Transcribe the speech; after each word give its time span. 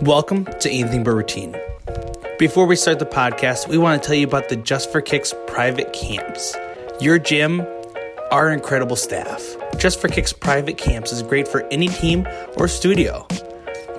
Welcome 0.00 0.46
to 0.60 0.70
Anything 0.70 1.04
But 1.04 1.12
Routine. 1.12 1.56
Before 2.38 2.66
we 2.66 2.74
start 2.74 2.98
the 2.98 3.06
podcast, 3.06 3.68
we 3.68 3.78
want 3.78 4.02
to 4.02 4.06
tell 4.06 4.16
you 4.16 4.26
about 4.26 4.48
the 4.48 4.56
Just 4.56 4.90
for 4.90 5.00
Kicks 5.00 5.32
private 5.46 5.92
camps. 5.92 6.56
Your 7.00 7.18
gym, 7.18 7.64
our 8.32 8.50
incredible 8.50 8.96
staff. 8.96 9.56
Just 9.76 10.00
for 10.00 10.08
Kicks 10.08 10.32
private 10.32 10.76
camps 10.76 11.12
is 11.12 11.22
great 11.22 11.46
for 11.46 11.62
any 11.68 11.86
team 11.88 12.26
or 12.56 12.66
studio. 12.66 13.26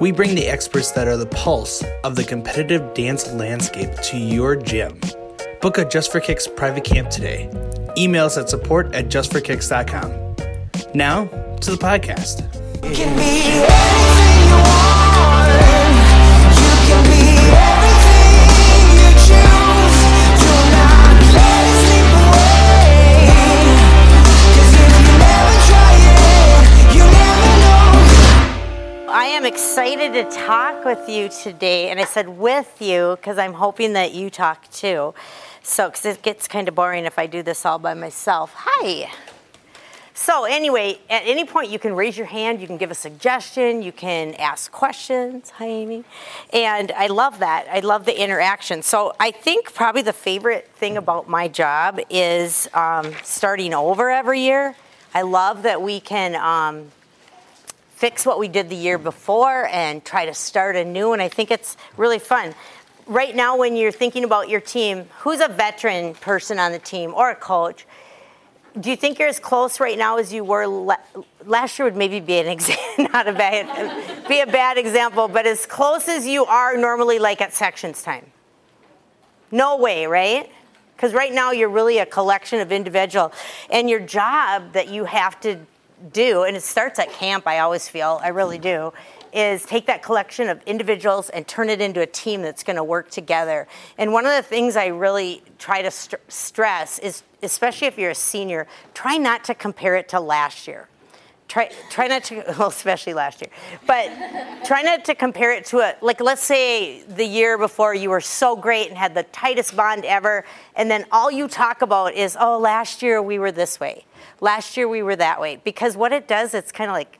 We 0.01 0.11
bring 0.11 0.35
the 0.35 0.47
experts 0.47 0.91
that 0.91 1.07
are 1.07 1.15
the 1.15 1.27
pulse 1.27 1.83
of 2.03 2.15
the 2.15 2.23
competitive 2.23 2.93
dance 2.93 3.31
landscape 3.31 3.93
to 4.03 4.17
your 4.17 4.55
gym. 4.57 4.99
Book 5.61 5.77
a 5.77 5.85
Just 5.85 6.11
for 6.11 6.19
Kicks 6.19 6.47
private 6.47 6.83
camp 6.83 7.09
today. 7.11 7.49
Email 7.97 8.25
us 8.25 8.37
at 8.37 8.49
support 8.49 8.93
at 8.93 9.05
justforkicks.com. 9.05 10.35
Now 10.93 11.25
to 11.57 11.71
the 11.71 11.77
podcast. 11.77 12.49
Am 29.43 29.51
excited 29.51 30.13
to 30.13 30.23
talk 30.37 30.85
with 30.85 31.09
you 31.09 31.27
today, 31.27 31.89
and 31.89 31.99
I 31.99 32.05
said 32.05 32.29
with 32.29 32.81
you 32.81 33.17
because 33.17 33.37
I'm 33.37 33.51
hoping 33.51 33.91
that 33.91 34.13
you 34.13 34.29
talk 34.29 34.71
too. 34.71 35.13
So, 35.61 35.89
because 35.89 36.05
it 36.05 36.21
gets 36.21 36.47
kind 36.47 36.69
of 36.69 36.75
boring 36.75 37.03
if 37.03 37.19
I 37.19 37.27
do 37.27 37.43
this 37.43 37.65
all 37.65 37.77
by 37.77 37.93
myself. 37.93 38.53
Hi. 38.55 39.11
So, 40.13 40.45
anyway, 40.45 40.97
at 41.09 41.23
any 41.25 41.43
point 41.43 41.69
you 41.69 41.77
can 41.77 41.93
raise 41.93 42.17
your 42.17 42.27
hand, 42.27 42.61
you 42.61 42.67
can 42.67 42.77
give 42.77 42.89
a 42.89 42.95
suggestion, 42.95 43.81
you 43.81 43.91
can 43.91 44.33
ask 44.35 44.71
questions. 44.71 45.49
Hi, 45.49 45.65
Amy. 45.65 46.05
And 46.53 46.93
I 46.93 47.07
love 47.07 47.39
that. 47.39 47.67
I 47.69 47.81
love 47.81 48.05
the 48.05 48.17
interaction. 48.17 48.81
So, 48.81 49.13
I 49.19 49.31
think 49.31 49.73
probably 49.73 50.03
the 50.03 50.13
favorite 50.13 50.69
thing 50.75 50.95
about 50.95 51.27
my 51.27 51.49
job 51.49 51.99
is 52.09 52.69
um, 52.73 53.13
starting 53.23 53.73
over 53.73 54.09
every 54.09 54.39
year. 54.39 54.75
I 55.13 55.23
love 55.23 55.63
that 55.63 55.81
we 55.81 55.99
can. 55.99 56.35
Um, 56.35 56.91
fix 57.95 58.25
what 58.25 58.39
we 58.39 58.47
did 58.47 58.69
the 58.69 58.75
year 58.75 58.97
before 58.97 59.67
and 59.67 60.03
try 60.03 60.25
to 60.25 60.33
start 60.33 60.75
anew. 60.75 61.13
And 61.13 61.21
I 61.21 61.29
think 61.29 61.51
it's 61.51 61.77
really 61.95 62.19
fun. 62.19 62.53
Right 63.05 63.35
now, 63.35 63.57
when 63.57 63.75
you're 63.75 63.91
thinking 63.91 64.23
about 64.23 64.49
your 64.49 64.61
team, 64.61 65.07
who's 65.19 65.39
a 65.39 65.47
veteran 65.47 66.15
person 66.15 66.59
on 66.59 66.71
the 66.71 66.79
team 66.79 67.13
or 67.13 67.29
a 67.29 67.35
coach? 67.35 67.85
Do 68.79 68.89
you 68.89 68.95
think 68.95 69.19
you're 69.19 69.27
as 69.27 69.39
close 69.39 69.79
right 69.79 69.97
now 69.97 70.17
as 70.17 70.33
you 70.33 70.43
were 70.43 70.65
la- 70.65 70.95
last 71.45 71.77
year? 71.77 71.85
Would 71.85 71.95
maybe 71.95 72.19
be 72.19 72.39
an 72.39 72.47
example, 72.47 73.07
not 73.13 73.27
a 73.27 73.33
bad, 73.33 74.27
be 74.27 74.39
a 74.41 74.47
bad 74.47 74.77
example, 74.77 75.27
but 75.27 75.45
as 75.45 75.65
close 75.65 76.07
as 76.07 76.25
you 76.25 76.45
are 76.45 76.75
normally, 76.75 77.19
like 77.19 77.39
at 77.39 77.53
sections 77.53 78.01
time. 78.01 78.25
No 79.51 79.77
way, 79.77 80.07
right? 80.07 80.49
Because 80.95 81.13
right 81.13 81.31
now 81.31 81.51
you're 81.51 81.69
really 81.69 81.99
a 81.99 82.05
collection 82.05 82.59
of 82.61 82.71
individual, 82.71 83.31
and 83.69 83.89
your 83.89 83.99
job 83.99 84.73
that 84.73 84.87
you 84.87 85.05
have 85.05 85.39
to 85.41 85.59
do, 86.11 86.43
and 86.43 86.57
it 86.57 86.63
starts 86.63 86.99
at 86.99 87.11
camp. 87.11 87.47
I 87.47 87.59
always 87.59 87.87
feel, 87.87 88.19
I 88.21 88.29
really 88.29 88.57
do, 88.57 88.93
is 89.31 89.65
take 89.65 89.85
that 89.87 90.03
collection 90.03 90.49
of 90.49 90.61
individuals 90.65 91.29
and 91.29 91.47
turn 91.47 91.69
it 91.69 91.81
into 91.81 92.01
a 92.01 92.05
team 92.05 92.41
that's 92.41 92.63
going 92.63 92.75
to 92.75 92.83
work 92.83 93.09
together. 93.09 93.67
And 93.97 94.13
one 94.13 94.25
of 94.25 94.35
the 94.35 94.43
things 94.43 94.75
I 94.75 94.87
really 94.87 95.41
try 95.57 95.81
to 95.81 95.89
st- 95.89 96.21
stress 96.27 96.99
is, 96.99 97.23
especially 97.41 97.87
if 97.87 97.97
you're 97.97 98.11
a 98.11 98.15
senior, 98.15 98.67
try 98.93 99.17
not 99.17 99.43
to 99.45 99.55
compare 99.55 99.95
it 99.95 100.09
to 100.09 100.19
last 100.19 100.67
year 100.67 100.87
try 101.53 101.69
try 101.91 102.07
not 102.07 102.23
to 102.23 102.43
well 102.57 102.69
especially 102.69 103.13
last 103.13 103.39
year 103.41 103.51
but 103.85 104.09
try 104.65 104.81
not 104.81 105.05
to 105.05 105.13
compare 105.13 105.53
it 105.53 105.65
to 105.65 105.77
a 105.79 105.95
like 106.01 106.19
let's 106.19 106.41
say 106.41 107.03
the 107.03 107.25
year 107.25 107.57
before 107.57 107.93
you 107.93 108.09
were 108.09 108.21
so 108.21 108.55
great 108.55 108.89
and 108.89 108.97
had 108.97 109.13
the 109.13 109.23
tightest 109.23 109.75
bond 109.75 110.03
ever 110.03 110.43
and 110.75 110.89
then 110.89 111.05
all 111.11 111.29
you 111.31 111.47
talk 111.47 111.83
about 111.83 112.13
is 112.15 112.35
oh 112.39 112.57
last 112.57 113.03
year 113.03 113.21
we 113.21 113.37
were 113.37 113.51
this 113.51 113.79
way 113.79 114.03
last 114.41 114.75
year 114.75 114.87
we 114.87 115.03
were 115.03 115.15
that 115.15 115.39
way 115.39 115.61
because 115.63 115.95
what 115.95 116.11
it 116.11 116.27
does 116.27 116.55
it's 116.55 116.71
kind 116.71 116.89
of 116.89 116.95
like 116.95 117.19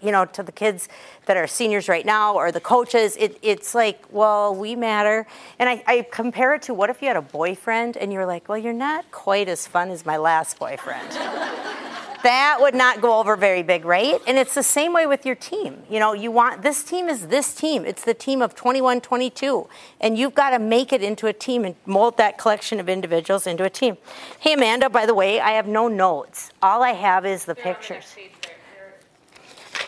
you 0.00 0.12
know 0.12 0.24
to 0.24 0.44
the 0.44 0.52
kids 0.52 0.88
that 1.26 1.36
are 1.36 1.48
seniors 1.48 1.88
right 1.88 2.06
now 2.06 2.34
or 2.34 2.52
the 2.52 2.60
coaches 2.60 3.16
it, 3.16 3.36
it's 3.42 3.74
like 3.74 4.04
well 4.12 4.54
we 4.54 4.76
matter 4.76 5.26
and 5.58 5.68
I, 5.68 5.82
I 5.88 6.06
compare 6.12 6.54
it 6.54 6.62
to 6.62 6.74
what 6.74 6.88
if 6.88 7.02
you 7.02 7.08
had 7.08 7.16
a 7.16 7.22
boyfriend 7.22 7.96
and 7.96 8.12
you're 8.12 8.26
like 8.26 8.48
well 8.48 8.58
you're 8.58 8.72
not 8.72 9.10
quite 9.10 9.48
as 9.48 9.66
fun 9.66 9.90
as 9.90 10.06
my 10.06 10.18
last 10.18 10.60
boyfriend 10.60 11.08
that 12.22 12.58
would 12.60 12.74
not 12.74 13.00
go 13.00 13.18
over 13.18 13.36
very 13.36 13.62
big, 13.62 13.84
right? 13.84 14.20
And 14.26 14.38
it's 14.38 14.54
the 14.54 14.62
same 14.62 14.92
way 14.92 15.06
with 15.06 15.26
your 15.26 15.34
team. 15.34 15.82
You 15.90 15.98
know, 15.98 16.12
you 16.12 16.30
want 16.30 16.62
this 16.62 16.84
team 16.84 17.08
is 17.08 17.28
this 17.28 17.54
team. 17.54 17.84
It's 17.84 18.04
the 18.04 18.14
team 18.14 18.42
of 18.42 18.54
21, 18.54 19.00
22. 19.00 19.68
And 20.00 20.16
you've 20.16 20.34
got 20.34 20.50
to 20.50 20.58
make 20.58 20.92
it 20.92 21.02
into 21.02 21.26
a 21.26 21.32
team 21.32 21.64
and 21.64 21.74
mold 21.86 22.16
that 22.18 22.38
collection 22.38 22.80
of 22.80 22.88
individuals 22.88 23.46
into 23.46 23.64
a 23.64 23.70
team. 23.70 23.96
Hey, 24.40 24.54
Amanda, 24.54 24.88
by 24.88 25.06
the 25.06 25.14
way, 25.14 25.40
I 25.40 25.52
have 25.52 25.66
no 25.66 25.88
notes. 25.88 26.50
All 26.62 26.82
I 26.82 26.92
have 26.92 27.26
is 27.26 27.44
the 27.44 27.54
pictures. 27.54 28.16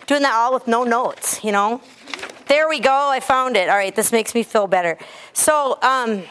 Doing 0.06 0.22
that 0.22 0.34
all 0.34 0.53
with 0.53 0.66
no 0.66 0.84
notes, 0.84 1.43
you 1.43 1.53
know? 1.53 1.81
There 2.47 2.69
we 2.69 2.78
go. 2.78 3.09
I 3.09 3.21
found 3.21 3.56
it. 3.56 3.69
All 3.71 3.77
right, 3.77 3.95
this 3.95 4.12
makes 4.12 4.34
me 4.34 4.43
feel 4.43 4.66
better. 4.66 4.99
So, 5.33 5.78
um, 5.81 6.25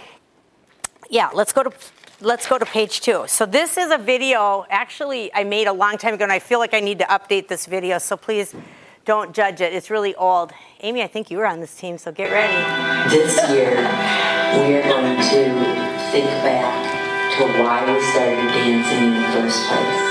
yeah, 1.09 1.29
let's 1.33 1.51
go 1.53 1.63
to 1.63 1.71
let's 2.23 2.47
go 2.47 2.57
to 2.57 2.65
page 2.65 3.01
two. 3.01 3.25
So 3.27 3.45
this 3.45 3.77
is 3.77 3.91
a 3.91 3.97
video 3.97 4.65
actually 4.69 5.33
I 5.33 5.43
made 5.43 5.67
a 5.67 5.73
long 5.73 5.97
time 5.97 6.13
ago, 6.13 6.23
and 6.23 6.31
I 6.31 6.39
feel 6.39 6.59
like 6.59 6.73
I 6.73 6.79
need 6.79 6.99
to 6.99 7.05
update 7.05 7.47
this 7.47 7.65
video. 7.65 7.97
So 7.97 8.15
please 8.15 8.55
don't 9.05 9.33
judge 9.33 9.59
it. 9.59 9.73
It's 9.73 9.89
really 9.89 10.15
old. 10.15 10.53
Amy, 10.79 11.03
I 11.03 11.07
think 11.07 11.29
you 11.29 11.37
were 11.37 11.45
on 11.45 11.59
this 11.59 11.75
team, 11.75 11.97
so 11.97 12.11
get 12.11 12.31
ready. 12.31 12.55
This 13.09 13.35
year, 13.49 13.75
we 13.75 14.75
are 14.79 14.83
going 14.83 15.17
to 15.17 15.41
think 16.11 16.29
back 16.47 16.71
to 17.37 17.43
why 17.59 17.83
we 17.83 17.99
started 18.11 18.47
dancing 18.55 19.03
in 19.03 19.13
the 19.19 19.27
first 19.35 19.59
place. 19.67 20.03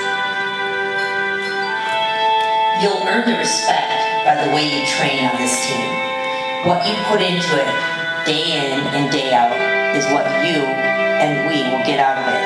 You'll 2.83 3.09
earn 3.09 3.25
the 3.25 3.39
respect 3.39 4.27
by 4.27 4.45
the 4.45 4.53
way 4.53 4.69
you 4.69 4.85
train 4.87 5.25
on 5.25 5.41
this 5.41 5.55
team. 5.67 5.89
What 6.69 6.85
you 6.87 6.95
put 7.09 7.23
into 7.23 7.57
it 7.57 7.73
day 8.27 8.53
in 8.59 8.81
and 8.93 9.11
day 9.11 9.33
out 9.33 9.57
is 9.97 10.05
what 10.13 10.27
you 10.45 10.92
and 11.23 11.49
we 11.49 11.63
will 11.71 11.85
get 11.87 12.01
out 12.01 12.19
of 12.19 12.27
it. 12.35 12.43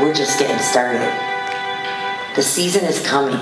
We're 0.00 0.14
just 0.14 0.38
getting 0.38 0.58
started. 0.58 1.02
The 2.36 2.42
season 2.42 2.84
is 2.84 3.04
coming. 3.04 3.34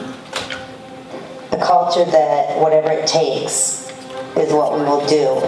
A 1.52 1.58
culture 1.58 2.06
that 2.06 2.58
whatever 2.58 2.90
it 2.92 3.06
takes 3.06 3.90
is 4.38 4.52
what 4.54 4.72
we 4.72 4.84
will 4.86 5.06
do. 5.06 5.44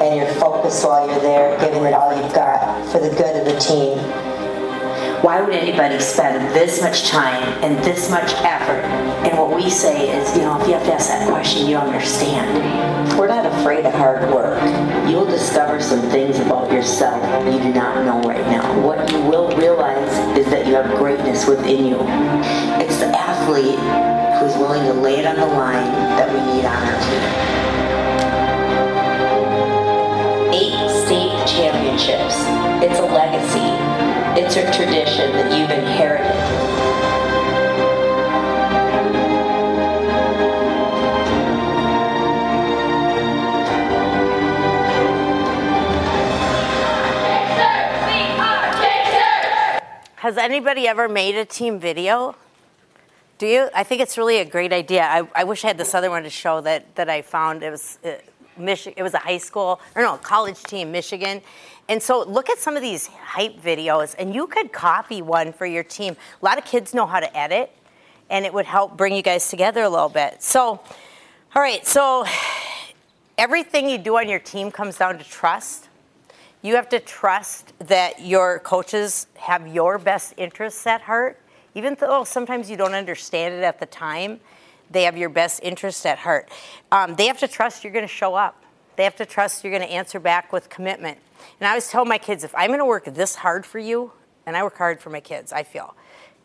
And 0.00 0.14
you're 0.16 0.32
focused 0.34 0.84
while 0.84 1.08
you're 1.10 1.18
there, 1.20 1.58
giving 1.58 1.82
it 1.82 1.92
all 1.92 2.14
you've 2.14 2.34
got 2.34 2.86
for 2.92 3.00
the 3.00 3.10
good 3.10 3.36
of 3.36 3.46
the 3.52 3.58
team. 3.58 3.98
Why 5.22 5.40
would 5.40 5.54
anybody 5.54 5.98
spend 5.98 6.54
this 6.54 6.80
much 6.80 7.08
time 7.08 7.42
and 7.64 7.78
this 7.84 8.10
much 8.10 8.32
effort? 8.44 8.84
And 9.26 9.36
what 9.38 9.54
we 9.54 9.70
say 9.70 10.08
is, 10.16 10.36
you 10.36 10.42
know, 10.42 10.60
if 10.60 10.68
you 10.68 10.74
have 10.74 10.84
to 10.84 10.92
ask 10.94 11.08
that 11.08 11.28
question, 11.28 11.66
you 11.66 11.76
understand. 11.76 13.18
We're 13.18 13.28
not 13.28 13.46
afraid 13.46 13.86
of 13.86 13.94
hard 13.94 14.32
work. 14.32 14.62
You'll 15.08 15.26
discover 15.26 15.80
some 15.80 16.00
things 16.10 16.38
about 16.38 16.70
yourself 16.72 17.22
you 17.52 17.58
do 17.58 17.72
not 17.72 18.04
know 18.04 18.20
right 18.28 18.46
now. 18.46 18.80
What 18.80 19.10
you 19.10 19.20
will 19.20 19.48
realize 19.56 20.38
is 20.38 20.46
that 20.46 20.66
you 20.66 20.74
have 20.74 20.96
greatness 20.96 21.46
within 21.46 21.84
you. 21.84 21.98
It's 22.80 22.98
the 22.98 23.08
athlete 23.08 23.78
who's 24.38 24.56
willing 24.56 24.84
to 24.84 24.94
lay 24.94 25.18
it 25.18 25.26
on 25.26 25.36
the 25.36 25.46
line 25.46 25.92
that 26.16 26.28
we 26.32 26.40
need 26.52 26.64
on 26.64 26.82
our 26.82 26.98
team. 27.06 27.22
Eight 30.54 30.88
state 31.04 31.46
championships. 31.46 32.36
It's 32.82 33.00
a 33.00 33.06
legacy. 33.06 33.70
It's 34.40 34.56
a 34.56 34.64
tradition 34.72 35.32
that 35.32 35.58
you've 35.58 35.70
inherited. 35.70 36.41
Has 50.22 50.38
anybody 50.38 50.86
ever 50.86 51.08
made 51.08 51.34
a 51.34 51.44
team 51.44 51.80
video? 51.80 52.36
Do 53.38 53.46
you? 53.48 53.68
I 53.74 53.82
think 53.82 54.00
it's 54.00 54.16
really 54.16 54.38
a 54.38 54.44
great 54.44 54.72
idea. 54.72 55.02
I, 55.02 55.26
I 55.34 55.42
wish 55.42 55.64
I 55.64 55.66
had 55.66 55.78
this 55.78 55.96
other 55.96 56.10
one 56.10 56.22
to 56.22 56.30
show 56.30 56.60
that, 56.60 56.94
that 56.94 57.10
I 57.10 57.22
found. 57.22 57.64
It 57.64 57.70
was 57.72 57.98
uh, 58.04 58.10
It 58.56 59.02
was 59.02 59.14
a 59.14 59.18
high 59.18 59.38
school 59.38 59.80
or 59.96 60.02
no 60.02 60.16
college 60.18 60.62
team, 60.62 60.92
Michigan. 60.92 61.42
And 61.88 62.00
so 62.00 62.22
look 62.22 62.50
at 62.50 62.58
some 62.58 62.76
of 62.76 62.82
these 62.82 63.08
hype 63.08 63.60
videos, 63.60 64.14
and 64.16 64.32
you 64.32 64.46
could 64.46 64.70
copy 64.70 65.22
one 65.22 65.52
for 65.52 65.66
your 65.66 65.82
team. 65.82 66.16
A 66.40 66.44
lot 66.44 66.56
of 66.56 66.64
kids 66.64 66.94
know 66.94 67.04
how 67.04 67.18
to 67.18 67.36
edit, 67.36 67.72
and 68.30 68.46
it 68.46 68.54
would 68.54 68.66
help 68.66 68.96
bring 68.96 69.16
you 69.16 69.22
guys 69.22 69.48
together 69.48 69.82
a 69.82 69.88
little 69.88 70.08
bit. 70.08 70.40
So, 70.40 70.78
all 71.52 71.62
right. 71.62 71.84
So 71.84 72.24
everything 73.38 73.88
you 73.90 73.98
do 73.98 74.18
on 74.18 74.28
your 74.28 74.38
team 74.38 74.70
comes 74.70 74.98
down 74.98 75.18
to 75.18 75.24
trust. 75.24 75.88
You 76.62 76.76
have 76.76 76.88
to 76.90 77.00
trust 77.00 77.72
that 77.80 78.24
your 78.24 78.60
coaches 78.60 79.26
have 79.34 79.66
your 79.66 79.98
best 79.98 80.34
interests 80.36 80.86
at 80.86 81.02
heart, 81.02 81.40
even 81.74 81.96
though 81.98 82.22
sometimes 82.22 82.70
you 82.70 82.76
don't 82.76 82.94
understand 82.94 83.54
it 83.54 83.64
at 83.64 83.80
the 83.80 83.86
time. 83.86 84.38
They 84.88 85.02
have 85.02 85.16
your 85.16 85.28
best 85.28 85.58
interest 85.64 86.06
at 86.06 86.18
heart. 86.18 86.48
Um, 86.92 87.16
they 87.16 87.26
have 87.26 87.38
to 87.38 87.48
trust 87.48 87.82
you're 87.82 87.92
going 87.92 88.04
to 88.04 88.08
show 88.08 88.36
up. 88.36 88.62
They 88.94 89.02
have 89.02 89.16
to 89.16 89.26
trust 89.26 89.64
you're 89.64 89.76
going 89.76 89.88
to 89.88 89.92
answer 89.92 90.20
back 90.20 90.52
with 90.52 90.68
commitment. 90.68 91.18
And 91.58 91.66
I 91.66 91.70
always 91.70 91.88
tell 91.88 92.04
my 92.04 92.18
kids 92.18 92.44
if 92.44 92.54
I'm 92.54 92.68
going 92.68 92.78
to 92.78 92.84
work 92.84 93.06
this 93.06 93.34
hard 93.34 93.66
for 93.66 93.80
you, 93.80 94.12
and 94.46 94.56
I 94.56 94.62
work 94.62 94.76
hard 94.76 95.00
for 95.00 95.10
my 95.10 95.20
kids, 95.20 95.52
I 95.52 95.64
feel. 95.64 95.96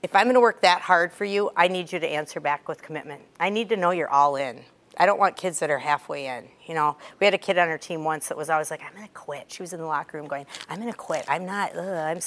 If 0.01 0.15
I'm 0.15 0.25
going 0.25 0.35
to 0.35 0.41
work 0.41 0.61
that 0.61 0.81
hard 0.81 1.11
for 1.11 1.25
you, 1.25 1.51
I 1.55 1.67
need 1.67 1.91
you 1.91 1.99
to 1.99 2.07
answer 2.07 2.39
back 2.39 2.67
with 2.67 2.81
commitment. 2.81 3.21
I 3.39 3.49
need 3.49 3.69
to 3.69 3.77
know 3.77 3.91
you're 3.91 4.09
all 4.09 4.35
in. 4.35 4.61
I 4.99 5.05
don't 5.05 5.19
want 5.19 5.35
kids 5.35 5.59
that 5.59 5.69
are 5.69 5.77
halfway 5.77 6.25
in. 6.25 6.45
You 6.65 6.73
know, 6.73 6.97
we 7.19 7.25
had 7.25 7.33
a 7.35 7.37
kid 7.37 7.57
on 7.59 7.69
our 7.69 7.77
team 7.77 8.03
once 8.03 8.27
that 8.29 8.37
was 8.37 8.49
always 8.49 8.71
like, 8.71 8.81
"I'm 8.83 8.93
gonna 8.93 9.07
quit." 9.13 9.51
She 9.51 9.61
was 9.61 9.71
in 9.71 9.79
the 9.79 9.85
locker 9.85 10.17
room 10.17 10.27
going, 10.27 10.47
"I'm 10.69 10.79
gonna 10.79 10.93
quit. 10.93 11.23
I'm 11.27 11.45
not." 11.45 11.75
Ugh, 11.75 11.85
I'm." 11.85 12.19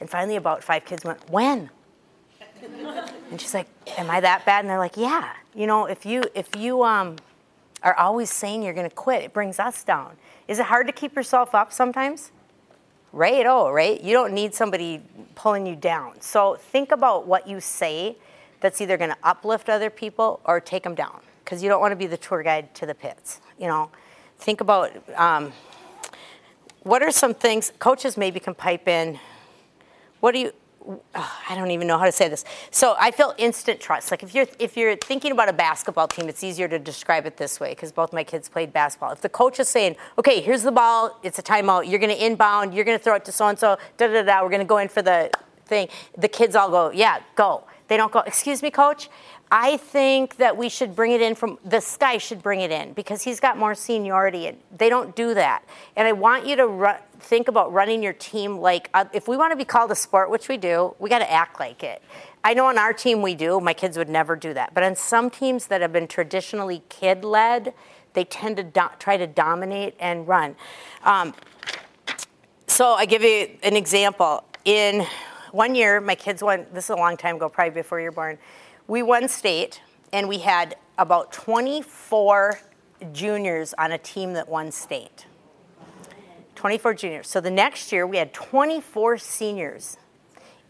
And 0.00 0.08
finally, 0.08 0.36
about 0.36 0.62
five 0.62 0.84
kids 0.84 1.04
went, 1.04 1.28
"When?" 1.30 1.70
And 3.30 3.40
she's 3.40 3.54
like, 3.54 3.66
"Am 3.98 4.08
I 4.08 4.20
that 4.20 4.44
bad?" 4.44 4.60
And 4.60 4.70
they're 4.70 4.78
like, 4.78 4.96
"Yeah." 4.96 5.32
You 5.54 5.66
know, 5.66 5.86
if 5.86 6.06
you 6.06 6.22
if 6.34 6.54
you 6.56 6.84
um, 6.84 7.16
are 7.82 7.94
always 7.94 8.30
saying 8.30 8.62
you're 8.62 8.74
gonna 8.74 8.90
quit, 8.90 9.24
it 9.24 9.32
brings 9.32 9.58
us 9.58 9.82
down. 9.82 10.16
Is 10.46 10.60
it 10.60 10.66
hard 10.66 10.86
to 10.86 10.92
keep 10.92 11.16
yourself 11.16 11.54
up 11.54 11.72
sometimes? 11.72 12.30
Right, 13.12 13.44
oh, 13.46 13.70
right? 13.70 14.00
You 14.00 14.12
don't 14.12 14.32
need 14.32 14.54
somebody 14.54 15.02
pulling 15.34 15.66
you 15.66 15.76
down. 15.76 16.20
So 16.20 16.54
think 16.56 16.92
about 16.92 17.26
what 17.26 17.46
you 17.46 17.60
say 17.60 18.16
that's 18.60 18.80
either 18.80 18.96
going 18.96 19.10
to 19.10 19.16
uplift 19.22 19.68
other 19.68 19.90
people 19.90 20.40
or 20.44 20.60
take 20.60 20.84
them 20.84 20.94
down 20.94 21.20
because 21.52 21.62
you 21.62 21.68
don't 21.68 21.82
want 21.82 21.92
to 21.92 21.96
be 21.96 22.06
the 22.06 22.16
tour 22.16 22.42
guide 22.42 22.74
to 22.74 22.86
the 22.86 22.94
pits. 22.94 23.42
You 23.58 23.66
know, 23.66 23.90
think 24.38 24.62
about 24.62 24.90
um, 25.20 25.52
what 26.82 27.02
are 27.02 27.10
some 27.10 27.34
things 27.34 27.74
coaches 27.78 28.16
maybe 28.16 28.40
can 28.40 28.54
pipe 28.54 28.88
in. 28.88 29.20
What 30.20 30.32
do 30.32 30.38
you? 30.38 30.52
ugh, 30.88 31.30
I 31.50 31.54
don't 31.54 31.70
even 31.70 31.86
know 31.86 31.98
how 31.98 32.06
to 32.06 32.12
say 32.12 32.30
this. 32.30 32.46
So 32.70 32.96
I 32.98 33.10
feel 33.10 33.34
instant 33.36 33.80
trust. 33.80 34.10
Like 34.10 34.22
if 34.22 34.34
you're 34.34 34.46
if 34.58 34.78
you're 34.78 34.96
thinking 34.96 35.30
about 35.30 35.50
a 35.50 35.52
basketball 35.52 36.08
team, 36.08 36.26
it's 36.30 36.42
easier 36.42 36.68
to 36.68 36.78
describe 36.78 37.26
it 37.26 37.36
this 37.36 37.60
way 37.60 37.72
because 37.72 37.92
both 37.92 38.14
my 38.14 38.24
kids 38.24 38.48
played 38.48 38.72
basketball. 38.72 39.12
If 39.12 39.20
the 39.20 39.28
coach 39.28 39.60
is 39.60 39.68
saying, 39.68 39.96
"Okay, 40.18 40.40
here's 40.40 40.62
the 40.62 40.72
ball. 40.72 41.20
It's 41.22 41.38
a 41.38 41.42
timeout. 41.42 41.86
You're 41.86 42.00
going 42.00 42.16
to 42.16 42.26
inbound. 42.26 42.72
You're 42.72 42.86
going 42.86 42.96
to 42.96 43.04
throw 43.04 43.16
it 43.16 43.26
to 43.26 43.32
so 43.32 43.46
and 43.48 43.58
so. 43.58 43.76
Da 43.98 44.06
da 44.06 44.22
da. 44.22 44.42
We're 44.42 44.48
going 44.48 44.60
to 44.60 44.64
go 44.64 44.78
in 44.78 44.88
for 44.88 45.02
the 45.02 45.30
thing." 45.66 45.88
The 46.16 46.28
kids 46.28 46.56
all 46.56 46.70
go, 46.70 46.90
"Yeah, 46.92 47.20
go." 47.34 47.64
They 47.88 47.98
don't 47.98 48.10
go, 48.10 48.20
"Excuse 48.20 48.62
me, 48.62 48.70
coach." 48.70 49.10
I 49.54 49.76
think 49.76 50.36
that 50.36 50.56
we 50.56 50.70
should 50.70 50.96
bring 50.96 51.12
it 51.12 51.20
in 51.20 51.34
from 51.34 51.58
the 51.62 51.82
sky 51.82 52.16
should 52.16 52.42
bring 52.42 52.62
it 52.62 52.70
in 52.70 52.94
because 52.94 53.20
he's 53.20 53.38
got 53.38 53.58
more 53.58 53.74
seniority 53.74 54.46
and 54.46 54.56
they 54.74 54.88
don't 54.88 55.14
do 55.14 55.34
that. 55.34 55.62
And 55.94 56.08
I 56.08 56.12
want 56.12 56.46
you 56.46 56.56
to 56.56 56.66
ru- 56.66 56.94
think 57.20 57.48
about 57.48 57.70
running 57.70 58.02
your 58.02 58.14
team 58.14 58.56
like 58.56 58.88
uh, 58.94 59.04
if 59.12 59.28
we 59.28 59.36
want 59.36 59.52
to 59.52 59.56
be 59.56 59.66
called 59.66 59.90
a 59.90 59.94
sport, 59.94 60.30
which 60.30 60.48
we 60.48 60.56
do, 60.56 60.94
we 60.98 61.10
got 61.10 61.18
to 61.18 61.30
act 61.30 61.60
like 61.60 61.82
it. 61.82 62.02
I 62.42 62.54
know 62.54 62.64
on 62.64 62.78
our 62.78 62.94
team 62.94 63.20
we 63.20 63.34
do. 63.34 63.60
My 63.60 63.74
kids 63.74 63.98
would 63.98 64.08
never 64.08 64.36
do 64.36 64.54
that. 64.54 64.72
But 64.72 64.84
on 64.84 64.96
some 64.96 65.28
teams 65.28 65.66
that 65.66 65.82
have 65.82 65.92
been 65.92 66.08
traditionally 66.08 66.82
kid 66.88 67.22
led, 67.22 67.74
they 68.14 68.24
tend 68.24 68.56
to 68.56 68.62
do- 68.62 68.88
try 68.98 69.18
to 69.18 69.26
dominate 69.26 69.94
and 70.00 70.26
run. 70.26 70.56
Um, 71.04 71.34
so 72.66 72.94
I 72.94 73.04
give 73.04 73.20
you 73.20 73.50
an 73.62 73.76
example. 73.76 74.44
In 74.64 75.06
one 75.50 75.74
year, 75.74 76.00
my 76.00 76.14
kids 76.14 76.42
won. 76.42 76.64
This 76.72 76.84
is 76.84 76.90
a 76.90 76.96
long 76.96 77.18
time 77.18 77.36
ago, 77.36 77.50
probably 77.50 77.74
before 77.74 78.00
you 78.00 78.06
were 78.06 78.12
born. 78.12 78.38
We 78.86 79.02
won 79.02 79.28
state, 79.28 79.80
and 80.12 80.28
we 80.28 80.38
had 80.38 80.76
about 80.98 81.32
24 81.32 82.60
juniors 83.12 83.74
on 83.78 83.92
a 83.92 83.98
team 83.98 84.34
that 84.34 84.48
won 84.48 84.70
state. 84.70 85.26
24 86.54 86.94
juniors. 86.94 87.28
So 87.28 87.40
the 87.40 87.50
next 87.50 87.90
year, 87.92 88.06
we 88.06 88.18
had 88.18 88.32
24 88.32 89.18
seniors. 89.18 89.96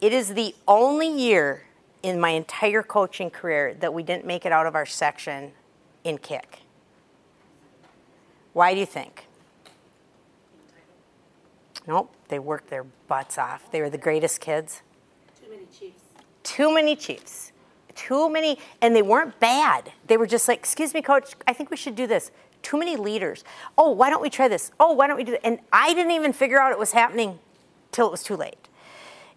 It 0.00 0.12
is 0.12 0.34
the 0.34 0.54
only 0.66 1.08
year 1.08 1.64
in 2.02 2.18
my 2.18 2.30
entire 2.30 2.82
coaching 2.82 3.30
career 3.30 3.74
that 3.74 3.92
we 3.92 4.02
didn't 4.02 4.24
make 4.24 4.44
it 4.46 4.52
out 4.52 4.66
of 4.66 4.74
our 4.74 4.86
section 4.86 5.52
in 6.04 6.18
kick. 6.18 6.60
Why 8.52 8.74
do 8.74 8.80
you 8.80 8.86
think? 8.86 9.26
Nope, 11.86 12.14
they 12.28 12.38
worked 12.38 12.70
their 12.70 12.84
butts 12.84 13.38
off. 13.38 13.70
They 13.70 13.80
were 13.80 13.90
the 13.90 13.98
greatest 13.98 14.40
kids. 14.40 14.82
Too 15.40 15.50
many 15.50 15.66
Chiefs. 15.66 16.02
Too 16.42 16.74
many 16.74 16.96
Chiefs. 16.96 17.51
Too 17.94 18.30
many, 18.30 18.58
and 18.80 18.96
they 18.96 19.02
weren't 19.02 19.38
bad. 19.40 19.92
They 20.06 20.16
were 20.16 20.26
just 20.26 20.48
like, 20.48 20.58
excuse 20.58 20.94
me, 20.94 21.02
coach, 21.02 21.34
I 21.46 21.52
think 21.52 21.70
we 21.70 21.76
should 21.76 21.94
do 21.94 22.06
this. 22.06 22.30
Too 22.62 22.78
many 22.78 22.96
leaders. 22.96 23.44
Oh, 23.76 23.90
why 23.90 24.08
don't 24.08 24.22
we 24.22 24.30
try 24.30 24.48
this? 24.48 24.70
Oh, 24.78 24.92
why 24.92 25.06
don't 25.06 25.16
we 25.16 25.24
do 25.24 25.32
that? 25.32 25.44
And 25.44 25.58
I 25.72 25.94
didn't 25.94 26.12
even 26.12 26.32
figure 26.32 26.60
out 26.60 26.72
it 26.72 26.78
was 26.78 26.92
happening 26.92 27.38
till 27.90 28.06
it 28.06 28.10
was 28.10 28.22
too 28.22 28.36
late. 28.36 28.68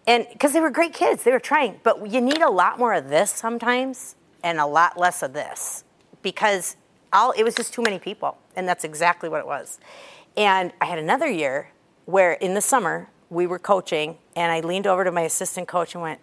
And 0.06 0.26
because 0.32 0.52
they 0.52 0.60
were 0.60 0.70
great 0.70 0.92
kids, 0.92 1.24
they 1.24 1.32
were 1.32 1.40
trying. 1.40 1.80
But 1.82 2.10
you 2.10 2.20
need 2.20 2.40
a 2.40 2.50
lot 2.50 2.78
more 2.78 2.94
of 2.94 3.08
this 3.08 3.30
sometimes 3.30 4.14
and 4.42 4.60
a 4.60 4.66
lot 4.66 4.96
less 4.96 5.22
of 5.22 5.32
this 5.32 5.84
because 6.22 6.76
all, 7.12 7.32
it 7.32 7.42
was 7.42 7.54
just 7.54 7.72
too 7.72 7.82
many 7.82 7.98
people. 7.98 8.38
And 8.54 8.68
that's 8.68 8.84
exactly 8.84 9.28
what 9.28 9.40
it 9.40 9.46
was. 9.46 9.80
And 10.36 10.72
I 10.80 10.84
had 10.84 10.98
another 10.98 11.28
year 11.28 11.70
where 12.04 12.34
in 12.34 12.54
the 12.54 12.60
summer 12.60 13.08
we 13.30 13.46
were 13.46 13.58
coaching, 13.58 14.18
and 14.36 14.52
I 14.52 14.60
leaned 14.60 14.86
over 14.86 15.02
to 15.02 15.10
my 15.10 15.22
assistant 15.22 15.66
coach 15.66 15.94
and 15.94 16.02
went, 16.02 16.20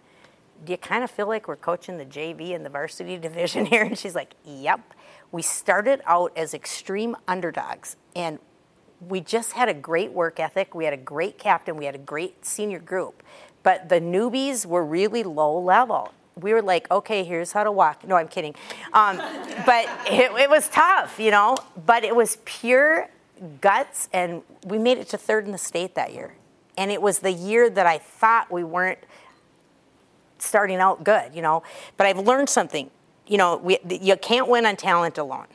Do 0.64 0.72
you 0.72 0.78
kind 0.78 1.04
of 1.04 1.10
feel 1.10 1.26
like 1.26 1.48
we're 1.48 1.56
coaching 1.56 1.98
the 1.98 2.04
JV 2.04 2.54
and 2.54 2.64
the 2.64 2.70
varsity 2.70 3.16
division 3.28 3.66
here? 3.66 3.84
And 3.84 3.98
she's 3.98 4.14
like, 4.14 4.34
Yep. 4.44 4.94
We 5.32 5.42
started 5.42 6.00
out 6.06 6.32
as 6.36 6.54
extreme 6.54 7.16
underdogs, 7.26 7.96
and 8.14 8.38
we 9.08 9.20
just 9.20 9.52
had 9.52 9.68
a 9.68 9.74
great 9.74 10.12
work 10.12 10.38
ethic. 10.40 10.74
We 10.74 10.84
had 10.84 10.94
a 10.94 10.98
great 10.98 11.38
captain. 11.38 11.76
We 11.76 11.84
had 11.84 11.94
a 11.94 11.98
great 11.98 12.44
senior 12.46 12.78
group. 12.78 13.22
But 13.62 13.88
the 13.88 14.00
newbies 14.00 14.66
were 14.66 14.84
really 14.84 15.22
low 15.22 15.58
level. 15.58 16.12
We 16.36 16.52
were 16.52 16.62
like, 16.62 16.90
okay, 16.90 17.24
here's 17.24 17.52
how 17.52 17.64
to 17.64 17.72
walk. 17.72 18.06
No, 18.06 18.16
I'm 18.16 18.28
kidding. 18.28 18.54
Um, 18.92 19.16
but 19.66 19.88
it, 20.06 20.30
it 20.32 20.50
was 20.50 20.68
tough, 20.68 21.18
you 21.18 21.30
know, 21.30 21.56
but 21.86 22.04
it 22.04 22.14
was 22.14 22.38
pure 22.44 23.08
guts. 23.60 24.08
And 24.12 24.42
we 24.66 24.78
made 24.78 24.98
it 24.98 25.08
to 25.10 25.18
third 25.18 25.46
in 25.46 25.52
the 25.52 25.58
state 25.58 25.94
that 25.94 26.12
year. 26.12 26.34
And 26.76 26.90
it 26.90 27.00
was 27.00 27.20
the 27.20 27.32
year 27.32 27.70
that 27.70 27.86
I 27.86 27.98
thought 27.98 28.50
we 28.50 28.64
weren't 28.64 28.98
starting 30.38 30.78
out 30.78 31.04
good, 31.04 31.34
you 31.34 31.42
know. 31.42 31.62
But 31.96 32.06
I've 32.06 32.18
learned 32.18 32.48
something. 32.48 32.90
You 33.26 33.38
know, 33.38 33.56
we, 33.56 33.78
you 33.88 34.16
can't 34.16 34.48
win 34.48 34.66
on 34.66 34.76
talent 34.76 35.18
alone. 35.18 35.46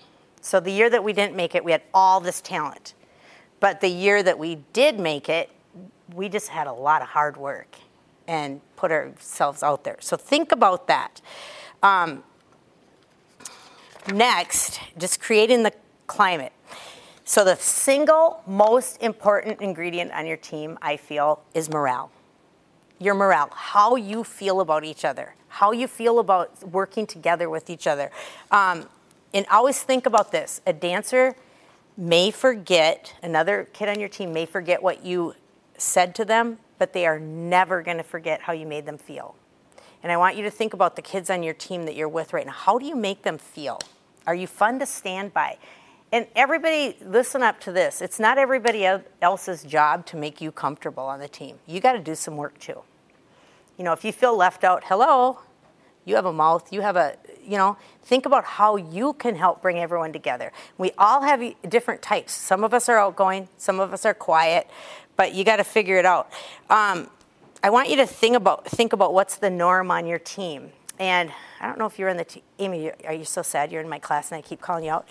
So 0.42 0.60
the 0.60 0.72
year 0.72 0.90
that 0.90 1.04
we 1.04 1.14
didn't 1.14 1.36
make 1.36 1.56
it, 1.56 1.64
we 1.64 1.72
had 1.72 1.84
all 1.94 2.20
this 2.20 2.42
talent. 2.42 2.94
But 3.60 3.82
the 3.82 3.90
year 3.90 4.24
that 4.24 4.40
we 4.40 4.56
did 4.74 5.00
make 5.00 5.30
it, 5.30 5.50
we 6.14 6.30
just 6.30 6.48
had 6.48 6.68
a 6.68 6.74
lot 6.74 7.02
of 7.02 7.10
hard 7.10 7.38
work 7.38 7.76
and 8.28 8.62
put 8.76 8.92
ourselves 8.92 9.64
out 9.64 9.84
there. 9.84 9.98
So 10.00 10.16
think 10.16 10.52
about 10.52 10.88
that. 10.88 11.22
Um, 11.84 12.24
next, 14.14 14.80
just 14.98 15.20
creating 15.20 15.64
the 15.64 15.74
climate. 16.08 16.54
So 17.26 17.44
the 17.44 17.56
single 17.58 18.42
most 18.48 19.02
important 19.04 19.62
ingredient 19.62 20.12
on 20.14 20.26
your 20.26 20.38
team, 20.38 20.80
I 20.82 20.98
feel, 20.98 21.44
is 21.54 21.70
morale. 21.70 22.12
Your 23.00 23.16
morale, 23.16 23.50
how 23.54 23.96
you 23.96 24.24
feel 24.24 24.60
about 24.62 24.84
each 24.84 25.06
other, 25.06 25.36
how 25.48 25.72
you 25.72 25.88
feel 25.88 26.20
about 26.20 26.64
working 26.70 27.08
together 27.08 27.50
with 27.50 27.70
each 27.70 27.88
other. 27.88 28.12
Um, 28.52 28.88
and 29.34 29.46
always 29.48 29.82
think 29.82 30.06
about 30.06 30.32
this 30.32 30.62
a 30.66 30.74
dancer 30.74 31.36
may 31.98 32.32
forget, 32.32 33.14
another 33.22 33.68
kid 33.74 33.90
on 33.90 34.00
your 34.00 34.10
team 34.10 34.32
may 34.34 34.46
forget 34.46 34.82
what 34.82 35.06
you 35.06 35.36
said 35.78 36.16
to 36.16 36.26
them, 36.26 36.58
but 36.78 36.94
they 36.94 37.06
are 37.06 37.20
never 37.20 37.82
going 37.82 37.98
to 37.98 38.04
forget 38.04 38.42
how 38.42 38.54
you 38.54 38.66
made 38.66 38.86
them 38.86 38.98
feel. 38.98 39.36
And 40.02 40.12
I 40.12 40.18
want 40.18 40.38
you 40.38 40.44
to 40.44 40.52
think 40.52 40.74
about 40.74 40.96
the 40.96 41.02
kids 41.02 41.30
on 41.30 41.44
your 41.44 41.54
team 41.54 41.86
that 41.86 41.96
you're 41.96 42.08
with 42.08 42.32
right 42.32 42.46
now. 42.46 42.54
How 42.54 42.80
do 42.80 42.86
you 42.86 42.96
make 42.96 43.24
them 43.24 43.38
feel? 43.38 43.80
Are 44.26 44.36
you 44.36 44.48
fun 44.48 44.80
to 44.80 44.86
stand 44.86 45.34
by? 45.34 45.58
And 46.12 46.26
everybody, 46.36 46.98
listen 47.04 47.44
up 47.44 47.60
to 47.62 47.72
this. 47.72 48.02
It's 48.02 48.20
not 48.20 48.38
everybody 48.38 48.88
else's 49.22 49.64
job 49.64 50.06
to 50.08 50.18
make 50.18 50.42
you 50.42 50.52
comfortable 50.52 51.04
on 51.04 51.20
the 51.20 51.28
team. 51.28 51.60
You 51.68 51.82
got 51.82 51.94
to 51.94 52.00
do 52.00 52.16
some 52.16 52.38
work 52.38 52.58
too. 52.60 52.82
You 53.80 53.86
know, 53.86 53.94
if 53.94 54.04
you 54.04 54.12
feel 54.12 54.36
left 54.36 54.66
out, 54.66 54.84
hello, 54.88 55.40
you 56.04 56.16
have 56.16 56.26
a 56.26 56.34
mouth, 56.34 56.74
you 56.74 56.82
have 56.82 56.98
a, 56.98 57.16
you 57.42 57.58
know, 57.58 57.78
think 58.04 58.26
about 58.26 58.44
how 58.44 58.76
you 58.76 59.14
can 59.14 59.36
help 59.36 59.62
bring 59.62 59.80
everyone 59.80 60.12
together. 60.12 60.52
We 60.78 60.92
all 60.98 61.22
have 61.22 61.42
different 61.70 62.02
types. 62.02 62.34
Some 62.34 62.66
of 62.66 62.74
us 62.74 62.90
are 62.90 62.98
outgoing, 62.98 63.48
some 63.58 63.80
of 63.80 63.94
us 63.94 64.06
are 64.06 64.14
quiet, 64.14 64.68
but 65.16 65.34
you 65.34 65.46
got 65.46 65.56
to 65.56 65.64
figure 65.64 65.98
it 65.98 66.06
out. 66.06 66.30
Um, 66.70 67.10
I 67.64 67.70
want 67.70 67.90
you 67.90 67.96
to 67.96 68.06
think 68.06 68.36
about 68.36 68.66
think 68.66 68.92
about 68.92 69.14
what's 69.14 69.38
the 69.38 69.50
norm 69.50 69.92
on 69.92 70.06
your 70.06 70.20
team. 70.20 70.72
And 71.00 71.32
I 71.62 71.68
don't 71.68 71.80
know 71.80 71.86
if 71.86 71.98
you're 71.98 72.10
in 72.10 72.18
the 72.18 72.26
team. 72.26 72.44
Amy, 72.60 72.92
are 73.06 73.14
you 73.14 73.24
so 73.24 73.42
sad 73.42 73.72
you're 73.72 73.82
in 73.82 73.88
my 73.88 74.00
class 74.00 74.34
and 74.34 74.40
I 74.40 74.42
keep 74.42 74.60
calling 74.60 74.84
you 74.84 74.92
out? 74.92 75.08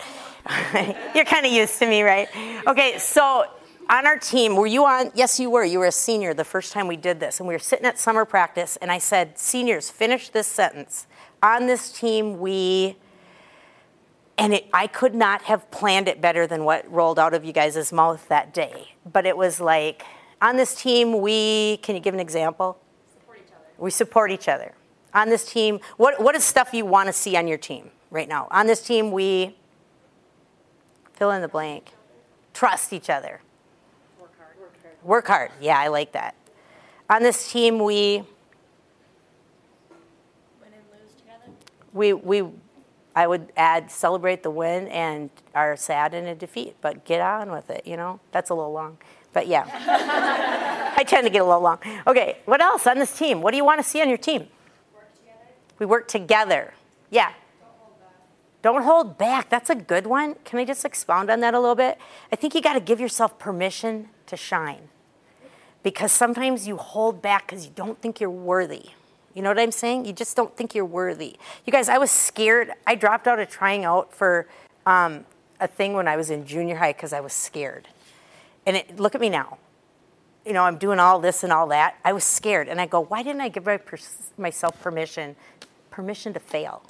you're 1.15 1.25
kind 1.25 1.43
of 1.43 1.51
used 1.51 1.79
to 1.79 1.87
me, 1.87 2.03
right? 2.03 2.27
Okay, 2.67 2.99
so 2.99 3.45
on 3.89 4.05
our 4.05 4.17
team, 4.17 4.55
were 4.55 4.67
you 4.67 4.85
on? 4.85 5.11
Yes, 5.15 5.39
you 5.39 5.49
were. 5.49 5.63
You 5.63 5.79
were 5.79 5.87
a 5.87 5.91
senior 5.91 6.33
the 6.33 6.43
first 6.43 6.71
time 6.71 6.87
we 6.87 6.97
did 6.97 7.19
this. 7.19 7.39
And 7.39 7.47
we 7.47 7.55
were 7.55 7.59
sitting 7.59 7.85
at 7.85 7.97
summer 7.97 8.25
practice, 8.25 8.77
and 8.77 8.91
I 8.91 8.97
said, 8.97 9.37
Seniors, 9.37 9.89
finish 9.89 10.29
this 10.29 10.47
sentence. 10.47 11.07
On 11.41 11.67
this 11.67 11.91
team, 11.91 12.39
we. 12.39 12.97
And 14.37 14.53
it, 14.53 14.67
I 14.73 14.87
could 14.87 15.15
not 15.15 15.43
have 15.43 15.69
planned 15.69 16.07
it 16.07 16.21
better 16.21 16.47
than 16.47 16.63
what 16.63 16.89
rolled 16.89 17.19
out 17.19 17.33
of 17.33 17.43
you 17.43 17.51
guys' 17.51 17.91
mouth 17.91 18.25
that 18.29 18.53
day. 18.53 18.93
But 19.11 19.25
it 19.25 19.35
was 19.35 19.59
like, 19.59 20.03
on 20.41 20.55
this 20.55 20.75
team, 20.75 21.19
we. 21.19 21.77
Can 21.77 21.95
you 21.95 22.01
give 22.01 22.13
an 22.13 22.19
example? 22.19 22.79
Support 23.13 23.39
each 23.45 23.51
other. 23.51 23.65
We 23.77 23.91
support 23.91 24.31
each 24.31 24.47
other. 24.47 24.73
On 25.13 25.29
this 25.29 25.51
team, 25.51 25.79
what, 25.97 26.21
what 26.21 26.35
is 26.35 26.43
stuff 26.43 26.73
you 26.73 26.85
want 26.85 27.07
to 27.07 27.13
see 27.13 27.35
on 27.35 27.47
your 27.47 27.57
team? 27.57 27.91
right 28.09 28.27
now. 28.27 28.47
On 28.51 28.67
this 28.67 28.81
team, 28.81 29.11
we 29.11 29.55
fill 31.13 31.31
in 31.31 31.41
the 31.41 31.47
blank, 31.47 31.91
trust 32.53 32.93
each 32.93 33.09
other. 33.09 33.41
Work 35.03 35.27
hard. 35.27 35.51
Yeah, 35.61 35.79
I 35.79 35.87
like 35.87 36.11
that. 36.11 36.35
On 37.09 37.23
this 37.23 37.51
team, 37.51 37.79
we 37.79 38.23
Win 40.61 40.73
and 40.73 40.83
lose 40.91 41.13
together. 41.15 41.51
we 41.93 42.13
we 42.13 42.43
I 43.15 43.27
would 43.27 43.51
add 43.57 43.89
celebrate 43.91 44.43
the 44.43 44.51
win 44.51 44.87
and 44.89 45.29
are 45.55 45.75
sad 45.75 46.13
in 46.13 46.25
a 46.27 46.35
defeat, 46.35 46.75
but 46.81 47.05
get 47.05 47.21
on 47.21 47.51
with 47.51 47.69
it. 47.69 47.85
You 47.85 47.97
know, 47.97 48.19
that's 48.31 48.49
a 48.49 48.53
little 48.53 48.71
long, 48.71 48.97
but 49.33 49.47
yeah. 49.47 49.65
I 50.97 51.03
tend 51.03 51.25
to 51.25 51.29
get 51.31 51.41
a 51.41 51.45
little 51.45 51.61
long. 51.61 51.79
Okay, 52.05 52.37
what 52.45 52.61
else 52.61 52.85
on 52.85 52.99
this 52.99 53.17
team? 53.17 53.41
What 53.41 53.51
do 53.51 53.57
you 53.57 53.65
want 53.65 53.81
to 53.81 53.87
see 53.87 54.01
on 54.01 54.09
your 54.09 54.17
team? 54.17 54.47
Work 54.93 55.13
together. 55.15 55.47
We 55.79 55.85
work 55.85 56.07
together. 56.07 56.73
Yeah. 57.09 57.31
Don't 58.61 58.83
hold 58.83 59.17
back. 59.17 59.49
That's 59.49 59.69
a 59.69 59.75
good 59.75 60.05
one. 60.05 60.35
Can 60.43 60.59
I 60.59 60.65
just 60.65 60.83
expound 60.83 61.31
on 61.31 61.39
that 61.39 61.53
a 61.53 61.59
little 61.59 61.75
bit? 61.75 61.97
I 62.31 62.35
think 62.35 62.53
you 62.53 62.61
got 62.61 62.73
to 62.73 62.81
give 62.81 62.99
yourself 62.99 63.39
permission 63.39 64.09
to 64.29 64.37
shine. 64.37 64.89
Because 65.83 66.11
sometimes 66.11 66.67
you 66.67 66.77
hold 66.77 67.21
back 67.21 67.47
because 67.47 67.65
you 67.65 67.71
don't 67.75 68.01
think 68.01 68.19
you're 68.19 68.29
worthy. 68.29 68.91
You 69.33 69.41
know 69.41 69.49
what 69.49 69.59
I'm 69.59 69.71
saying? 69.71 70.05
You 70.05 70.13
just 70.13 70.35
don't 70.35 70.55
think 70.57 70.75
you're 70.75 70.85
worthy. 70.85 71.35
You 71.65 71.71
guys, 71.71 71.87
I 71.87 71.97
was 71.97 72.11
scared. 72.11 72.71
I 72.85 72.95
dropped 72.95 73.27
out 73.27 73.39
of 73.39 73.49
trying 73.49 73.85
out 73.85 74.13
for 74.13 74.47
um, 74.85 75.25
a 75.59 75.67
thing 75.67 75.93
when 75.93 76.07
I 76.07 76.17
was 76.17 76.29
in 76.29 76.45
junior 76.45 76.77
high 76.77 76.93
because 76.93 77.13
I 77.13 77.19
was 77.19 77.33
scared. 77.33 77.87
And 78.65 78.77
it, 78.77 78.99
look 78.99 79.15
at 79.15 79.21
me 79.21 79.29
now. 79.29 79.57
You 80.45 80.53
know, 80.53 80.63
I'm 80.63 80.77
doing 80.77 80.99
all 80.99 81.19
this 81.19 81.43
and 81.43 81.53
all 81.53 81.67
that. 81.67 81.97
I 82.03 82.13
was 82.13 82.23
scared. 82.23 82.67
And 82.67 82.81
I 82.81 82.87
go, 82.87 83.01
why 83.01 83.23
didn't 83.23 83.41
I 83.41 83.49
give 83.49 83.65
my, 83.65 83.77
pers- 83.77 84.31
myself 84.37 84.81
permission, 84.81 85.35
permission 85.91 86.33
to 86.33 86.39
fail? 86.39 86.83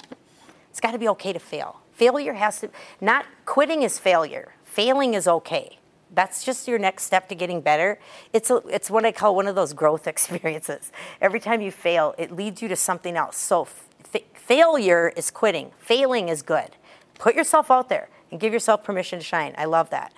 It's 0.70 0.80
got 0.80 0.92
to 0.92 0.98
be 0.98 1.08
okay 1.08 1.32
to 1.32 1.38
fail. 1.38 1.80
Failure 1.92 2.34
has 2.34 2.60
to, 2.60 2.70
not 3.00 3.26
quitting 3.44 3.82
is 3.82 3.98
failure. 3.98 4.54
Failing 4.64 5.14
is 5.14 5.28
okay. 5.28 5.78
That's 6.12 6.44
just 6.44 6.66
your 6.66 6.78
next 6.78 7.04
step 7.04 7.28
to 7.28 7.34
getting 7.34 7.60
better. 7.60 7.98
It's, 8.32 8.50
a, 8.50 8.56
it's 8.68 8.90
what 8.90 9.04
I 9.04 9.12
call 9.12 9.36
one 9.36 9.46
of 9.46 9.54
those 9.54 9.72
growth 9.72 10.06
experiences. 10.14 10.90
Every 11.20 11.40
time 11.40 11.60
you 11.60 11.70
fail, 11.70 12.14
it 12.18 12.32
leads 12.32 12.62
you 12.62 12.68
to 12.68 12.76
something 12.76 13.16
else. 13.16 13.36
So 13.36 13.64
fa- 13.64 14.20
failure 14.34 15.12
is 15.16 15.30
quitting. 15.30 15.70
Failing 15.78 16.28
is 16.28 16.42
good. 16.42 16.70
Put 17.14 17.34
yourself 17.34 17.70
out 17.70 17.88
there 17.88 18.08
and 18.30 18.40
give 18.40 18.52
yourself 18.52 18.82
permission 18.82 19.18
to 19.18 19.24
shine. 19.24 19.54
I 19.56 19.66
love 19.66 19.90
that. 19.90 20.12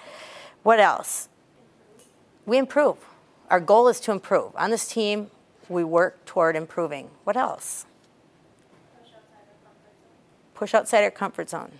What 0.63 0.81
else? 0.81 1.29
We 2.47 2.59
improve. 2.59 2.97
Our 3.51 3.61
goal 3.61 3.89
is 3.89 4.01
to 4.01 4.13
improve. 4.13 4.53
On 4.57 4.71
this 4.71 4.89
team, 4.89 5.31
we 5.69 5.85
work 5.85 6.25
toward 6.25 6.57
improving. 6.57 7.11
What 7.25 7.37
else? 7.37 7.87
Push 8.95 9.15
outside 9.15 9.45
our 9.45 9.51
comfort 9.51 9.91
zone. 9.91 10.53
push 10.55 10.75
outside 10.75 11.05
our 11.05 11.11
comfort 11.11 11.51
zone. 11.51 11.73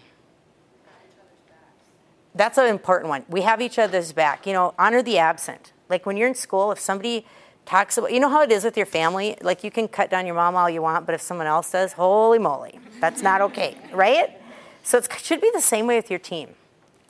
That's 2.35 2.59
an 2.59 2.67
important 2.67 3.09
one. 3.09 3.25
We 3.29 3.43
have 3.43 3.61
each 3.61 3.79
other's 3.79 4.13
back. 4.13 4.47
You 4.47 4.53
know, 4.53 4.75
honor 4.79 5.03
the 5.03 5.19
absent. 5.19 5.73
Like 5.89 6.07
when 6.07 6.17
you're 6.17 6.29
in 6.29 6.35
school, 6.35 6.73
if 6.73 6.81
somebody 6.81 7.27
talks 7.67 7.99
about, 7.99 8.13
you 8.13 8.21
know 8.21 8.29
how 8.29 8.43
it 8.43 8.51
is 8.51 8.65
with 8.65 8.77
your 8.77 8.87
family? 8.87 9.37
Like 9.43 9.63
you 9.63 9.71
can 9.71 9.89
cut 9.89 10.11
down 10.11 10.27
your 10.27 10.35
mom 10.35 10.57
all 10.57 10.71
you 10.71 10.83
want, 10.83 11.07
but 11.07 11.15
if 11.15 11.21
someone 11.21 11.47
else 11.47 11.71
does, 11.71 11.93
holy 11.93 12.39
moly, 12.39 12.79
that's 13.01 13.23
not 13.23 13.41
okay, 13.43 13.77
right? 13.93 14.41
So 14.83 14.99
it 14.99 15.09
should 15.19 15.41
be 15.41 15.51
the 15.53 15.61
same 15.61 15.87
way 15.87 15.97
with 15.97 16.11
your 16.11 16.19
team. 16.19 16.55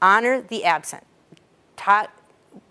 Honor 0.01 0.43
the 0.43 0.65
absent. 0.65 1.05
Talk, 1.77 2.11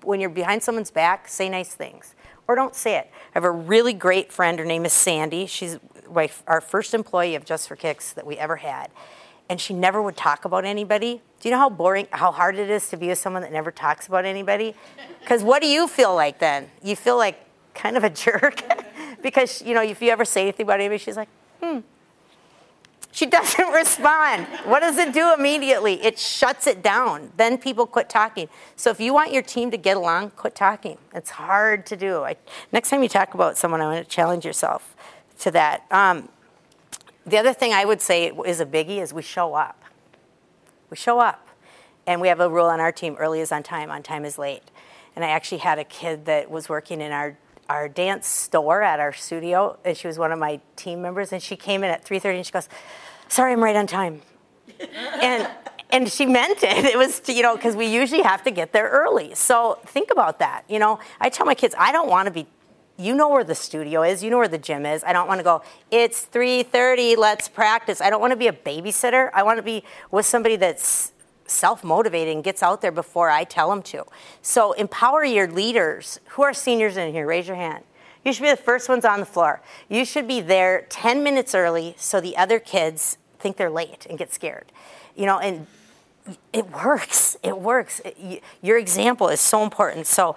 when 0.04 0.20
you're 0.20 0.30
behind 0.30 0.62
someone's 0.62 0.92
back, 0.92 1.28
say 1.28 1.50
nice 1.50 1.74
things. 1.74 2.14
Or 2.48 2.56
don't 2.56 2.76
say 2.76 2.98
it. 2.98 3.10
I 3.14 3.32
have 3.34 3.46
a 3.46 3.52
really 3.52 3.94
great 3.94 4.32
friend. 4.32 4.60
Her 4.60 4.66
name 4.66 4.86
is 4.86 4.94
Sandy. 4.94 5.46
She's 5.46 5.80
our 6.46 6.60
first 6.60 6.94
employee 6.94 7.36
of 7.36 7.46
Just 7.46 7.70
for 7.70 7.78
Kicks 7.78 8.12
that 8.14 8.28
we 8.28 8.38
ever 8.38 8.58
had. 8.58 8.92
And 9.52 9.60
she 9.60 9.74
never 9.74 10.02
would 10.02 10.16
talk 10.16 10.46
about 10.46 10.64
anybody. 10.64 11.22
Do 11.42 11.50
you 11.50 11.54
know 11.54 11.60
how 11.60 11.70
boring, 11.70 12.08
how 12.12 12.32
hard 12.32 12.56
it 12.56 12.70
is 12.70 12.90
to 12.92 12.96
be 12.96 13.10
with 13.10 13.18
someone 13.18 13.42
that 13.42 13.52
never 13.52 13.70
talks 13.70 14.08
about 14.08 14.24
anybody? 14.24 14.74
Because 15.20 15.44
what 15.44 15.62
do 15.62 15.68
you 15.68 15.90
feel 15.90 16.16
like 16.16 16.40
then? 16.40 16.70
You 16.82 16.96
feel 16.96 17.18
like 17.18 17.38
kind 17.76 17.98
of 17.98 18.06
a 18.06 18.10
jerk. 18.24 18.64
because, 19.22 19.62
you 19.62 19.74
know, 19.74 19.82
if 19.82 20.02
you 20.02 20.10
ever 20.10 20.24
say 20.24 20.44
anything 20.44 20.64
about 20.64 20.80
anybody, 20.80 21.00
she's 21.00 21.18
like, 21.18 21.28
hmm. 21.62 21.80
She 23.12 23.26
doesn't 23.26 23.68
respond. 23.74 24.48
What 24.64 24.80
does 24.80 24.98
it 24.98 25.12
do 25.14 25.34
immediately? 25.34 26.02
It 26.02 26.18
shuts 26.18 26.66
it 26.66 26.82
down. 26.82 27.34
Then 27.36 27.58
people 27.58 27.86
quit 27.86 28.08
talking. 28.08 28.48
So 28.78 28.90
if 28.90 29.02
you 29.02 29.14
want 29.14 29.34
your 29.34 29.44
team 29.44 29.70
to 29.72 29.78
get 29.78 29.98
along, 29.98 30.30
quit 30.38 30.56
talking. 30.56 30.98
It's 31.14 31.32
hard 31.32 31.86
to 31.88 31.98
do. 31.98 32.24
I, 32.24 32.38
next 32.72 32.90
time 32.90 33.04
you 33.04 33.10
talk 33.10 33.34
about 33.34 33.58
someone, 33.58 33.82
I 33.82 33.86
want 33.96 34.08
to 34.08 34.10
challenge 34.10 34.46
yourself 34.46 34.96
to 35.40 35.52
that. 35.52 35.84
Um, 35.92 36.30
the 37.26 37.38
other 37.38 37.54
thing 37.54 37.74
I 37.74 37.86
would 37.86 38.02
say 38.02 38.32
is 38.46 38.60
a 38.60 38.66
biggie 38.66 39.02
is 39.02 39.14
we 39.14 39.22
show 39.22 39.54
up. 39.54 39.82
We 40.90 40.98
show 40.98 41.20
up. 41.20 41.48
And 42.08 42.20
we 42.20 42.28
have 42.30 42.40
a 42.40 42.50
rule 42.50 42.66
on 42.66 42.80
our 42.80 42.92
team 42.92 43.16
early 43.20 43.42
is 43.42 43.52
on 43.52 43.64
time, 43.64 43.92
on 43.92 44.02
time 44.02 44.26
is 44.26 44.38
late. 44.38 44.64
And 45.16 45.24
I 45.24 45.30
actually 45.30 45.60
had 45.60 45.78
a 45.78 45.84
kid 45.84 46.26
that 46.26 46.50
was 46.50 46.68
working 46.68 47.02
in 47.02 47.12
our 47.12 47.38
our 47.70 47.88
dance 47.88 48.28
store 48.28 48.82
at 48.82 49.00
our 49.00 49.14
studio, 49.14 49.78
and 49.86 49.96
she 49.96 50.06
was 50.06 50.20
one 50.20 50.34
of 50.34 50.38
my 50.38 50.60
team 50.76 51.02
members. 51.02 51.32
And 51.32 51.42
she 51.42 51.56
came 51.56 51.86
in 51.86 51.90
at 51.90 52.04
3:30, 52.04 52.36
and 52.38 52.46
she 52.46 52.52
goes, 52.52 52.68
"Sorry, 53.30 53.54
I'm 53.54 53.64
right 53.64 53.76
on 53.76 53.88
time." 53.88 54.22
and 55.22 55.48
and 55.90 56.12
she 56.12 56.26
meant 56.26 56.64
it. 56.64 56.86
It 56.86 56.98
was 56.98 57.22
you 57.28 57.44
know 57.44 57.56
because 57.56 57.76
we 57.76 57.86
usually 57.86 58.24
have 58.24 58.44
to 58.44 58.52
get 58.52 58.74
there 58.74 58.90
early. 58.90 59.36
So 59.36 59.80
think 59.86 60.12
about 60.12 60.40
that. 60.40 60.64
You 60.68 60.80
know, 60.80 61.00
I 61.20 61.30
tell 61.30 61.46
my 61.46 61.56
kids 61.56 61.74
I 61.78 61.92
don't 61.92 62.10
want 62.10 62.28
to 62.28 62.32
be. 62.32 62.46
You 63.02 63.16
know 63.16 63.30
where 63.30 63.44
the 63.44 63.56
studio 63.56 64.04
is. 64.04 64.24
You 64.24 64.30
know 64.30 64.38
where 64.38 64.48
the 64.48 64.60
gym 64.60 64.86
is. 64.86 65.04
I 65.04 65.12
don't 65.12 65.28
want 65.28 65.40
to 65.40 65.44
go. 65.44 65.64
It's 65.90 66.24
3:30. 66.26 67.18
Let's 67.18 67.50
practice. 67.50 68.00
I 68.00 68.12
don't 68.12 68.22
want 68.22 68.32
to 68.32 68.38
be 68.38 68.48
a 68.48 68.54
babysitter. 68.54 69.32
I 69.34 69.42
want 69.42 69.58
to 69.58 69.64
be 69.64 69.84
with 70.12 70.28
somebody 70.28 70.56
that's 70.56 71.12
self-motivated 71.48 72.34
and 72.34 72.44
gets 72.44 72.62
out 72.62 72.82
there 72.82 72.92
before 72.92 73.32
I 73.32 73.44
tell 73.44 73.70
them 73.70 73.82
to. 73.82 74.06
So 74.44 74.74
empower 74.74 75.26
your 75.26 75.48
leaders. 75.48 76.20
Who 76.30 76.44
are 76.44 76.54
seniors 76.54 76.96
in 76.96 77.12
here? 77.12 77.26
Raise 77.26 77.48
your 77.48 77.58
hand. 77.58 77.84
You 78.24 78.34
should 78.34 78.44
be 78.44 78.52
the 78.52 78.56
first 78.56 78.88
ones 78.88 79.04
on 79.04 79.20
the 79.20 79.26
floor. 79.26 79.62
You 79.90 80.06
should 80.06 80.28
be 80.28 80.40
there 80.40 80.86
10 80.90 81.24
minutes 81.24 81.56
early 81.56 81.96
so 81.98 82.22
the 82.22 82.38
other 82.38 82.60
kids 82.60 83.18
think 83.40 83.58
they're 83.58 83.72
late 83.72 84.06
and 84.08 84.18
get 84.18 84.32
scared. 84.32 84.72
You 85.16 85.26
know, 85.26 85.40
and 85.40 85.66
it 86.54 86.70
works. 86.72 87.36
It 87.42 87.58
works. 87.58 88.00
It- 88.06 88.44
your 88.62 88.78
example 88.78 89.28
is 89.28 89.42
so 89.42 89.64
important. 89.64 90.06
So 90.06 90.36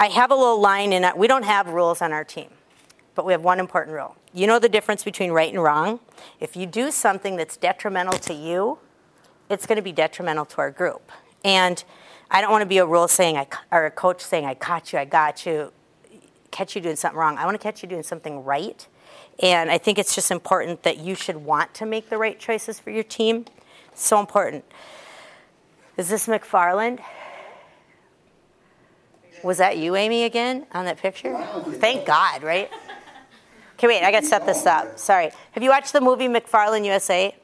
I 0.00 0.06
have 0.06 0.30
a 0.30 0.34
little 0.34 0.60
line 0.60 0.92
in 0.92 1.02
it. 1.02 1.16
We 1.16 1.26
don't 1.26 1.44
have 1.44 1.68
rules 1.68 2.00
on 2.00 2.12
our 2.12 2.22
team, 2.22 2.50
but 3.16 3.24
we 3.24 3.32
have 3.32 3.42
one 3.42 3.58
important 3.58 3.96
rule. 3.96 4.16
You 4.32 4.46
know 4.46 4.60
the 4.60 4.68
difference 4.68 5.02
between 5.02 5.32
right 5.32 5.52
and 5.52 5.60
wrong? 5.60 5.98
If 6.38 6.56
you 6.56 6.66
do 6.66 6.92
something 6.92 7.34
that's 7.36 7.56
detrimental 7.56 8.18
to 8.20 8.34
you, 8.34 8.78
it's 9.50 9.66
going 9.66 9.76
to 9.76 9.82
be 9.82 9.90
detrimental 9.90 10.44
to 10.44 10.58
our 10.58 10.70
group. 10.70 11.10
And 11.44 11.82
I 12.30 12.40
don't 12.40 12.52
want 12.52 12.62
to 12.62 12.66
be 12.66 12.78
a 12.78 12.86
rule 12.86 13.08
saying, 13.08 13.36
I, 13.38 13.48
or 13.72 13.86
a 13.86 13.90
coach 13.90 14.20
saying, 14.20 14.44
I 14.44 14.54
caught 14.54 14.92
you, 14.92 15.00
I 15.00 15.04
got 15.04 15.44
you, 15.44 15.72
catch 16.52 16.76
you 16.76 16.80
doing 16.80 16.96
something 16.96 17.18
wrong. 17.18 17.36
I 17.36 17.44
want 17.44 17.56
to 17.56 17.62
catch 17.62 17.82
you 17.82 17.88
doing 17.88 18.04
something 18.04 18.44
right. 18.44 18.86
And 19.40 19.68
I 19.68 19.78
think 19.78 19.98
it's 19.98 20.14
just 20.14 20.30
important 20.30 20.84
that 20.84 20.98
you 20.98 21.16
should 21.16 21.36
want 21.36 21.74
to 21.74 21.86
make 21.86 22.08
the 22.08 22.18
right 22.18 22.38
choices 22.38 22.78
for 22.78 22.90
your 22.90 23.02
team. 23.02 23.46
It's 23.92 24.06
So 24.06 24.20
important. 24.20 24.64
Is 25.96 26.08
this 26.08 26.28
McFarland? 26.28 27.00
Was 29.42 29.58
that 29.58 29.78
you, 29.78 29.96
Amy, 29.96 30.24
again, 30.24 30.66
on 30.72 30.84
that 30.86 30.98
picture? 30.98 31.36
Thank 31.74 32.06
God, 32.06 32.42
right? 32.42 32.70
Okay, 33.74 33.86
wait, 33.86 34.02
I 34.02 34.10
got 34.10 34.20
to 34.20 34.26
set 34.26 34.44
this 34.44 34.66
up. 34.66 34.98
Sorry. 34.98 35.30
Have 35.52 35.62
you 35.62 35.70
watched 35.70 35.92
the 35.92 36.00
movie 36.00 36.26
McFarland 36.26 36.84
USA? 36.84 37.34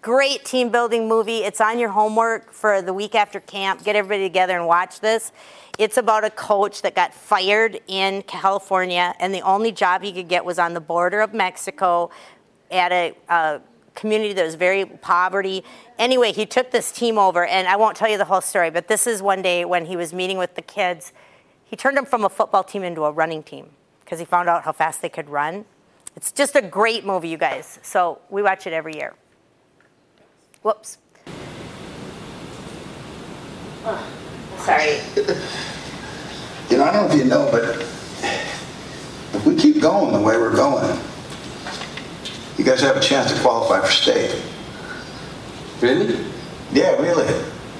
Great 0.00 0.44
team 0.44 0.70
building 0.70 1.08
movie. 1.08 1.38
It's 1.38 1.60
on 1.60 1.78
your 1.78 1.90
homework 1.90 2.52
for 2.52 2.80
the 2.80 2.94
week 2.94 3.14
after 3.14 3.40
camp. 3.40 3.84
Get 3.84 3.96
everybody 3.96 4.22
together 4.22 4.56
and 4.56 4.66
watch 4.66 5.00
this. 5.00 5.32
It's 5.78 5.98
about 5.98 6.24
a 6.24 6.30
coach 6.30 6.80
that 6.82 6.94
got 6.94 7.12
fired 7.12 7.80
in 7.86 8.22
California, 8.22 9.14
and 9.20 9.34
the 9.34 9.42
only 9.42 9.72
job 9.72 10.02
he 10.02 10.12
could 10.12 10.28
get 10.28 10.44
was 10.44 10.58
on 10.58 10.72
the 10.72 10.80
border 10.80 11.20
of 11.20 11.34
Mexico 11.34 12.10
at 12.70 12.92
a, 12.92 13.14
a 13.28 13.60
community 13.94 14.32
that 14.32 14.44
was 14.44 14.54
very 14.54 14.86
poverty. 14.86 15.64
Anyway, 15.98 16.32
he 16.32 16.46
took 16.46 16.70
this 16.70 16.92
team 16.92 17.18
over, 17.18 17.44
and 17.44 17.68
I 17.68 17.76
won't 17.76 17.96
tell 17.96 18.08
you 18.08 18.16
the 18.16 18.24
whole 18.24 18.40
story, 18.40 18.70
but 18.70 18.88
this 18.88 19.06
is 19.06 19.20
one 19.20 19.42
day 19.42 19.64
when 19.64 19.86
he 19.86 19.96
was 19.96 20.12
meeting 20.12 20.38
with 20.38 20.54
the 20.54 20.62
kids. 20.62 21.12
He 21.68 21.74
turned 21.76 21.96
them 21.96 22.06
from 22.06 22.24
a 22.24 22.28
football 22.28 22.62
team 22.62 22.84
into 22.84 23.04
a 23.04 23.10
running 23.10 23.42
team 23.42 23.70
because 24.04 24.20
he 24.20 24.24
found 24.24 24.48
out 24.48 24.62
how 24.62 24.72
fast 24.72 25.02
they 25.02 25.08
could 25.08 25.28
run. 25.28 25.64
It's 26.14 26.30
just 26.30 26.54
a 26.54 26.62
great 26.62 27.04
movie, 27.04 27.28
you 27.28 27.36
guys. 27.36 27.78
So 27.82 28.20
we 28.30 28.42
watch 28.42 28.66
it 28.66 28.72
every 28.72 28.94
year. 28.94 29.14
Whoops. 30.62 30.98
Oh, 33.84 34.06
sorry. 34.58 35.00
You 36.70 36.78
know, 36.78 36.84
I 36.84 36.92
don't 36.92 37.08
know 37.08 37.14
if 37.14 37.18
you 37.18 37.24
know, 37.24 37.48
but 37.50 37.62
if 39.34 39.44
we 39.44 39.56
keep 39.56 39.80
going 39.80 40.12
the 40.12 40.20
way 40.20 40.36
we're 40.36 40.54
going, 40.54 40.98
you 42.56 42.64
guys 42.64 42.80
have 42.80 42.96
a 42.96 43.00
chance 43.00 43.32
to 43.32 43.40
qualify 43.40 43.84
for 43.84 43.92
state. 43.92 44.40
Really? 45.80 46.24
Yeah, 46.72 46.96
really. 47.02 47.26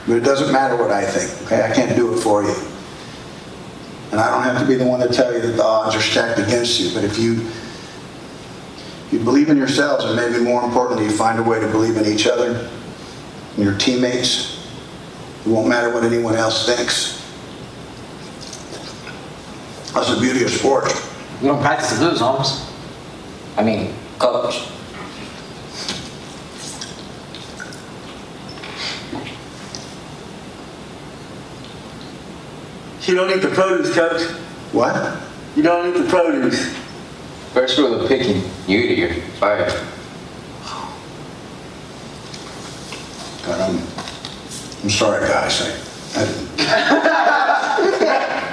But 0.06 0.18
it 0.18 0.20
doesn't 0.20 0.52
matter 0.52 0.76
what 0.76 0.90
I 0.90 1.04
think, 1.04 1.46
okay? 1.46 1.68
I 1.68 1.74
can't 1.74 1.96
do 1.96 2.14
it 2.14 2.20
for 2.20 2.42
you. 2.42 2.54
And 4.10 4.20
I 4.20 4.30
don't 4.30 4.42
have 4.42 4.60
to 4.60 4.66
be 4.66 4.76
the 4.76 4.86
one 4.86 5.00
to 5.00 5.08
tell 5.08 5.32
you 5.32 5.40
that 5.40 5.56
the 5.56 5.64
odds 5.64 5.94
are 5.94 6.00
stacked 6.00 6.38
against 6.38 6.80
you, 6.80 6.94
but 6.94 7.04
if 7.04 7.18
you 7.18 7.48
You 9.12 9.20
believe 9.20 9.50
in 9.50 9.56
yourselves, 9.56 10.04
and 10.04 10.16
maybe 10.16 10.42
more 10.42 10.64
importantly, 10.64 11.04
you 11.04 11.12
find 11.12 11.38
a 11.38 11.42
way 11.42 11.60
to 11.60 11.68
believe 11.68 11.96
in 11.96 12.06
each 12.06 12.26
other 12.26 12.68
and 13.54 13.64
your 13.64 13.78
teammates. 13.78 14.66
It 15.44 15.48
won't 15.48 15.68
matter 15.68 15.94
what 15.94 16.02
anyone 16.02 16.34
else 16.34 16.66
thinks. 16.66 17.22
That's 19.94 20.12
the 20.12 20.20
beauty 20.20 20.42
of 20.42 20.50
sports. 20.50 20.92
You 21.40 21.48
don't 21.48 21.62
practice 21.62 21.96
to 21.96 22.04
lose, 22.04 22.18
Holmes. 22.20 22.68
I 23.56 23.62
mean, 23.62 23.94
coach. 24.18 24.68
You 33.06 33.14
don't 33.14 33.30
eat 33.30 33.42
the 33.42 33.48
produce, 33.48 33.94
coach. 33.94 34.22
What? 34.72 35.22
You 35.54 35.62
don't 35.62 35.88
eat 35.88 36.02
the 36.02 36.08
produce. 36.08 36.74
First 37.52 37.78
rule 37.78 38.00
of 38.00 38.08
picking, 38.08 38.42
you 38.66 38.80
eat 38.80 38.90
it, 38.92 38.98
you're 38.98 39.14
fired. 39.38 39.72
God, 43.44 43.60
I'm, 43.60 43.76
I'm 44.82 44.90
sorry, 44.90 45.28
guys. 45.28 45.62
I, 46.16 46.22
I, 46.58 48.52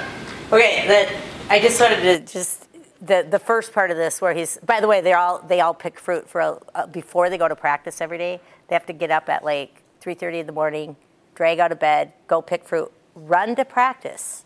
Okay, 0.52 0.86
that 0.86 1.12
I 1.50 1.58
just 1.58 1.80
wanted 1.80 2.02
to 2.02 2.32
just 2.32 2.68
the 3.00 3.26
the 3.28 3.40
first 3.40 3.72
part 3.72 3.90
of 3.90 3.96
this 3.96 4.20
where 4.20 4.34
he's. 4.34 4.58
By 4.58 4.80
the 4.80 4.86
way, 4.86 5.00
they 5.00 5.12
all 5.12 5.40
they 5.40 5.60
all 5.60 5.74
pick 5.74 5.98
fruit 5.98 6.28
for 6.28 6.40
a, 6.40 6.58
uh, 6.76 6.86
before 6.86 7.28
they 7.28 7.38
go 7.38 7.48
to 7.48 7.56
practice 7.56 8.00
every 8.00 8.18
day. 8.18 8.40
They 8.68 8.76
have 8.76 8.86
to 8.86 8.92
get 8.92 9.10
up 9.10 9.28
at 9.28 9.42
like 9.44 9.82
3:30 10.00 10.40
in 10.40 10.46
the 10.46 10.52
morning, 10.52 10.94
drag 11.34 11.58
out 11.58 11.72
of 11.72 11.80
bed, 11.80 12.12
go 12.28 12.40
pick 12.40 12.64
fruit, 12.64 12.92
run 13.16 13.56
to 13.56 13.64
practice. 13.64 14.43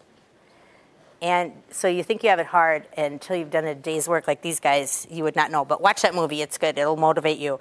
And 1.20 1.52
so 1.70 1.88
you 1.88 2.02
think 2.02 2.22
you 2.22 2.30
have 2.30 2.38
it 2.38 2.46
hard 2.46 2.86
until 2.96 3.36
you've 3.36 3.50
done 3.50 3.64
a 3.64 3.74
day's 3.74 4.08
work 4.08 4.28
like 4.28 4.40
these 4.40 4.60
guys, 4.60 5.06
you 5.10 5.24
would 5.24 5.34
not 5.34 5.50
know. 5.50 5.64
But 5.64 5.80
watch 5.80 6.02
that 6.02 6.14
movie; 6.14 6.42
it's 6.42 6.58
good. 6.58 6.78
It'll 6.78 6.96
motivate 6.96 7.38
you. 7.38 7.58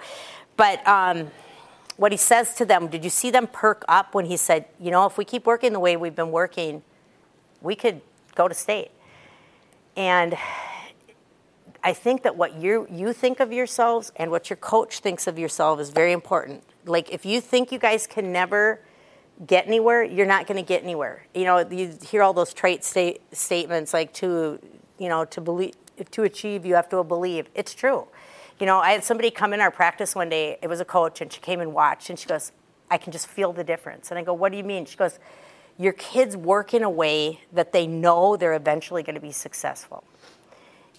But 0.57 0.87
um, 0.87 1.31
what 1.97 2.11
he 2.11 2.17
says 2.17 2.53
to 2.55 2.65
them, 2.65 2.87
did 2.87 3.03
you 3.03 3.09
see 3.09 3.31
them 3.31 3.47
perk 3.47 3.83
up 3.87 4.13
when 4.13 4.25
he 4.25 4.37
said, 4.37 4.65
"You 4.79 4.91
know, 4.91 5.07
if 5.07 5.17
we 5.17 5.25
keep 5.25 5.45
working 5.45 5.73
the 5.73 5.79
way 5.79 5.97
we've 5.97 6.15
been 6.15 6.31
working, 6.31 6.83
we 7.61 7.75
could 7.75 8.01
go 8.35 8.47
to 8.47 8.53
state." 8.53 8.91
And 9.95 10.37
I 11.83 11.93
think 11.93 12.21
that 12.23 12.35
what 12.35 12.55
you 12.55 12.85
you 12.91 13.13
think 13.13 13.39
of 13.39 13.51
yourselves 13.51 14.11
and 14.17 14.29
what 14.29 14.49
your 14.51 14.57
coach 14.57 14.99
thinks 14.99 15.25
of 15.25 15.39
yourself 15.39 15.79
is 15.79 15.89
very 15.89 16.11
important. 16.11 16.63
Like 16.85 17.11
if 17.11 17.25
you 17.25 17.41
think 17.41 17.71
you 17.71 17.79
guys 17.79 18.05
can 18.05 18.31
never 18.31 18.81
get 19.45 19.67
anywhere, 19.67 20.03
you're 20.03 20.25
not 20.25 20.47
going 20.47 20.57
to 20.57 20.67
get 20.67 20.83
anywhere. 20.83 21.25
You 21.33 21.45
know, 21.45 21.59
you 21.69 21.97
hear 22.03 22.23
all 22.23 22.33
those 22.33 22.53
trait 22.53 22.83
state, 22.83 23.21
statements 23.31 23.93
like 23.93 24.13
to, 24.15 24.59
you 24.97 25.09
know, 25.09 25.25
to 25.25 25.41
believe 25.41 25.75
to 26.11 26.23
achieve 26.23 26.65
you 26.65 26.75
have 26.75 26.89
to 26.89 27.03
believe. 27.03 27.47
It's 27.55 27.73
true. 27.73 28.07
You 28.59 28.65
know, 28.65 28.77
I 28.79 28.91
had 28.91 29.03
somebody 29.03 29.31
come 29.31 29.53
in 29.53 29.59
our 29.59 29.71
practice 29.71 30.15
one 30.15 30.29
day. 30.29 30.57
It 30.61 30.67
was 30.67 30.79
a 30.79 30.85
coach, 30.85 31.21
and 31.21 31.31
she 31.31 31.39
came 31.39 31.59
and 31.59 31.73
watched, 31.73 32.09
and 32.09 32.17
she 32.19 32.27
goes, 32.27 32.51
"I 32.89 32.97
can 32.97 33.11
just 33.11 33.27
feel 33.27 33.53
the 33.53 33.63
difference." 33.63 34.09
And 34.09 34.19
I 34.19 34.23
go, 34.23 34.33
"What 34.33 34.51
do 34.51 34.57
you 34.57 34.63
mean?" 34.63 34.85
She 34.85 34.97
goes, 34.97 35.19
"Your 35.77 35.93
kids 35.93 36.35
work 36.35 36.73
in 36.73 36.83
a 36.83 36.89
way 36.89 37.41
that 37.51 37.71
they 37.71 37.87
know 37.87 38.35
they're 38.35 38.53
eventually 38.53 39.03
going 39.03 39.15
to 39.15 39.21
be 39.21 39.31
successful." 39.31 40.03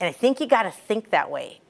And 0.01 0.09
I 0.09 0.13
think 0.13 0.41
you 0.41 0.47
got 0.47 0.63
to 0.63 0.71
think 0.71 1.11
that 1.11 1.31
way 1.31 1.61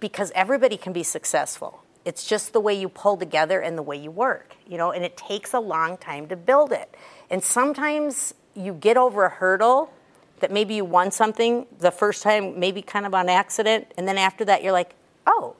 because 0.00 0.32
everybody 0.34 0.76
can 0.76 0.92
be 0.92 1.04
successful. 1.04 1.82
It's 2.06 2.26
just 2.26 2.54
the 2.54 2.60
way 2.60 2.72
you 2.72 2.88
pull 2.88 3.18
together 3.18 3.60
and 3.60 3.76
the 3.76 3.82
way 3.82 3.96
you 3.96 4.10
work, 4.10 4.56
you 4.66 4.78
know, 4.78 4.92
and 4.92 5.04
it 5.04 5.16
takes 5.16 5.52
a 5.52 5.60
long 5.60 5.98
time 5.98 6.26
to 6.28 6.36
build 6.36 6.72
it. 6.72 6.94
And 7.28 7.44
sometimes 7.44 8.32
you 8.54 8.72
get 8.72 8.96
over 8.96 9.26
a 9.26 9.28
hurdle 9.28 9.92
that 10.40 10.50
maybe 10.50 10.74
you 10.74 10.84
won 10.84 11.10
something 11.10 11.66
the 11.78 11.90
first 11.90 12.22
time, 12.22 12.58
maybe 12.58 12.80
kind 12.80 13.04
of 13.04 13.14
on 13.14 13.28
accident, 13.28 13.92
and 13.98 14.08
then 14.08 14.16
after 14.16 14.44
that 14.46 14.62
you're 14.62 14.72
like, 14.72 14.94
"Oh, 15.26 15.56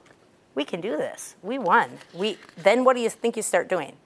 we 0.55 0.63
can 0.63 0.81
do 0.81 0.97
this. 0.97 1.35
We 1.43 1.59
won." 1.59 1.99
We 2.13 2.37
then 2.57 2.83
what 2.83 2.95
do 2.95 3.01
you 3.03 3.09
think 3.09 3.37
you 3.37 3.43
start 3.43 3.67
doing? 3.67 3.97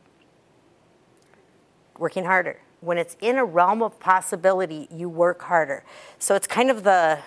working 2.01 2.25
harder. 2.25 2.59
When 2.81 2.97
it's 2.97 3.15
in 3.21 3.37
a 3.37 3.45
realm 3.45 3.83
of 3.83 3.99
possibility, 3.99 4.87
you 4.91 5.07
work 5.07 5.43
harder. 5.43 5.83
So 6.17 6.33
it's 6.35 6.47
kind 6.47 6.71
of 6.71 6.83
the, 6.83 7.19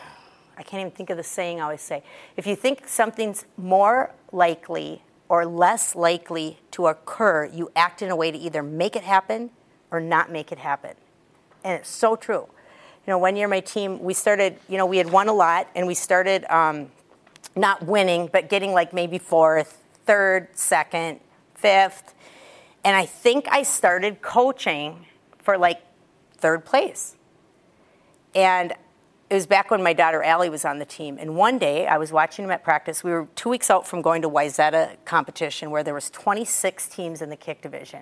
I 0.56 0.62
can't 0.62 0.80
even 0.80 0.92
think 0.92 1.10
of 1.10 1.16
the 1.16 1.22
saying 1.22 1.60
I 1.60 1.64
always 1.64 1.80
say. 1.80 2.02
If 2.36 2.46
you 2.46 2.56
think 2.56 2.86
something's 2.86 3.44
more 3.56 4.12
likely 4.32 5.02
or 5.28 5.46
less 5.46 5.94
likely 5.94 6.58
to 6.72 6.86
occur, 6.86 7.46
you 7.46 7.70
act 7.74 8.02
in 8.02 8.10
a 8.10 8.16
way 8.16 8.30
to 8.30 8.38
either 8.38 8.62
make 8.62 8.96
it 8.96 9.02
happen 9.02 9.50
or 9.90 10.00
not 10.00 10.30
make 10.30 10.52
it 10.52 10.58
happen. 10.58 10.94
And 11.62 11.80
it's 11.80 11.88
so 11.88 12.16
true. 12.16 12.46
You 13.06 13.10
know, 13.10 13.18
one 13.18 13.36
year 13.36 13.48
my 13.48 13.60
team, 13.60 14.00
we 14.02 14.14
started, 14.14 14.58
you 14.68 14.78
know, 14.78 14.86
we 14.86 14.98
had 14.98 15.10
won 15.10 15.28
a 15.28 15.32
lot 15.32 15.68
and 15.74 15.86
we 15.86 15.94
started 15.94 16.44
um, 16.50 16.90
not 17.56 17.82
winning, 17.84 18.28
but 18.32 18.48
getting 18.48 18.72
like 18.72 18.92
maybe 18.92 19.18
fourth, 19.18 19.82
third, 20.04 20.48
second, 20.54 21.20
fifth. 21.54 22.14
And 22.84 22.96
I 22.96 23.06
think 23.06 23.46
I 23.50 23.62
started 23.62 24.22
coaching 24.22 25.06
for 25.38 25.58
like 25.58 25.80
third 26.36 26.64
place. 26.64 27.16
And 28.34 28.74
it 29.30 29.34
was 29.34 29.46
back 29.46 29.70
when 29.70 29.82
my 29.82 29.92
daughter 29.92 30.22
Allie 30.22 30.50
was 30.50 30.64
on 30.64 30.78
the 30.78 30.84
team. 30.84 31.16
And 31.18 31.36
one 31.36 31.58
day 31.58 31.86
I 31.86 31.96
was 31.96 32.12
watching 32.12 32.44
them 32.44 32.52
at 32.52 32.62
practice. 32.62 33.02
We 33.02 33.10
were 33.10 33.26
two 33.34 33.48
weeks 33.48 33.70
out 33.70 33.86
from 33.86 34.02
going 34.02 34.22
to 34.22 34.28
Wayzata 34.28 34.96
competition 35.04 35.70
where 35.70 35.82
there 35.82 35.94
was 35.94 36.10
26 36.10 36.88
teams 36.88 37.22
in 37.22 37.30
the 37.30 37.36
kick 37.36 37.62
division. 37.62 38.00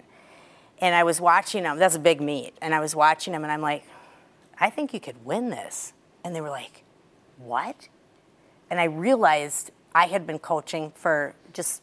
And 0.80 0.94
I 0.94 1.04
was 1.04 1.20
watching 1.20 1.62
them. 1.62 1.78
That's 1.78 1.94
a 1.94 2.00
big 2.00 2.20
meet. 2.20 2.54
And 2.61 2.74
I 2.74 2.80
was 2.80 2.96
watching 2.96 3.32
them 3.32 3.44
and 3.44 3.52
I'm 3.52 3.61
like, 3.61 3.85
I 4.58 4.68
think 4.68 4.92
you 4.92 5.00
could 5.00 5.24
win 5.24 5.50
this. 5.50 5.92
And 6.24 6.35
they 6.35 6.40
were 6.40 6.50
like, 6.50 6.82
what? 7.38 7.88
And 8.68 8.80
I 8.80 8.85
realized 8.85 9.70
I 9.94 10.06
had 10.06 10.26
been 10.26 10.40
coaching 10.40 10.92
for 10.96 11.35
just 11.52 11.82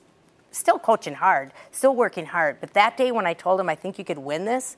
still 0.51 0.79
coaching 0.79 1.13
hard, 1.13 1.53
still 1.71 1.95
working 1.95 2.25
hard. 2.25 2.59
But 2.59 2.73
that 2.73 2.97
day 2.97 3.11
when 3.11 3.25
I 3.25 3.33
told 3.33 3.59
them 3.59 3.69
I 3.69 3.75
think 3.75 3.97
you 3.97 4.03
could 4.03 4.17
win 4.17 4.45
this, 4.45 4.75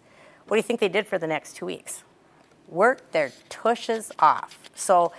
what 0.48 0.56
do 0.56 0.60
you 0.60 0.64
think 0.64 0.80
they 0.80 0.90
did 0.90 1.08
for 1.08 1.18
the 1.18 1.28
next 1.28 1.56
two 1.56 1.66
weeks? 1.66 2.04
Worked 2.72 3.12
their 3.12 3.32
tushes 3.50 4.12
off. 4.18 4.58
So 4.74 5.14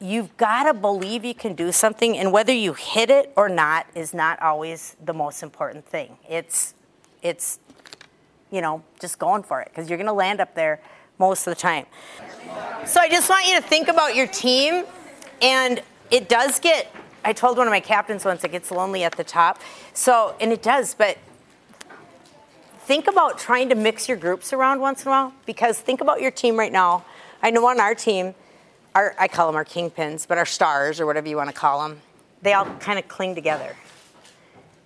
you've 0.00 0.36
got 0.36 0.64
to 0.64 0.74
believe 0.74 1.24
you 1.24 1.34
can 1.34 1.54
do 1.54 1.70
something, 1.70 2.18
and 2.18 2.32
whether 2.32 2.52
you 2.52 2.74
hit 2.74 3.08
it 3.08 3.32
or 3.36 3.48
not 3.48 3.86
is 3.94 4.12
not 4.12 4.42
always 4.42 4.96
the 5.02 5.14
most 5.14 5.42
important 5.42 5.86
thing. 5.86 6.18
It's, 6.28 6.74
it's, 7.22 7.60
you 8.50 8.60
know, 8.60 8.82
just 9.00 9.18
going 9.20 9.44
for 9.44 9.60
it 9.60 9.68
because 9.68 9.88
you're 9.88 9.96
going 9.96 10.08
to 10.08 10.12
land 10.12 10.40
up 10.40 10.56
there 10.56 10.80
most 11.18 11.46
of 11.46 11.54
the 11.54 11.60
time. 11.60 11.86
So 12.84 13.00
I 13.00 13.08
just 13.08 13.30
want 13.30 13.46
you 13.46 13.54
to 13.54 13.62
think 13.62 13.86
about 13.86 14.16
your 14.16 14.26
team, 14.26 14.84
and 15.40 15.80
it 16.10 16.28
does 16.28 16.58
get. 16.58 16.92
I 17.24 17.32
told 17.32 17.56
one 17.56 17.68
of 17.68 17.70
my 17.70 17.78
captains 17.78 18.24
once 18.24 18.42
it 18.42 18.50
gets 18.50 18.72
lonely 18.72 19.04
at 19.04 19.16
the 19.16 19.22
top. 19.22 19.60
So, 19.94 20.34
and 20.40 20.52
it 20.52 20.62
does, 20.62 20.94
but 20.94 21.16
think 22.92 23.06
about 23.06 23.38
trying 23.38 23.70
to 23.70 23.74
mix 23.74 24.06
your 24.06 24.18
groups 24.18 24.52
around 24.52 24.78
once 24.78 25.00
in 25.00 25.08
a 25.08 25.10
while 25.10 25.32
because 25.46 25.78
think 25.78 26.02
about 26.02 26.20
your 26.20 26.30
team 26.30 26.58
right 26.58 26.72
now. 26.72 27.02
I 27.42 27.50
know 27.50 27.66
on 27.66 27.80
our 27.80 27.94
team, 27.94 28.34
our, 28.94 29.14
I 29.18 29.28
call 29.28 29.46
them 29.46 29.56
our 29.56 29.64
kingpins, 29.64 30.28
but 30.28 30.36
our 30.36 30.44
stars 30.44 31.00
or 31.00 31.06
whatever 31.06 31.26
you 31.26 31.38
want 31.38 31.48
to 31.48 31.54
call 31.54 31.88
them, 31.88 32.02
they 32.42 32.52
all 32.52 32.66
kind 32.80 32.98
of 32.98 33.08
cling 33.08 33.34
together. 33.34 33.74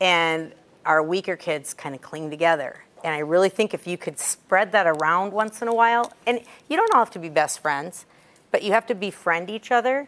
And 0.01 0.53
our 0.85 1.03
weaker 1.03 1.35
kids 1.35 1.75
kind 1.75 1.97
of 1.97 2.01
cling 2.01 2.31
together. 2.31 2.85
And 3.03 3.13
I 3.13 3.19
really 3.19 3.49
think 3.49 3.75
if 3.75 3.89
you 3.89 3.99
could 3.99 4.21
spread 4.21 4.71
that 4.71 4.87
around 4.87 5.33
once 5.33 5.61
in 5.61 5.67
a 5.67 5.75
while, 5.75 6.13
and 6.29 6.39
you 6.69 6.77
don't 6.77 6.95
all 6.95 7.01
have 7.01 7.11
to 7.15 7.19
be 7.19 7.29
best 7.29 7.59
friends, 7.59 8.07
but 8.53 8.63
you 8.63 8.71
have 8.71 8.87
to 8.87 8.95
befriend 8.95 9.51
each 9.51 9.73
other. 9.73 10.07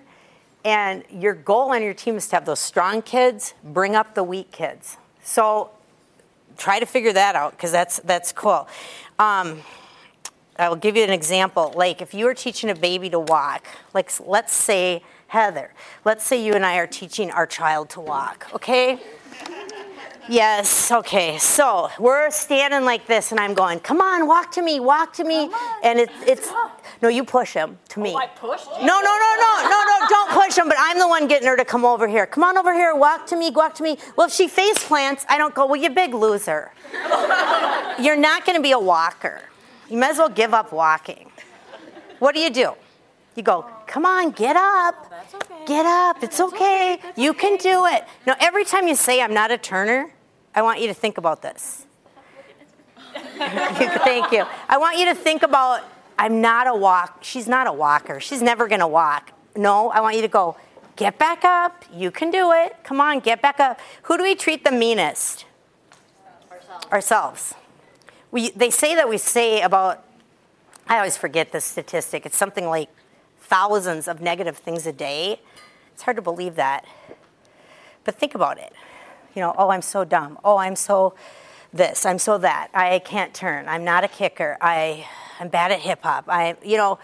And 0.64 1.02
your 1.10 1.34
goal 1.34 1.72
on 1.72 1.82
your 1.82 1.94
team 1.94 2.14
is 2.14 2.28
to 2.28 2.36
have 2.36 2.44
those 2.44 2.60
strong 2.60 3.02
kids 3.02 3.54
bring 3.64 3.96
up 3.96 4.14
the 4.14 4.22
weak 4.22 4.52
kids. 4.52 4.98
So 5.20 5.72
try 6.58 6.78
to 6.78 6.86
figure 6.86 7.12
that 7.12 7.34
out 7.34 7.52
because 7.52 7.72
that's 7.72 8.00
that's 8.00 8.32
cool. 8.32 8.68
Um, 9.18 9.62
I 10.58 10.68
will 10.68 10.76
give 10.76 10.96
you 10.96 11.04
an 11.04 11.10
example. 11.10 11.72
Like 11.76 12.02
if 12.02 12.12
you 12.12 12.26
are 12.26 12.34
teaching 12.34 12.68
a 12.68 12.74
baby 12.74 13.08
to 13.10 13.20
walk, 13.20 13.66
like 13.94 14.10
let's 14.26 14.52
say 14.52 15.02
Heather, 15.28 15.72
let's 16.04 16.24
say 16.24 16.44
you 16.44 16.54
and 16.54 16.66
I 16.66 16.78
are 16.78 16.86
teaching 16.86 17.30
our 17.30 17.46
child 17.46 17.90
to 17.90 18.00
walk, 18.00 18.48
okay? 18.54 18.98
Yes, 20.28 20.92
okay. 20.92 21.38
So 21.38 21.88
we're 21.98 22.30
standing 22.30 22.84
like 22.84 23.06
this, 23.06 23.30
and 23.30 23.40
I'm 23.40 23.54
going, 23.54 23.80
come 23.80 24.02
on, 24.02 24.26
walk 24.26 24.52
to 24.52 24.62
me, 24.62 24.78
walk 24.78 25.14
to 25.14 25.24
me. 25.24 25.50
And 25.82 25.98
it, 26.00 26.10
it's, 26.26 26.50
no, 27.00 27.08
you 27.08 27.24
push 27.24 27.52
him 27.52 27.78
to 27.90 28.00
oh, 28.00 28.02
me. 28.02 28.14
I 28.14 28.26
pushed 28.26 28.66
you. 28.66 28.86
No, 28.86 29.00
no, 29.00 29.00
no, 29.00 29.34
no, 29.38 29.62
no, 29.62 29.84
no, 29.84 30.06
don't 30.08 30.30
push 30.30 30.56
him, 30.56 30.68
but 30.68 30.76
I'm 30.78 30.98
the 30.98 31.08
one 31.08 31.28
getting 31.28 31.46
her 31.46 31.56
to 31.56 31.64
come 31.64 31.84
over 31.84 32.08
here. 32.08 32.26
Come 32.26 32.44
on 32.44 32.58
over 32.58 32.72
here, 32.74 32.94
walk 32.94 33.26
to 33.28 33.36
me, 33.36 33.50
walk 33.50 33.74
to 33.76 33.82
me. 33.82 33.98
Well, 34.16 34.26
if 34.26 34.32
she 34.32 34.48
face 34.48 34.82
plants, 34.84 35.24
I 35.28 35.38
don't 35.38 35.54
go, 35.54 35.66
well, 35.66 35.80
you 35.80 35.90
big 35.90 36.14
loser. 36.14 36.72
You're 38.00 38.16
not 38.16 38.44
going 38.44 38.56
to 38.56 38.62
be 38.62 38.72
a 38.72 38.78
walker. 38.78 39.42
You 39.88 39.98
might 39.98 40.10
as 40.10 40.18
well 40.18 40.28
give 40.28 40.54
up 40.54 40.72
walking. 40.72 41.30
What 42.18 42.34
do 42.34 42.40
you 42.40 42.50
do? 42.50 42.72
You 43.36 43.42
go, 43.42 43.64
come 43.86 44.04
on, 44.04 44.32
get 44.32 44.56
up. 44.56 45.08
That's 45.10 45.34
okay. 45.34 45.64
Get 45.66 45.86
up. 45.86 46.22
It's 46.22 46.40
okay. 46.40 46.98
You 47.16 47.32
can 47.32 47.56
do 47.56 47.86
it. 47.86 48.04
Now, 48.26 48.34
every 48.40 48.64
time 48.64 48.88
you 48.88 48.96
say, 48.96 49.22
I'm 49.22 49.32
not 49.32 49.50
a 49.52 49.58
Turner, 49.58 50.12
I 50.54 50.62
want 50.62 50.80
you 50.80 50.88
to 50.88 50.94
think 50.94 51.18
about 51.18 51.42
this. 51.42 51.86
Thank 53.14 54.32
you. 54.32 54.44
I 54.68 54.76
want 54.78 54.98
you 54.98 55.06
to 55.06 55.14
think 55.14 55.44
about, 55.44 55.84
I'm 56.18 56.40
not 56.40 56.66
a 56.66 56.74
walk. 56.74 57.22
She's 57.22 57.48
not 57.48 57.66
a 57.66 57.72
walker. 57.72 58.20
She's 58.20 58.42
never 58.42 58.68
going 58.68 58.80
to 58.80 58.86
walk. 58.86 59.32
No, 59.56 59.90
I 59.90 60.00
want 60.00 60.16
you 60.16 60.22
to 60.22 60.28
go, 60.28 60.56
Get 60.98 61.16
back 61.16 61.44
up. 61.44 61.84
You 61.94 62.10
can 62.10 62.32
do 62.32 62.50
it. 62.50 62.76
Come 62.82 63.00
on, 63.00 63.20
get 63.20 63.40
back 63.40 63.60
up. 63.60 63.78
Who 64.02 64.16
do 64.16 64.24
we 64.24 64.34
treat 64.34 64.64
the 64.64 64.72
meanest? 64.72 65.44
Ourselves. 66.50 66.86
Ourselves. 66.86 67.54
We, 68.32 68.50
they 68.50 68.68
say 68.70 68.96
that 68.96 69.08
we 69.08 69.16
say 69.16 69.62
about, 69.62 70.04
I 70.88 70.96
always 70.96 71.16
forget 71.16 71.52
this 71.52 71.64
statistic. 71.64 72.26
It's 72.26 72.36
something 72.36 72.66
like 72.66 72.88
thousands 73.38 74.08
of 74.08 74.20
negative 74.20 74.56
things 74.56 74.88
a 74.88 74.92
day. 74.92 75.40
It's 75.92 76.02
hard 76.02 76.16
to 76.16 76.22
believe 76.22 76.56
that. 76.56 76.84
But 78.02 78.16
think 78.16 78.34
about 78.34 78.58
it. 78.58 78.72
You 79.36 79.42
know, 79.42 79.54
oh, 79.56 79.68
I'm 79.68 79.82
so 79.82 80.04
dumb. 80.04 80.36
Oh, 80.42 80.56
I'm 80.56 80.74
so 80.74 81.14
this. 81.72 82.04
I'm 82.04 82.18
so 82.18 82.38
that. 82.38 82.70
I 82.74 82.98
can't 82.98 83.32
turn. 83.32 83.68
I'm 83.68 83.84
not 83.84 84.02
a 84.02 84.08
kicker. 84.08 84.58
I, 84.60 85.06
I'm 85.38 85.48
bad 85.48 85.72
at 85.72 85.80
hip 85.80 86.02
hop. 86.02 86.24
I, 86.28 86.56
you 86.64 86.76
know, 86.76 86.98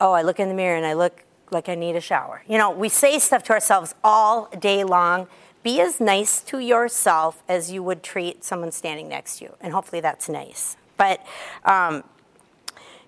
oh, 0.00 0.12
I 0.12 0.22
look 0.22 0.40
in 0.40 0.48
the 0.48 0.54
mirror 0.54 0.76
and 0.76 0.86
I 0.86 0.94
look 0.94 1.24
like 1.50 1.68
I 1.68 1.74
need 1.74 1.96
a 1.96 2.00
shower. 2.00 2.42
You 2.46 2.58
know, 2.58 2.70
we 2.70 2.88
say 2.88 3.18
stuff 3.18 3.42
to 3.44 3.52
ourselves 3.52 3.94
all 4.04 4.50
day 4.58 4.84
long. 4.84 5.28
Be 5.62 5.80
as 5.80 6.00
nice 6.00 6.40
to 6.42 6.60
yourself 6.60 7.42
as 7.48 7.70
you 7.72 7.82
would 7.82 8.02
treat 8.02 8.44
someone 8.44 8.70
standing 8.70 9.08
next 9.08 9.38
to 9.38 9.44
you, 9.44 9.54
and 9.60 9.72
hopefully 9.72 10.00
that's 10.00 10.28
nice. 10.28 10.76
But, 10.96 11.24
um, 11.64 12.04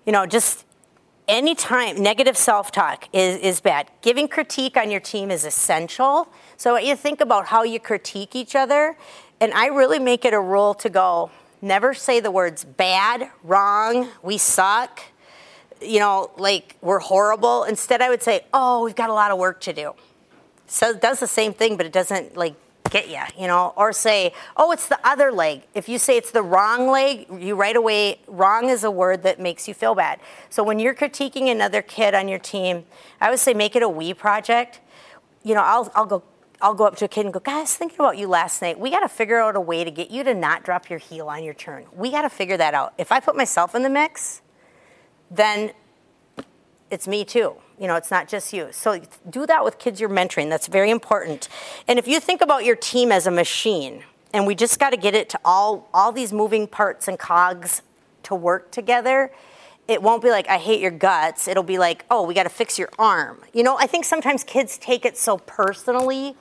you 0.05 0.11
know, 0.11 0.25
just 0.25 0.65
anytime 1.27 2.01
negative 2.01 2.35
self-talk 2.35 3.07
is, 3.13 3.37
is 3.37 3.61
bad. 3.61 3.89
Giving 4.01 4.27
critique 4.27 4.75
on 4.75 4.91
your 4.91 4.99
team 4.99 5.31
is 5.31 5.45
essential. 5.45 6.27
So 6.57 6.77
you 6.77 6.95
think 6.95 7.21
about 7.21 7.47
how 7.47 7.63
you 7.63 7.79
critique 7.79 8.35
each 8.35 8.55
other, 8.55 8.97
and 9.39 9.53
I 9.53 9.67
really 9.67 9.99
make 9.99 10.25
it 10.25 10.33
a 10.33 10.39
rule 10.39 10.73
to 10.75 10.89
go. 10.89 11.31
Never 11.61 11.93
say 11.93 12.19
the 12.19 12.31
words 12.31 12.63
bad, 12.63 13.29
wrong, 13.43 14.09
we 14.23 14.37
suck 14.37 15.01
you 15.81 15.99
know, 15.99 16.31
like 16.37 16.77
we're 16.81 16.99
horrible. 16.99 17.63
Instead, 17.63 18.01
I 18.01 18.09
would 18.09 18.21
say, 18.21 18.41
oh, 18.53 18.83
we've 18.83 18.95
got 18.95 19.09
a 19.09 19.13
lot 19.13 19.31
of 19.31 19.37
work 19.37 19.59
to 19.61 19.73
do. 19.73 19.93
So 20.67 20.91
it 20.91 21.01
does 21.01 21.19
the 21.19 21.27
same 21.27 21.53
thing, 21.53 21.75
but 21.75 21.85
it 21.85 21.91
doesn't 21.91 22.37
like 22.37 22.55
get 22.89 23.09
you, 23.09 23.21
you 23.37 23.47
know, 23.47 23.73
or 23.75 23.93
say, 23.93 24.33
oh, 24.57 24.71
it's 24.71 24.87
the 24.87 24.99
other 25.03 25.31
leg. 25.31 25.63
If 25.73 25.89
you 25.89 25.97
say 25.97 26.17
it's 26.17 26.31
the 26.31 26.43
wrong 26.43 26.89
leg, 26.89 27.25
you 27.37 27.55
right 27.55 27.75
away, 27.75 28.19
wrong 28.27 28.69
is 28.69 28.83
a 28.83 28.91
word 28.91 29.23
that 29.23 29.39
makes 29.39 29.67
you 29.67 29.73
feel 29.73 29.95
bad. 29.95 30.19
So 30.49 30.63
when 30.63 30.79
you're 30.79 30.95
critiquing 30.95 31.49
another 31.49 31.81
kid 31.81 32.13
on 32.13 32.27
your 32.27 32.39
team, 32.39 32.85
I 33.19 33.29
would 33.29 33.39
say 33.39 33.53
make 33.53 33.75
it 33.75 33.83
a 33.83 33.89
we 33.89 34.13
project. 34.13 34.79
You 35.43 35.55
know, 35.55 35.61
I'll, 35.61 35.91
I'll 35.95 36.05
go. 36.05 36.23
I'll 36.61 36.73
go 36.73 36.85
up 36.85 36.95
to 36.97 37.05
a 37.05 37.07
kid 37.07 37.25
and 37.25 37.33
go, 37.33 37.39
guys, 37.39 37.75
thinking 37.75 37.97
about 37.99 38.17
you 38.17 38.27
last 38.27 38.61
night. 38.61 38.79
We 38.79 38.91
got 38.91 38.99
to 39.01 39.09
figure 39.09 39.39
out 39.39 39.55
a 39.55 39.59
way 39.59 39.83
to 39.83 39.91
get 39.91 40.11
you 40.11 40.23
to 40.23 40.33
not 40.33 40.63
drop 40.63 40.89
your 40.89 40.99
heel 40.99 41.27
on 41.27 41.43
your 41.43 41.53
turn. 41.53 41.85
We 41.93 42.11
got 42.11 42.21
to 42.21 42.29
figure 42.29 42.57
that 42.57 42.73
out. 42.73 42.93
If 42.97 43.11
I 43.11 43.19
put 43.19 43.35
myself 43.35 43.73
in 43.73 43.81
the 43.83 43.89
mix, 43.89 44.41
then 45.29 45.71
it's 46.89 47.07
me 47.07 47.25
too. 47.25 47.55
You 47.79 47.87
know, 47.87 47.95
it's 47.95 48.11
not 48.11 48.27
just 48.27 48.53
you. 48.53 48.69
So 48.71 49.01
do 49.29 49.47
that 49.47 49.63
with 49.63 49.79
kids 49.79 49.99
you're 49.99 50.09
mentoring. 50.09 50.49
That's 50.49 50.67
very 50.67 50.91
important. 50.91 51.49
And 51.87 51.97
if 51.97 52.07
you 52.07 52.19
think 52.19 52.41
about 52.41 52.63
your 52.63 52.75
team 52.75 53.11
as 53.11 53.25
a 53.25 53.31
machine, 53.31 54.03
and 54.33 54.47
we 54.47 54.55
just 54.55 54.79
got 54.79 54.91
to 54.91 54.97
get 54.97 55.15
it 55.15 55.29
to 55.29 55.39
all 55.43 55.89
all 55.93 56.11
these 56.11 56.31
moving 56.31 56.67
parts 56.67 57.07
and 57.07 57.19
cogs 57.19 57.81
to 58.23 58.35
work 58.35 58.71
together. 58.71 59.31
It 59.87 60.01
won't 60.01 60.21
be 60.21 60.29
like 60.29 60.47
I 60.47 60.57
hate 60.57 60.79
your 60.79 60.91
guts. 60.91 61.47
It'll 61.47 61.63
be 61.63 61.77
like, 61.77 62.05
oh, 62.09 62.23
we 62.23 62.33
got 62.33 62.43
to 62.43 62.49
fix 62.49 62.79
your 62.79 62.89
arm. 62.97 63.41
You 63.53 63.63
know, 63.63 63.77
I 63.77 63.87
think 63.87 64.05
sometimes 64.05 64.43
kids 64.43 64.77
take 64.77 65.05
it 65.05 65.17
so 65.17 65.37
personally 65.37 66.35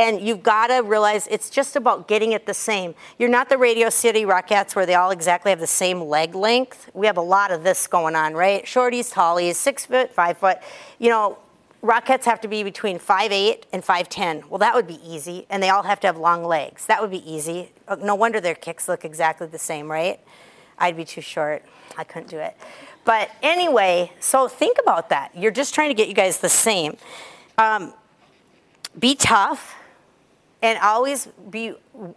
and 0.00 0.18
you've 0.26 0.42
got 0.42 0.68
to 0.68 0.78
realize 0.78 1.26
it's 1.26 1.50
just 1.50 1.76
about 1.76 2.08
getting 2.08 2.32
it 2.32 2.46
the 2.46 2.54
same. 2.54 2.94
You're 3.18 3.28
not 3.28 3.50
the 3.50 3.58
Radio 3.58 3.90
City 3.90 4.22
Rockettes 4.22 4.74
where 4.74 4.86
they 4.86 4.94
all 4.94 5.10
exactly 5.10 5.50
have 5.50 5.60
the 5.60 5.66
same 5.66 6.00
leg 6.00 6.34
length. 6.34 6.90
We 6.94 7.06
have 7.06 7.18
a 7.18 7.22
lot 7.22 7.50
of 7.50 7.64
this 7.64 7.86
going 7.86 8.16
on, 8.16 8.32
right? 8.32 8.64
Shorties, 8.64 9.12
tallies, 9.12 9.58
six 9.58 9.84
foot, 9.84 10.10
five 10.10 10.38
foot. 10.38 10.56
You 10.98 11.10
know, 11.10 11.38
Rockettes 11.82 12.24
have 12.24 12.40
to 12.40 12.48
be 12.48 12.62
between 12.62 12.98
5'8 12.98 13.64
and 13.74 13.84
5'10. 13.84 14.48
Well, 14.48 14.58
that 14.58 14.74
would 14.74 14.86
be 14.86 14.98
easy. 15.06 15.44
And 15.50 15.62
they 15.62 15.68
all 15.68 15.82
have 15.82 16.00
to 16.00 16.06
have 16.06 16.16
long 16.16 16.44
legs. 16.44 16.86
That 16.86 17.02
would 17.02 17.10
be 17.10 17.30
easy. 17.30 17.70
Uh, 17.86 17.96
No 17.96 18.14
wonder 18.14 18.40
their 18.40 18.54
kicks 18.54 18.88
look 18.88 19.04
exactly 19.04 19.48
the 19.48 19.58
same, 19.58 19.90
right? 19.90 20.18
I'd 20.78 20.96
be 20.96 21.04
too 21.04 21.20
short. 21.20 21.62
I 21.98 22.04
couldn't 22.04 22.30
do 22.30 22.38
it. 22.38 22.56
But 23.04 23.30
anyway, 23.42 24.12
so 24.18 24.48
think 24.48 24.78
about 24.80 25.10
that. 25.10 25.36
You're 25.36 25.50
just 25.50 25.74
trying 25.74 25.90
to 25.90 25.94
get 25.94 26.08
you 26.08 26.14
guys 26.14 26.38
the 26.38 26.48
same. 26.48 26.96
Um, 27.58 27.92
be 28.98 29.14
tough 29.14 29.76
and 30.62 30.78
always 30.78 31.26
be 31.50 31.74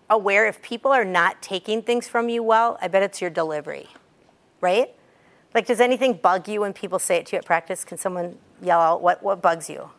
aware 0.09 0.47
if 0.47 0.61
people 0.61 0.91
are 0.91 1.05
not 1.05 1.41
taking 1.41 1.81
things 1.81 2.07
from 2.07 2.29
you 2.29 2.43
well, 2.43 2.77
I 2.81 2.87
bet 2.87 3.03
it's 3.03 3.21
your 3.21 3.29
delivery, 3.29 3.87
right? 4.61 4.93
Like, 5.53 5.67
does 5.67 5.79
anything 5.79 6.13
bug 6.13 6.47
you 6.47 6.61
when 6.61 6.73
people 6.73 6.99
say 6.99 7.17
it 7.17 7.27
to 7.27 7.35
you 7.35 7.39
at 7.39 7.45
practice? 7.45 7.85
Can 7.85 7.97
someone 7.97 8.37
yell 8.61 8.79
out 8.79 9.01
what, 9.01 9.21
what 9.21 9.41
bugs 9.41 9.69
you? 9.69 9.91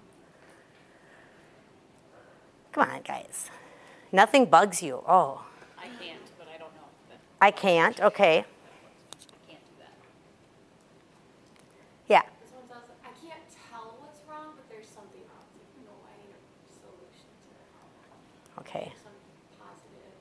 Come 2.72 2.88
on, 2.90 3.02
guys. 3.02 3.50
Nothing 4.10 4.46
bugs 4.46 4.82
you. 4.82 5.02
Oh, 5.06 5.46
I 5.78 5.86
can't, 6.02 6.18
but 6.36 6.48
I 6.52 6.58
don't 6.58 6.74
know. 6.74 6.90
But 7.08 7.18
I 7.40 7.52
can't. 7.52 8.00
Okay. 8.00 8.38
I 8.38 9.46
can't 9.46 9.62
do 9.62 9.74
that. 9.78 9.94
Yeah. 12.08 12.22
This 12.42 12.50
one 12.50 12.66
says, 12.66 12.82
I 13.06 13.14
can't 13.22 13.46
tell 13.70 13.94
what's 14.02 14.18
wrong, 14.26 14.58
but 14.58 14.66
there's 14.66 14.90
something 14.90 15.22
wrong. 15.30 15.46
It's 15.54 15.70
like, 15.70 15.86
no, 15.86 15.94
I 16.02 16.18
need 16.18 16.34
a 16.34 16.42
solution 16.82 17.30
to 17.30 17.50
the 17.54 17.66
problem. 17.78 18.18
Okay. 18.66 18.90
Some 19.06 19.14
positive, 19.54 20.14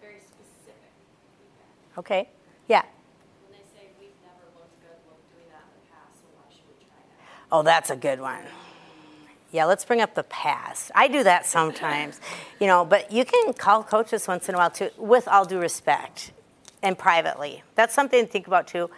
very 0.00 0.24
specific 0.24 0.92
feedback. 1.36 1.89
Okay. 2.00 2.30
Yeah. 2.66 2.80
Say 2.80 3.90
we've 4.00 4.08
never 4.24 4.46
looked 4.56 4.80
good 4.80 4.96
look 5.06 5.20
doing 5.30 5.44
that 5.50 5.64
in 5.68 5.82
the 5.82 5.92
past, 5.92 6.16
so 6.18 6.28
why 6.34 6.50
should 6.50 6.64
we 6.66 6.86
try 6.86 6.96
that? 6.96 7.52
Oh, 7.52 7.62
that's 7.62 7.90
a 7.90 7.96
good 7.96 8.22
one. 8.22 8.42
Yeah, 9.52 9.66
let's 9.66 9.84
bring 9.84 10.00
up 10.00 10.14
the 10.14 10.22
past. 10.22 10.90
I 10.94 11.08
do 11.08 11.22
that 11.24 11.44
sometimes, 11.44 12.18
you 12.58 12.66
know, 12.66 12.86
but 12.86 13.12
you 13.12 13.26
can 13.26 13.52
call 13.52 13.84
coaches 13.84 14.26
once 14.26 14.48
in 14.48 14.54
a 14.54 14.58
while 14.58 14.70
too, 14.70 14.88
with 14.96 15.28
all 15.28 15.44
due 15.44 15.58
respect 15.58 16.32
and 16.82 16.96
privately. 16.96 17.62
That's 17.74 17.92
something 17.92 18.24
to 18.24 18.32
think 18.32 18.46
about 18.46 18.66
too. 18.66 18.88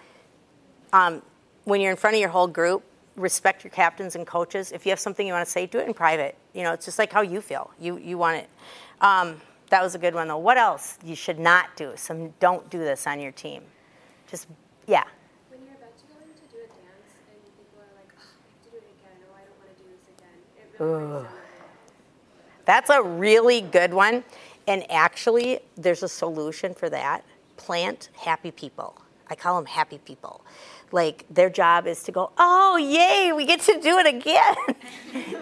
Um, 0.93 1.23
when 1.65 1.81
you're 1.81 1.91
in 1.91 1.97
front 1.97 2.15
of 2.15 2.21
your 2.21 2.31
whole 2.31 2.47
group, 2.47 2.85
respect 3.17 3.65
your 3.65 3.73
captains 3.73 4.15
and 4.15 4.25
coaches. 4.25 4.71
If 4.71 4.87
you 4.87 4.91
have 4.91 5.01
something 5.01 5.27
you 5.27 5.33
want 5.33 5.45
to 5.45 5.51
say, 5.51 5.67
do 5.67 5.81
it 5.81 5.89
in 5.89 5.95
private. 5.95 6.37
You 6.55 6.63
know, 6.63 6.73
it's 6.73 6.85
just 6.85 7.01
like 7.01 7.13
how 7.13 7.23
you 7.23 7.41
feel. 7.41 7.73
You, 7.81 7.99
you 7.99 8.17
want 8.17 8.37
it. 8.37 8.49
Um, 9.01 9.41
that 9.73 9.83
was 9.83 9.95
a 9.95 9.99
good 9.99 10.15
one 10.15 10.29
though. 10.29 10.37
What 10.37 10.59
else 10.59 10.99
you 11.03 11.15
should 11.17 11.39
not 11.39 11.75
do? 11.77 11.93
Some 11.97 12.35
don't 12.41 12.69
do 12.69 12.79
this 12.79 13.07
on 13.07 13.19
your 13.19 13.33
team. 13.33 13.63
Just, 14.31 14.47
yeah. 14.87 15.05
When 15.49 15.61
you're 15.63 15.75
about 15.75 15.97
to 15.97 16.05
go 16.05 16.21
in 16.21 16.29
to 16.29 16.55
do 16.55 16.59
a 16.59 16.69
dance 16.69 17.17
and 17.31 17.43
people 17.43 17.81
are 17.81 17.97
like, 17.97 18.13
oh, 18.19 18.21
I 18.21 18.51
have 18.53 18.65
to 18.65 18.71
do 18.71 18.77
it 18.77 18.85
again. 19.01 19.17
Oh, 19.25 19.35
I 19.35 19.41
don't 19.41 19.59
want 19.59 19.75
to 19.75 19.83
do 19.83 19.89
this 19.89 20.05
again. 20.19 20.29
Really 20.79 20.99
brings 20.99 21.13
down 21.13 21.23
the 21.23 22.65
That's 22.67 22.91
a 22.91 23.03
really 23.03 23.63
good 23.63 23.95
one. 23.95 24.25
And 24.69 24.85
actually, 24.91 25.61
there's 25.77 26.03
a 26.03 26.09
solution 26.09 26.75
for 26.75 26.91
that. 26.91 27.25
Plant 27.57 28.11
happy 28.15 28.51
people. 28.51 29.01
I 29.29 29.35
call 29.35 29.57
them 29.57 29.65
happy 29.65 29.97
people. 30.05 30.45
Like 30.93 31.25
their 31.31 31.51
job 31.51 31.87
is 31.87 32.03
to 32.05 32.13
go, 32.13 32.31
oh, 32.39 32.77
yay, 32.77 33.33
we 33.33 33.47
get 33.47 33.61
to 33.63 33.81
do 33.81 33.99
it 33.99 34.07
again. 34.07 34.55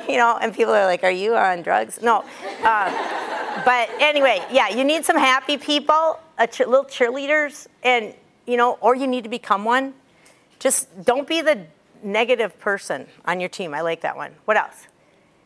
you 0.09 0.17
know, 0.17 0.39
and 0.41 0.55
people 0.55 0.73
are 0.73 0.87
like, 0.87 1.05
are 1.05 1.11
you 1.11 1.35
on 1.35 1.63
drugs? 1.63 2.01
No. 2.01 2.25
Uh, 2.63 3.63
but 3.65 3.91
anyway, 4.01 4.43
yeah, 4.51 4.69
you 4.69 4.85
need 4.85 5.05
some 5.05 5.17
happy 5.17 5.59
people, 5.59 6.19
a 6.39 6.47
ch- 6.47 6.61
little 6.61 6.85
cheerleaders, 6.85 7.67
and, 7.83 8.15
you 8.47 8.57
know, 8.57 8.79
or 8.81 8.95
you 8.95 9.07
need 9.07 9.25
to 9.25 9.31
become 9.31 9.65
one. 9.65 9.95
Just 10.59 11.05
don't 11.05 11.27
be 11.27 11.41
the 11.41 11.67
negative 12.03 12.59
person 12.59 13.07
on 13.25 13.41
your 13.41 13.49
team. 13.49 13.75
I 13.75 13.81
like 13.81 14.01
that 14.03 14.17
one. 14.17 14.33
What 14.45 14.57
else? 14.57 14.87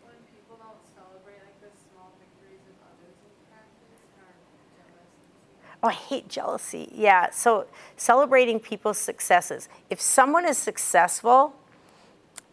When 0.03 0.15
people 0.35 0.57
don't 0.59 0.79
celebrate 0.95 1.41
like 1.43 1.61
the 1.61 1.73
small 1.91 2.13
victories 2.19 2.63
of 2.69 2.77
others 2.87 3.15
in 3.25 3.35
practice 3.51 3.99
and 4.05 4.23
are 4.23 4.37
jealous. 4.77 5.74
Oh, 5.85 5.89
I 5.89 5.93
hate 5.93 6.31
jealousy. 6.31 6.89
Yeah. 6.95 7.29
So 7.29 7.67
celebrating 7.99 8.59
people's 8.59 8.97
successes. 8.97 9.69
If 9.91 10.01
someone 10.01 10.49
is 10.49 10.57
successful, 10.57 11.55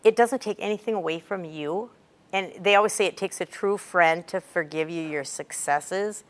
it 0.04 0.18
doesn't 0.18 0.42
take 0.42 0.58
anything 0.60 0.96
away 0.96 1.20
from 1.20 1.46
you. 1.46 1.92
And 2.34 2.52
they 2.60 2.76
always 2.76 2.92
say 2.92 3.06
it 3.06 3.16
takes 3.16 3.40
a 3.40 3.46
true 3.46 3.78
friend 3.78 4.28
to 4.28 4.42
forgive 4.42 4.90
you 4.90 5.02
your 5.02 5.24
successes. 5.24 6.26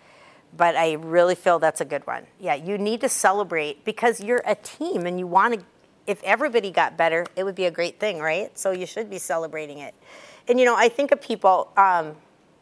But 0.56 0.76
I 0.76 0.94
really 0.94 1.34
feel 1.34 1.58
that's 1.58 1.82
a 1.82 1.86
good 1.86 2.06
one. 2.06 2.28
Yeah, 2.40 2.54
you 2.54 2.78
need 2.78 3.02
to 3.02 3.10
celebrate 3.10 3.84
because 3.84 4.22
you're 4.22 4.44
a 4.46 4.54
team 4.54 5.08
and 5.08 5.18
you 5.18 5.26
want 5.26 5.56
to, 5.56 5.66
if 6.06 6.22
everybody 6.22 6.70
got 6.70 6.98
better, 6.98 7.26
it 7.36 7.44
would 7.44 7.56
be 7.56 7.66
a 7.66 7.72
great 7.72 8.00
thing, 8.00 8.20
right? 8.20 8.56
So 8.56 8.70
you 8.70 8.86
should 8.86 9.10
be 9.10 9.18
celebrating 9.18 9.80
it. 9.80 9.96
And 10.48 10.60
you 10.60 10.66
know, 10.66 10.76
I 10.76 10.88
think 10.88 11.12
of 11.12 11.20
people, 11.20 11.72
um, 11.78 12.16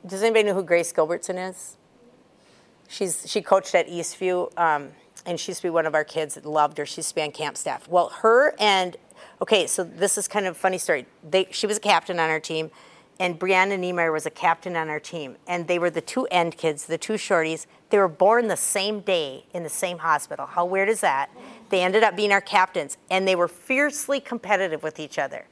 does 0.05 0.23
anybody 0.23 0.43
know 0.43 0.53
who 0.53 0.63
Grace 0.63 0.93
Gilbertson 0.93 1.49
is? 1.49 1.75
She's 2.89 3.29
she 3.29 3.41
coached 3.41 3.75
at 3.75 3.87
Eastview, 3.87 4.57
um, 4.57 4.89
and 5.25 5.39
she 5.39 5.51
used 5.51 5.61
to 5.61 5.67
be 5.67 5.69
one 5.69 5.85
of 5.85 5.93
our 5.93 6.03
kids 6.03 6.33
that 6.35 6.45
loved 6.45 6.79
her. 6.79 6.85
She's 6.87 7.05
span 7.05 7.31
camp 7.31 7.55
staff. 7.55 7.87
Well, 7.87 8.09
her 8.09 8.55
and 8.59 8.97
okay, 9.41 9.67
so 9.67 9.83
this 9.83 10.17
is 10.17 10.27
kind 10.27 10.47
of 10.47 10.55
a 10.55 10.59
funny 10.59 10.79
story. 10.79 11.05
They 11.23 11.47
she 11.51 11.67
was 11.67 11.77
a 11.77 11.81
captain 11.81 12.19
on 12.19 12.31
our 12.31 12.39
team, 12.39 12.71
and 13.19 13.39
Brianna 13.39 13.77
Niemeyer 13.77 14.11
was 14.11 14.25
a 14.25 14.31
captain 14.31 14.75
on 14.75 14.89
our 14.89 14.99
team, 14.99 15.37
and 15.47 15.67
they 15.67 15.77
were 15.77 15.91
the 15.91 16.01
two 16.01 16.25
end 16.31 16.57
kids, 16.57 16.87
the 16.87 16.97
two 16.97 17.13
shorties. 17.13 17.67
They 17.91 17.99
were 17.99 18.07
born 18.07 18.47
the 18.47 18.57
same 18.57 19.01
day 19.01 19.45
in 19.53 19.61
the 19.61 19.69
same 19.69 19.99
hospital. 19.99 20.47
How 20.47 20.65
weird 20.65 20.89
is 20.89 21.01
that? 21.01 21.29
They 21.69 21.83
ended 21.83 22.01
up 22.01 22.15
being 22.15 22.31
our 22.31 22.41
captains, 22.41 22.97
and 23.11 23.27
they 23.27 23.35
were 23.35 23.47
fiercely 23.47 24.19
competitive 24.19 24.81
with 24.81 24.99
each 24.99 25.19
other. 25.19 25.45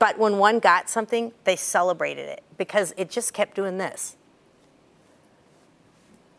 But 0.00 0.18
when 0.18 0.38
one 0.38 0.58
got 0.58 0.90
something, 0.90 1.32
they 1.44 1.54
celebrated 1.54 2.28
it 2.28 2.42
because 2.58 2.92
it 2.96 3.08
just 3.08 3.34
kept 3.34 3.54
doing 3.54 3.78
this. 3.78 4.16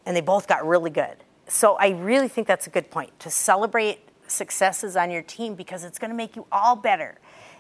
And 0.05 0.15
they 0.15 0.21
both 0.21 0.47
got 0.47 0.65
really 0.65 0.89
good. 0.89 1.17
So 1.47 1.75
I 1.75 1.89
really 1.89 2.27
think 2.27 2.47
that's 2.47 2.67
a 2.67 2.69
good 2.69 2.89
point 2.89 3.19
to 3.19 3.29
celebrate 3.29 3.99
successes 4.27 4.95
on 4.95 5.11
your 5.11 5.21
team 5.21 5.55
because 5.55 5.83
it's 5.83 5.99
going 5.99 6.09
to 6.09 6.15
make 6.15 6.35
you 6.35 6.45
all 6.51 6.75
better. 6.75 7.17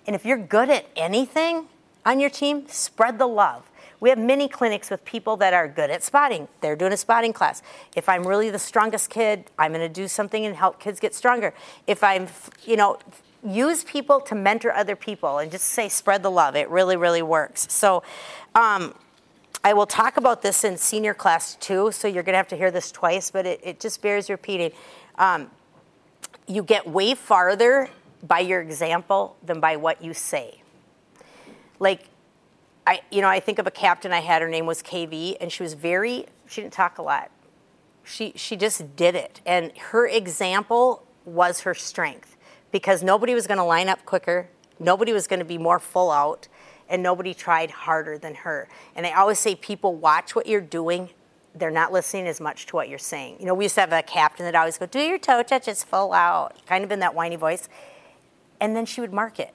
And 0.07 0.15
if 0.15 0.25
you're 0.25 0.37
good 0.37 0.69
at 0.69 0.85
anything 0.95 1.67
on 2.05 2.19
your 2.19 2.29
team, 2.29 2.67
spread 2.67 3.19
the 3.19 3.27
love. 3.27 3.69
We 3.99 4.09
have 4.09 4.17
mini 4.17 4.47
clinics 4.47 4.89
with 4.89 5.05
people 5.05 5.37
that 5.37 5.53
are 5.53 5.67
good 5.67 5.91
at 5.91 6.01
spotting. 6.01 6.47
They're 6.61 6.75
doing 6.75 6.91
a 6.91 6.97
spotting 6.97 7.33
class. 7.33 7.61
If 7.95 8.09
I'm 8.09 8.25
really 8.25 8.49
the 8.49 8.57
strongest 8.57 9.11
kid, 9.11 9.51
I'm 9.59 9.73
going 9.73 9.87
to 9.87 9.93
do 9.93 10.07
something 10.07 10.43
and 10.43 10.55
help 10.55 10.79
kids 10.79 10.99
get 10.99 11.13
stronger. 11.13 11.53
If 11.85 12.03
I'm, 12.03 12.27
you 12.65 12.77
know, 12.77 12.97
use 13.45 13.83
people 13.83 14.19
to 14.21 14.35
mentor 14.35 14.71
other 14.71 14.95
people 14.95 15.37
and 15.37 15.51
just 15.51 15.65
say 15.65 15.87
spread 15.89 16.23
the 16.23 16.31
love. 16.31 16.55
It 16.55 16.69
really, 16.69 16.97
really 16.97 17.21
works. 17.21 17.71
So, 17.71 18.01
um, 18.55 18.95
I 19.63 19.73
will 19.73 19.85
talk 19.85 20.17
about 20.17 20.41
this 20.41 20.63
in 20.63 20.77
senior 20.77 21.13
class 21.13 21.55
too, 21.55 21.91
so 21.91 22.07
you're 22.07 22.23
going 22.23 22.33
to 22.33 22.37
have 22.37 22.47
to 22.47 22.57
hear 22.57 22.71
this 22.71 22.91
twice, 22.91 23.29
but 23.29 23.45
it, 23.45 23.59
it 23.63 23.79
just 23.79 24.01
bears 24.01 24.29
repeating. 24.29 24.71
Um, 25.17 25.51
you 26.47 26.63
get 26.63 26.87
way 26.87 27.13
farther 27.13 27.89
by 28.23 28.39
your 28.39 28.61
example 28.61 29.37
than 29.43 29.59
by 29.59 29.75
what 29.75 30.01
you 30.01 30.13
say. 30.13 30.61
Like, 31.79 32.05
I, 32.87 33.01
you 33.11 33.21
know, 33.21 33.27
I 33.27 33.39
think 33.39 33.59
of 33.59 33.67
a 33.67 33.71
captain 33.71 34.11
I 34.11 34.21
had. 34.21 34.41
Her 34.41 34.49
name 34.49 34.65
was 34.65 34.81
KV, 34.81 35.37
and 35.39 35.51
she 35.51 35.61
was 35.61 35.75
very. 35.75 36.25
She 36.47 36.61
didn't 36.61 36.73
talk 36.73 36.97
a 36.97 37.03
lot. 37.03 37.29
She 38.03 38.33
she 38.35 38.55
just 38.55 38.95
did 38.95 39.13
it, 39.13 39.41
and 39.45 39.71
her 39.77 40.07
example 40.07 41.03
was 41.23 41.61
her 41.61 41.75
strength 41.75 42.35
because 42.71 43.03
nobody 43.03 43.35
was 43.35 43.45
going 43.45 43.59
to 43.59 43.63
line 43.63 43.87
up 43.87 44.03
quicker. 44.05 44.49
Nobody 44.79 45.13
was 45.13 45.27
going 45.27 45.39
to 45.39 45.45
be 45.45 45.59
more 45.59 45.77
full 45.77 46.09
out, 46.09 46.47
and 46.91 47.01
nobody 47.01 47.33
tried 47.33 47.71
harder 47.71 48.19
than 48.19 48.35
her. 48.35 48.67
And 48.95 49.07
I 49.07 49.13
always 49.13 49.39
say, 49.39 49.55
people 49.55 49.95
watch 49.95 50.35
what 50.35 50.45
you're 50.45 50.61
doing. 50.61 51.09
They're 51.55 51.71
not 51.71 51.91
listening 51.91 52.27
as 52.27 52.39
much 52.39 52.67
to 52.67 52.75
what 52.75 52.87
you're 52.87 52.99
saying. 52.99 53.37
You 53.39 53.47
know, 53.47 53.55
we 53.55 53.65
used 53.65 53.75
to 53.75 53.81
have 53.81 53.91
a 53.91 54.03
captain 54.03 54.45
that 54.45 54.55
always 54.55 54.77
go, 54.77 54.85
"Do 54.85 54.99
your 54.99 55.17
toe 55.17 55.41
touches 55.41 55.83
full 55.83 56.13
out," 56.13 56.65
kind 56.65 56.83
of 56.83 56.91
in 56.91 56.99
that 56.99 57.15
whiny 57.15 57.35
voice, 57.35 57.67
and 58.59 58.75
then 58.75 58.85
she 58.85 59.01
would 59.01 59.11
mark 59.11 59.39
it 59.39 59.53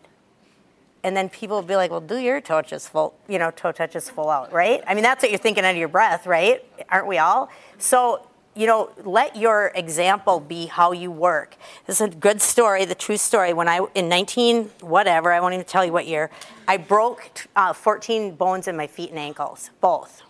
and 1.06 1.16
then 1.16 1.28
people 1.28 1.58
would 1.58 1.68
be 1.68 1.76
like, 1.76 1.92
"Well, 1.92 2.00
do 2.00 2.18
your 2.18 2.40
toe 2.40 2.62
touches 2.62 2.88
full, 2.88 3.14
you 3.28 3.38
know, 3.38 3.52
toe 3.52 3.70
touches 3.70 4.10
full 4.10 4.28
out, 4.28 4.52
right?" 4.52 4.82
I 4.88 4.94
mean, 4.94 5.04
that's 5.04 5.22
what 5.22 5.30
you're 5.30 5.38
thinking 5.38 5.64
under 5.64 5.78
your 5.78 5.86
breath, 5.86 6.26
right? 6.26 6.64
Aren't 6.90 7.06
we 7.06 7.18
all? 7.18 7.48
So, 7.78 8.26
you 8.56 8.66
know, 8.66 8.90
let 9.04 9.36
your 9.36 9.70
example 9.74 10.40
be 10.40 10.66
how 10.66 10.92
you 10.92 11.10
work. 11.10 11.56
This 11.86 12.00
is 12.00 12.06
a 12.06 12.10
good 12.10 12.40
story, 12.40 12.86
the 12.86 12.94
true 12.94 13.18
story. 13.18 13.52
When 13.52 13.68
I 13.68 13.86
in 13.94 14.08
19 14.08 14.70
whatever, 14.80 15.30
I 15.30 15.40
won't 15.40 15.54
even 15.54 15.66
tell 15.66 15.84
you 15.84 15.92
what 15.92 16.06
year, 16.06 16.30
I 16.66 16.78
broke 16.78 17.46
uh, 17.54 17.74
14 17.74 18.34
bones 18.34 18.66
in 18.66 18.76
my 18.76 18.86
feet 18.86 19.10
and 19.10 19.18
ankles, 19.18 19.70
both. 19.80 20.22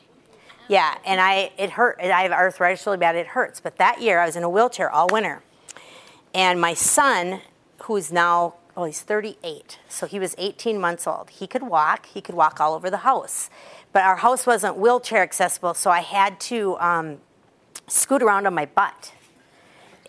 Yeah, 0.69 0.99
and 1.07 1.21
I 1.21 1.53
it 1.57 1.71
hurt. 1.71 2.01
I 2.01 2.23
have 2.23 2.33
arthritis 2.33 2.85
really 2.85 2.99
bad. 2.99 3.15
It 3.15 3.29
hurts. 3.29 3.61
But 3.61 3.77
that 3.77 4.03
year, 4.03 4.19
I 4.19 4.27
was 4.27 4.35
in 4.35 4.43
a 4.43 4.51
wheelchair 4.51 4.91
all 4.91 5.07
winter, 5.11 5.43
and 6.35 6.61
my 6.61 6.75
son, 6.75 7.41
who's 7.83 8.11
now 8.11 8.55
oh 8.77 8.85
he's 8.85 9.01
38, 9.01 9.79
so 9.89 10.07
he 10.07 10.19
was 10.19 10.35
18 10.37 10.81
months 10.81 11.07
old. 11.07 11.31
He 11.31 11.47
could 11.47 11.63
walk. 11.63 12.07
He 12.07 12.21
could 12.21 12.35
walk 12.35 12.61
all 12.61 12.75
over 12.75 12.91
the 12.91 12.99
house, 12.99 13.49
but 13.93 14.03
our 14.03 14.17
house 14.17 14.45
wasn't 14.45 14.77
wheelchair 14.77 15.23
accessible, 15.23 15.75
so 15.75 15.91
I 15.91 16.01
had 16.01 16.41
to 16.41 16.77
um, 16.79 17.19
scoot 17.89 18.23
around 18.23 18.47
on 18.47 18.55
my 18.55 18.67
butt 18.67 19.13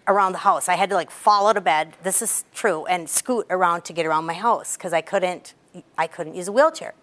around 0.08 0.32
the 0.32 0.40
house. 0.40 0.70
I 0.70 0.76
had 0.76 0.90
to 0.90 0.96
like 0.96 1.12
fall 1.12 1.48
out 1.48 1.58
of 1.58 1.64
bed. 1.64 1.96
This 2.04 2.22
is 2.22 2.46
true, 2.54 2.86
and 2.86 3.10
scoot 3.10 3.46
around 3.50 3.84
to 3.86 3.94
get 3.94 4.06
around 4.06 4.26
my 4.26 4.34
house 4.34 4.78
because 4.78 4.94
I 4.94 5.02
couldn't. 5.02 5.54
I 5.98 6.08
couldn't 6.08 6.34
use 6.36 6.48
a 6.48 6.52
wheelchair. 6.52 6.94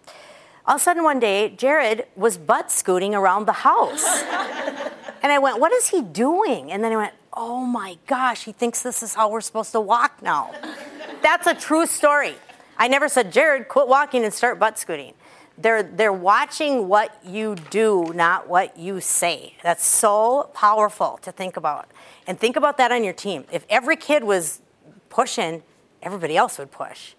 All 0.67 0.75
of 0.75 0.81
a 0.81 0.83
sudden, 0.83 1.03
one 1.03 1.19
day, 1.19 1.49
Jared 1.49 2.07
was 2.15 2.37
butt 2.37 2.71
scooting 2.71 3.13
around 3.13 3.45
the 3.45 3.53
house. 3.53 4.03
and 5.21 5.31
I 5.31 5.37
went, 5.37 5.59
What 5.59 5.71
is 5.71 5.89
he 5.89 6.01
doing? 6.01 6.71
And 6.71 6.83
then 6.83 6.91
I 6.91 6.97
went, 6.97 7.13
Oh 7.33 7.63
my 7.63 7.97
gosh, 8.07 8.43
he 8.43 8.51
thinks 8.51 8.81
this 8.81 9.03
is 9.03 9.13
how 9.13 9.29
we're 9.29 9.41
supposed 9.41 9.71
to 9.73 9.79
walk 9.79 10.21
now. 10.21 10.51
That's 11.21 11.47
a 11.47 11.53
true 11.53 11.85
story. 11.85 12.35
I 12.77 12.87
never 12.87 13.07
said, 13.07 13.31
Jared, 13.31 13.67
quit 13.67 13.87
walking 13.87 14.23
and 14.23 14.33
start 14.33 14.59
butt 14.59 14.77
scooting. 14.79 15.13
They're, 15.57 15.83
they're 15.83 16.13
watching 16.13 16.89
what 16.89 17.17
you 17.25 17.55
do, 17.55 18.11
not 18.13 18.49
what 18.49 18.77
you 18.77 18.99
say. 18.99 19.55
That's 19.63 19.85
so 19.85 20.49
powerful 20.53 21.17
to 21.21 21.31
think 21.31 21.55
about. 21.55 21.89
And 22.27 22.39
think 22.39 22.55
about 22.55 22.77
that 22.77 22.91
on 22.91 23.03
your 23.03 23.13
team. 23.13 23.45
If 23.51 23.65
every 23.69 23.95
kid 23.95 24.23
was 24.23 24.61
pushing, 25.09 25.63
everybody 26.01 26.35
else 26.35 26.57
would 26.57 26.71
push. 26.71 27.13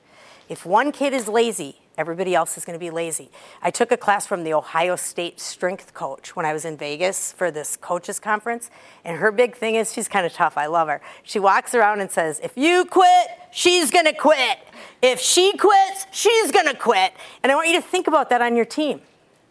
If 0.48 0.66
one 0.66 0.92
kid 0.92 1.12
is 1.14 1.28
lazy, 1.28 1.80
everybody 1.98 2.34
else 2.34 2.56
is 2.56 2.64
going 2.64 2.78
to 2.78 2.84
be 2.84 2.90
lazy. 2.90 3.30
I 3.62 3.70
took 3.70 3.90
a 3.90 3.96
class 3.96 4.26
from 4.26 4.44
the 4.44 4.52
Ohio 4.52 4.96
State 4.96 5.40
strength 5.40 5.94
coach 5.94 6.36
when 6.36 6.44
I 6.44 6.52
was 6.52 6.64
in 6.64 6.76
Vegas 6.76 7.32
for 7.32 7.50
this 7.50 7.76
coaches 7.76 8.20
conference, 8.20 8.70
and 9.04 9.18
her 9.18 9.32
big 9.32 9.56
thing 9.56 9.74
is 9.76 9.92
she's 9.92 10.08
kind 10.08 10.26
of 10.26 10.32
tough. 10.32 10.56
I 10.56 10.66
love 10.66 10.88
her. 10.88 11.00
She 11.22 11.38
walks 11.38 11.74
around 11.74 12.00
and 12.00 12.10
says, 12.10 12.38
"If 12.42 12.56
you 12.56 12.84
quit, 12.84 13.28
she's 13.56 13.90
going 13.90 14.04
to 14.04 14.12
quit. 14.12 14.58
If 15.02 15.18
she 15.20 15.56
quits, 15.56 16.06
she's 16.12 16.52
going 16.52 16.66
to 16.66 16.76
quit." 16.76 17.12
And 17.42 17.50
I 17.50 17.54
want 17.54 17.68
you 17.68 17.74
to 17.74 17.82
think 17.82 18.06
about 18.06 18.28
that 18.30 18.42
on 18.42 18.54
your 18.54 18.64
team. 18.64 19.00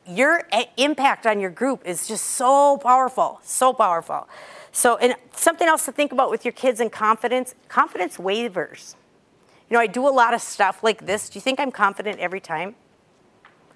Your 0.08 0.44
eh, 0.52 0.66
impact 0.78 1.26
on 1.26 1.40
your 1.40 1.50
group 1.50 1.82
is 1.86 2.08
just 2.08 2.26
so 2.26 2.78
powerful, 2.78 3.40
so 3.44 3.74
powerful. 3.74 4.28
So, 4.72 4.98
and 4.98 5.16
something 5.34 5.68
else 5.68 5.86
to 5.86 5.92
think 5.92 6.12
about 6.12 6.30
with 6.30 6.46
your 6.46 6.52
kids 6.52 6.80
and 6.80 6.92
confidence, 6.92 7.56
confidence 7.70 8.20
wavers. 8.20 8.96
You 9.70 9.76
know, 9.76 9.80
I 9.82 9.88
do 9.88 10.08
a 10.08 10.12
lot 10.12 10.34
of 10.34 10.42
stuff 10.42 10.84
like 10.84 11.06
this. 11.06 11.30
Do 11.30 11.38
you 11.38 11.42
think 11.42 11.60
I'm 11.60 11.72
confident 11.72 12.20
every 12.20 12.42
time? 12.42 12.76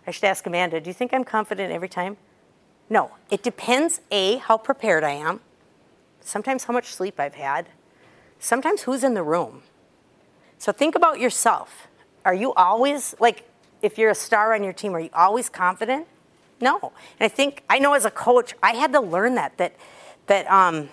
I 0.06 0.12
should 0.12 0.26
ask 0.26 0.46
Amanda, 0.46 0.82
do 0.82 0.89
you 0.89 0.94
think 0.94 1.13
I'm 1.13 1.24
confident 1.24 1.72
every 1.72 1.89
time? 1.89 2.18
No. 2.89 3.12
It 3.30 3.44
depends, 3.44 4.02
A, 4.12 4.38
how 4.38 4.58
prepared 4.58 5.04
I 5.04 5.12
am, 5.12 5.39
sometimes 6.22 6.65
how 6.65 6.74
much 6.74 6.88
sleep 6.88 7.20
I've 7.20 7.36
had, 7.36 7.70
sometimes 8.39 8.82
who's 8.82 9.04
in 9.04 9.13
the 9.13 9.24
room. 9.24 9.63
So 10.60 10.72
think 10.72 10.93
about 10.93 11.19
yourself. 11.19 11.88
Are 12.24 12.34
you 12.34 12.54
always, 12.54 13.15
like, 13.19 13.50
if 13.82 13.98
you're 13.98 14.12
a 14.12 14.15
star 14.15 14.54
on 14.54 14.63
your 14.63 14.74
team, 14.74 14.93
are 14.93 15.00
you 15.00 15.10
always 15.13 15.50
confident? 15.50 16.06
No. 16.62 16.91
And 17.19 17.26
I 17.26 17.28
think, 17.28 17.63
I 17.69 17.80
know 17.80 17.93
as 17.93 18.06
a 18.06 18.12
coach, 18.12 18.54
I 18.62 18.74
had 18.74 18.93
to 18.93 19.00
learn 19.00 19.36
that, 19.36 19.58
that, 19.58 19.74
that 20.28 20.45
um, 20.52 20.89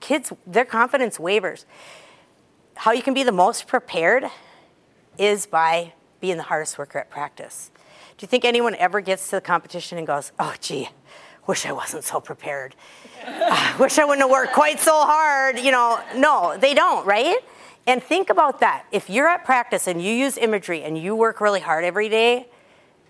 kids, 0.00 0.32
their 0.46 0.64
confidence 0.64 1.20
wavers 1.20 1.66
how 2.80 2.92
you 2.92 3.02
can 3.02 3.12
be 3.12 3.22
the 3.22 3.30
most 3.30 3.66
prepared 3.66 4.24
is 5.18 5.44
by 5.44 5.92
being 6.18 6.38
the 6.38 6.42
hardest 6.44 6.78
worker 6.78 6.98
at 6.98 7.10
practice. 7.10 7.70
Do 8.16 8.24
you 8.24 8.26
think 8.26 8.42
anyone 8.42 8.74
ever 8.74 9.02
gets 9.02 9.26
to 9.26 9.36
the 9.36 9.42
competition 9.42 9.98
and 9.98 10.06
goes, 10.06 10.32
oh, 10.38 10.54
gee, 10.62 10.88
wish 11.46 11.66
I 11.66 11.72
wasn't 11.72 12.04
so 12.04 12.20
prepared? 12.20 12.74
Wish 13.78 13.98
I 13.98 14.04
wouldn't 14.06 14.22
have 14.22 14.30
worked 14.30 14.54
quite 14.54 14.80
so 14.80 14.94
hard. 14.94 15.58
You 15.58 15.72
know, 15.72 16.00
no, 16.16 16.56
they 16.58 16.72
don't, 16.72 17.04
right? 17.04 17.36
And 17.86 18.02
think 18.02 18.30
about 18.30 18.60
that. 18.60 18.86
If 18.92 19.10
you're 19.10 19.28
at 19.28 19.44
practice 19.44 19.86
and 19.86 20.02
you 20.02 20.12
use 20.12 20.36
imagery 20.36 20.82
and 20.82 20.96
you 20.96 21.16
work 21.16 21.40
really 21.40 21.60
hard 21.60 21.84
every 21.84 22.08
day, 22.08 22.46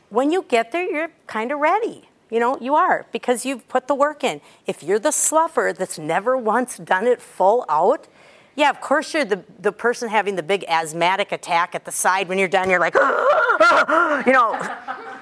when 0.09 0.30
you 0.30 0.44
get 0.48 0.72
there, 0.72 0.83
you're 0.83 1.11
kind 1.26 1.52
of 1.52 1.59
ready. 1.59 2.09
You 2.30 2.38
know, 2.38 2.56
you 2.61 2.74
are 2.74 3.06
because 3.12 3.44
you've 3.44 3.68
put 3.68 3.88
the 3.88 3.94
work 3.94 4.22
in. 4.22 4.40
If 4.66 4.83
you're 4.83 5.00
the 5.00 5.11
sluffer 5.11 5.74
that's 5.76 5.98
never 5.98 6.37
once 6.37 6.78
done 6.78 7.06
it 7.06 7.20
full 7.20 7.64
out, 7.68 8.06
yeah, 8.54 8.70
of 8.70 8.80
course 8.80 9.14
you're 9.14 9.24
the, 9.24 9.42
the 9.59 9.72
person 9.72 10.09
having 10.09 10.37
the 10.37 10.42
big 10.42 10.64
asthmatic 10.68 11.33
attack 11.33 11.74
at 11.74 11.85
the 11.85 11.92
side 11.92 12.28
when 12.28 12.38
you're 12.38 12.48
done. 12.48 12.70
You're 12.70 12.80
like, 12.80 12.94
you 14.26 14.33
know, 14.33 14.52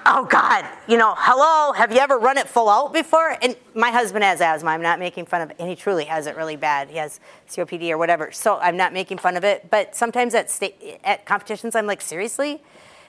oh 0.05 0.25
God, 0.29 0.65
you 0.87 0.97
know, 0.97 1.13
hello, 1.17 1.73
have 1.73 1.91
you 1.91 1.99
ever 1.99 2.17
run 2.17 2.37
it 2.37 2.47
full 2.47 2.69
out 2.69 2.93
before? 2.93 3.37
And 3.41 3.55
my 3.73 3.91
husband 3.91 4.23
has 4.23 4.41
asthma. 4.41 4.71
I'm 4.71 4.81
not 4.81 4.99
making 4.99 5.25
fun 5.25 5.41
of 5.41 5.49
it. 5.51 5.57
And 5.59 5.69
he 5.69 5.75
truly 5.75 6.05
has 6.05 6.27
it 6.27 6.35
really 6.35 6.55
bad. 6.55 6.89
He 6.89 6.97
has 6.97 7.19
COPD 7.47 7.89
or 7.91 7.97
whatever. 7.97 8.31
So 8.31 8.57
I'm 8.59 8.77
not 8.77 8.93
making 8.93 9.17
fun 9.17 9.37
of 9.37 9.43
it. 9.43 9.69
But 9.69 9.95
sometimes 9.95 10.33
at, 10.35 10.49
state, 10.49 10.99
at 11.03 11.25
competitions, 11.25 11.75
I'm 11.75 11.87
like, 11.87 12.01
seriously? 12.01 12.61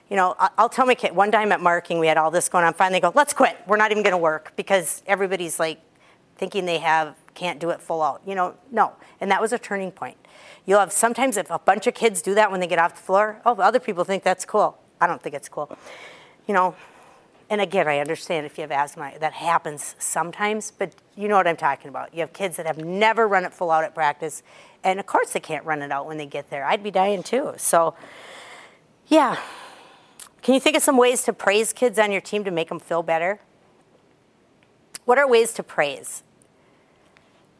You 0.08 0.16
know, 0.16 0.34
I'll 0.58 0.68
tell 0.68 0.86
my 0.86 0.94
kid, 0.94 1.14
one 1.14 1.30
time 1.30 1.52
at 1.52 1.60
marking, 1.60 2.00
we 2.00 2.08
had 2.08 2.16
all 2.16 2.30
this 2.30 2.48
going 2.48 2.64
on. 2.64 2.74
Finally, 2.74 3.00
go, 3.00 3.12
let's 3.14 3.32
quit. 3.32 3.56
We're 3.66 3.76
not 3.76 3.92
even 3.92 4.02
going 4.02 4.12
to 4.12 4.18
work 4.18 4.52
because 4.56 5.02
everybody's 5.06 5.60
like 5.60 5.80
thinking 6.36 6.66
they 6.66 6.78
have 6.78 7.14
can't 7.34 7.60
do 7.60 7.70
it 7.70 7.80
full 7.80 8.02
out. 8.02 8.20
You 8.26 8.34
know, 8.34 8.54
no. 8.72 8.92
And 9.20 9.30
that 9.30 9.40
was 9.40 9.52
a 9.52 9.58
turning 9.58 9.92
point. 9.92 10.16
You'll 10.66 10.80
have 10.80 10.92
sometimes 10.92 11.36
if 11.36 11.50
a 11.50 11.58
bunch 11.58 11.86
of 11.86 11.94
kids 11.94 12.22
do 12.22 12.34
that 12.34 12.50
when 12.50 12.60
they 12.60 12.66
get 12.66 12.78
off 12.78 12.96
the 12.96 13.02
floor, 13.02 13.40
oh, 13.46 13.54
other 13.54 13.78
people 13.78 14.04
think 14.04 14.24
that's 14.24 14.44
cool. 14.44 14.78
I 15.00 15.06
don't 15.06 15.22
think 15.22 15.34
it's 15.34 15.48
cool. 15.48 15.76
You 16.46 16.54
know, 16.54 16.74
and 17.50 17.60
again, 17.60 17.88
I 17.88 17.98
understand 17.98 18.46
if 18.46 18.56
you 18.58 18.62
have 18.62 18.70
asthma, 18.70 19.12
that 19.18 19.32
happens 19.32 19.96
sometimes, 19.98 20.70
but 20.70 20.94
you 21.16 21.26
know 21.26 21.36
what 21.36 21.48
I'm 21.48 21.56
talking 21.56 21.88
about. 21.88 22.14
You 22.14 22.20
have 22.20 22.32
kids 22.32 22.56
that 22.56 22.66
have 22.66 22.78
never 22.78 23.26
run 23.26 23.44
it 23.44 23.52
full 23.52 23.72
out 23.72 23.82
at 23.82 23.94
practice, 23.94 24.44
and 24.84 25.00
of 25.00 25.06
course 25.06 25.32
they 25.32 25.40
can't 25.40 25.64
run 25.64 25.82
it 25.82 25.90
out 25.90 26.06
when 26.06 26.16
they 26.16 26.26
get 26.26 26.48
there. 26.48 26.64
I'd 26.64 26.82
be 26.82 26.92
dying 26.92 27.24
too. 27.24 27.54
So, 27.56 27.94
yeah. 29.08 29.36
Can 30.42 30.54
you 30.54 30.60
think 30.60 30.76
of 30.76 30.82
some 30.82 30.96
ways 30.96 31.24
to 31.24 31.32
praise 31.32 31.72
kids 31.72 31.98
on 31.98 32.12
your 32.12 32.20
team 32.20 32.44
to 32.44 32.50
make 32.50 32.68
them 32.68 32.78
feel 32.78 33.02
better? 33.02 33.40
What 35.04 35.18
are 35.18 35.28
ways 35.28 35.52
to 35.54 35.62
praise? 35.64 36.22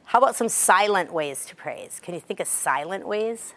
How 0.05 0.19
about 0.19 0.37
some 0.37 0.49
silent 0.49 1.13
ways 1.13 1.45
to 1.47 1.57
praise? 1.57 2.01
Can 2.01 2.15
you 2.15 2.21
think 2.21 2.39
of 2.39 2.47
silent 2.47 3.07
ways? 3.07 3.55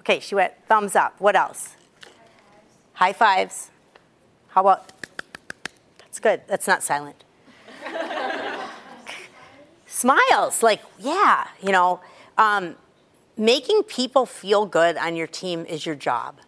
Okay, 0.00 0.20
she 0.20 0.34
went 0.34 0.52
thumbs 0.66 0.94
up. 0.96 1.20
What 1.20 1.36
else? 1.36 1.76
High 2.94 3.12
fives. 3.12 3.70
How 4.48 4.60
about? 4.62 4.92
That's 5.98 6.20
good. 6.20 6.42
That's 6.46 6.66
not 6.66 6.82
silent. 6.82 7.24
Smiles, 9.86 10.62
like, 10.62 10.80
yeah, 10.98 11.46
you 11.62 11.72
know. 11.72 12.00
Um, 12.38 12.76
making 13.36 13.84
people 13.84 14.26
feel 14.26 14.66
good 14.66 14.96
on 14.96 15.16
your 15.16 15.26
team 15.26 15.64
is 15.66 15.86
your 15.86 15.94
job. 15.94 16.40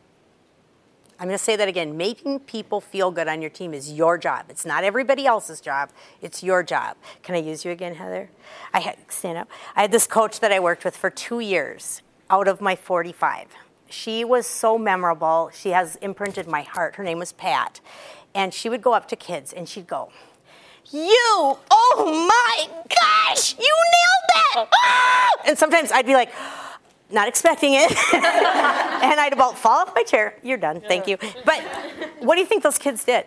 I'm 1.18 1.28
going 1.28 1.38
to 1.38 1.42
say 1.42 1.56
that 1.56 1.68
again. 1.68 1.96
Making 1.96 2.40
people 2.40 2.80
feel 2.80 3.11
good 3.11 3.26
on 3.26 3.40
your 3.40 3.50
team 3.50 3.72
is 3.72 3.92
your 3.92 4.18
job. 4.18 4.46
It's 4.48 4.66
not 4.66 4.85
everybody 4.85 5.26
else's 5.26 5.61
job. 5.61 5.90
It's 6.20 6.42
your 6.42 6.62
job. 6.62 6.96
Can 7.22 7.35
I 7.35 7.38
use 7.38 7.64
you 7.64 7.70
again, 7.70 7.94
Heather? 7.94 8.30
I 8.74 8.80
had 8.80 8.98
stand 9.09 9.38
up. 9.38 9.48
I 9.74 9.82
had 9.82 9.92
this 9.92 10.06
coach 10.06 10.40
that 10.40 10.52
I 10.52 10.61
worked 10.61 10.85
with 10.85 10.96
for 10.96 11.09
two 11.09 11.40
years 11.40 12.02
out 12.28 12.48
of 12.48 12.61
my 12.61 12.76
45. 12.76 13.46
She 13.88 14.25
was 14.25 14.46
so 14.46 14.79
memorable. 14.79 15.51
She 15.55 15.70
has 15.70 15.96
imprinted 15.96 16.46
my 16.46 16.62
heart. 16.62 16.96
Her 16.96 17.05
name 17.05 17.18
was 17.18 17.33
Pat, 17.33 17.81
and 18.35 18.53
she 18.53 18.68
would 18.68 18.83
go 18.83 18.92
up 18.92 19.09
to 19.09 19.16
kids 19.16 19.53
and 19.53 19.68
she'd 19.68 19.87
go, 19.87 20.11
"You, 20.90 21.59
oh 21.70 22.27
my 22.29 22.68
gosh, 22.88 23.57
you 23.59 23.64
nailed 23.64 24.27
that!" 24.35 24.68
Ah! 24.75 25.31
And 25.46 25.59
sometimes 25.59 25.92
I'd 25.92 26.07
be 26.07 26.14
like 26.14 26.33
not 27.11 27.29
expecting 27.29 27.75
it. 27.75 27.90
and 28.14 29.20
I'd 29.20 29.33
about 29.33 29.57
fall 29.57 29.81
off 29.81 29.94
my 29.94 30.03
chair. 30.03 30.35
You're 30.42 30.59
done, 30.59 30.81
thank 30.81 31.07
you. 31.07 31.18
But 31.44 31.61
what 32.20 32.35
do 32.35 32.40
you 32.40 32.46
think 32.46 32.62
those 32.62 32.79
kids 32.79 33.05
did? 33.05 33.27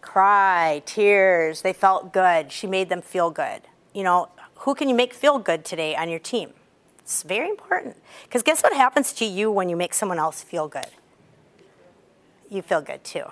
Cry, 0.00 0.82
tears. 0.86 1.62
They 1.62 1.72
felt 1.72 2.12
good. 2.12 2.50
She 2.50 2.66
made 2.66 2.88
them 2.88 3.02
feel 3.02 3.30
good. 3.30 3.62
You 3.92 4.02
know, 4.02 4.28
who 4.56 4.74
can 4.74 4.88
you 4.88 4.94
make 4.94 5.12
feel 5.12 5.38
good 5.38 5.64
today 5.64 5.94
on 5.94 6.08
your 6.08 6.18
team? 6.18 6.52
It's 7.10 7.24
very 7.24 7.48
important. 7.48 7.96
Because 8.22 8.44
guess 8.44 8.62
what 8.62 8.72
happens 8.72 9.12
to 9.14 9.24
you 9.24 9.50
when 9.50 9.68
you 9.68 9.76
make 9.76 9.94
someone 9.94 10.20
else 10.20 10.44
feel 10.44 10.68
good? 10.68 10.86
You 12.48 12.62
feel 12.62 12.80
good 12.80 13.02
too. 13.02 13.24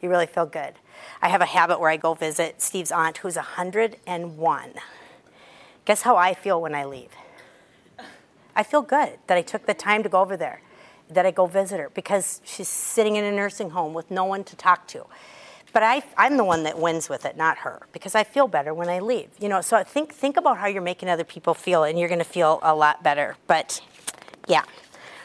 You 0.00 0.08
really 0.08 0.28
feel 0.28 0.46
good. 0.46 0.74
I 1.20 1.28
have 1.28 1.40
a 1.40 1.46
habit 1.46 1.80
where 1.80 1.90
I 1.90 1.96
go 1.96 2.14
visit 2.14 2.62
Steve's 2.62 2.92
aunt 2.92 3.18
who's 3.18 3.34
101. 3.34 4.74
Guess 5.84 6.02
how 6.02 6.16
I 6.16 6.34
feel 6.34 6.62
when 6.62 6.72
I 6.72 6.84
leave? 6.84 7.10
I 8.54 8.62
feel 8.62 8.82
good 8.82 9.18
that 9.26 9.36
I 9.36 9.42
took 9.42 9.66
the 9.66 9.74
time 9.74 10.04
to 10.04 10.08
go 10.08 10.20
over 10.20 10.36
there, 10.36 10.60
that 11.10 11.26
I 11.26 11.32
go 11.32 11.46
visit 11.46 11.80
her 11.80 11.90
because 11.94 12.40
she's 12.44 12.68
sitting 12.68 13.16
in 13.16 13.24
a 13.24 13.32
nursing 13.32 13.70
home 13.70 13.92
with 13.92 14.08
no 14.08 14.24
one 14.24 14.44
to 14.44 14.54
talk 14.54 14.86
to. 14.88 15.04
But 15.74 15.82
I, 15.82 16.04
I'm 16.16 16.36
the 16.36 16.44
one 16.44 16.62
that 16.62 16.78
wins 16.78 17.08
with 17.08 17.26
it, 17.26 17.36
not 17.36 17.58
her, 17.58 17.82
because 17.92 18.14
I 18.14 18.22
feel 18.22 18.46
better 18.46 18.72
when 18.72 18.88
I 18.88 19.00
leave. 19.00 19.28
You 19.40 19.48
know, 19.48 19.60
so 19.60 19.82
think 19.82 20.14
think 20.14 20.36
about 20.36 20.56
how 20.56 20.68
you're 20.68 20.80
making 20.80 21.08
other 21.08 21.24
people 21.24 21.52
feel, 21.52 21.82
and 21.82 21.98
you're 21.98 22.08
going 22.08 22.20
to 22.20 22.24
feel 22.24 22.60
a 22.62 22.74
lot 22.74 23.02
better. 23.02 23.36
But 23.48 23.80
yeah, 24.46 24.62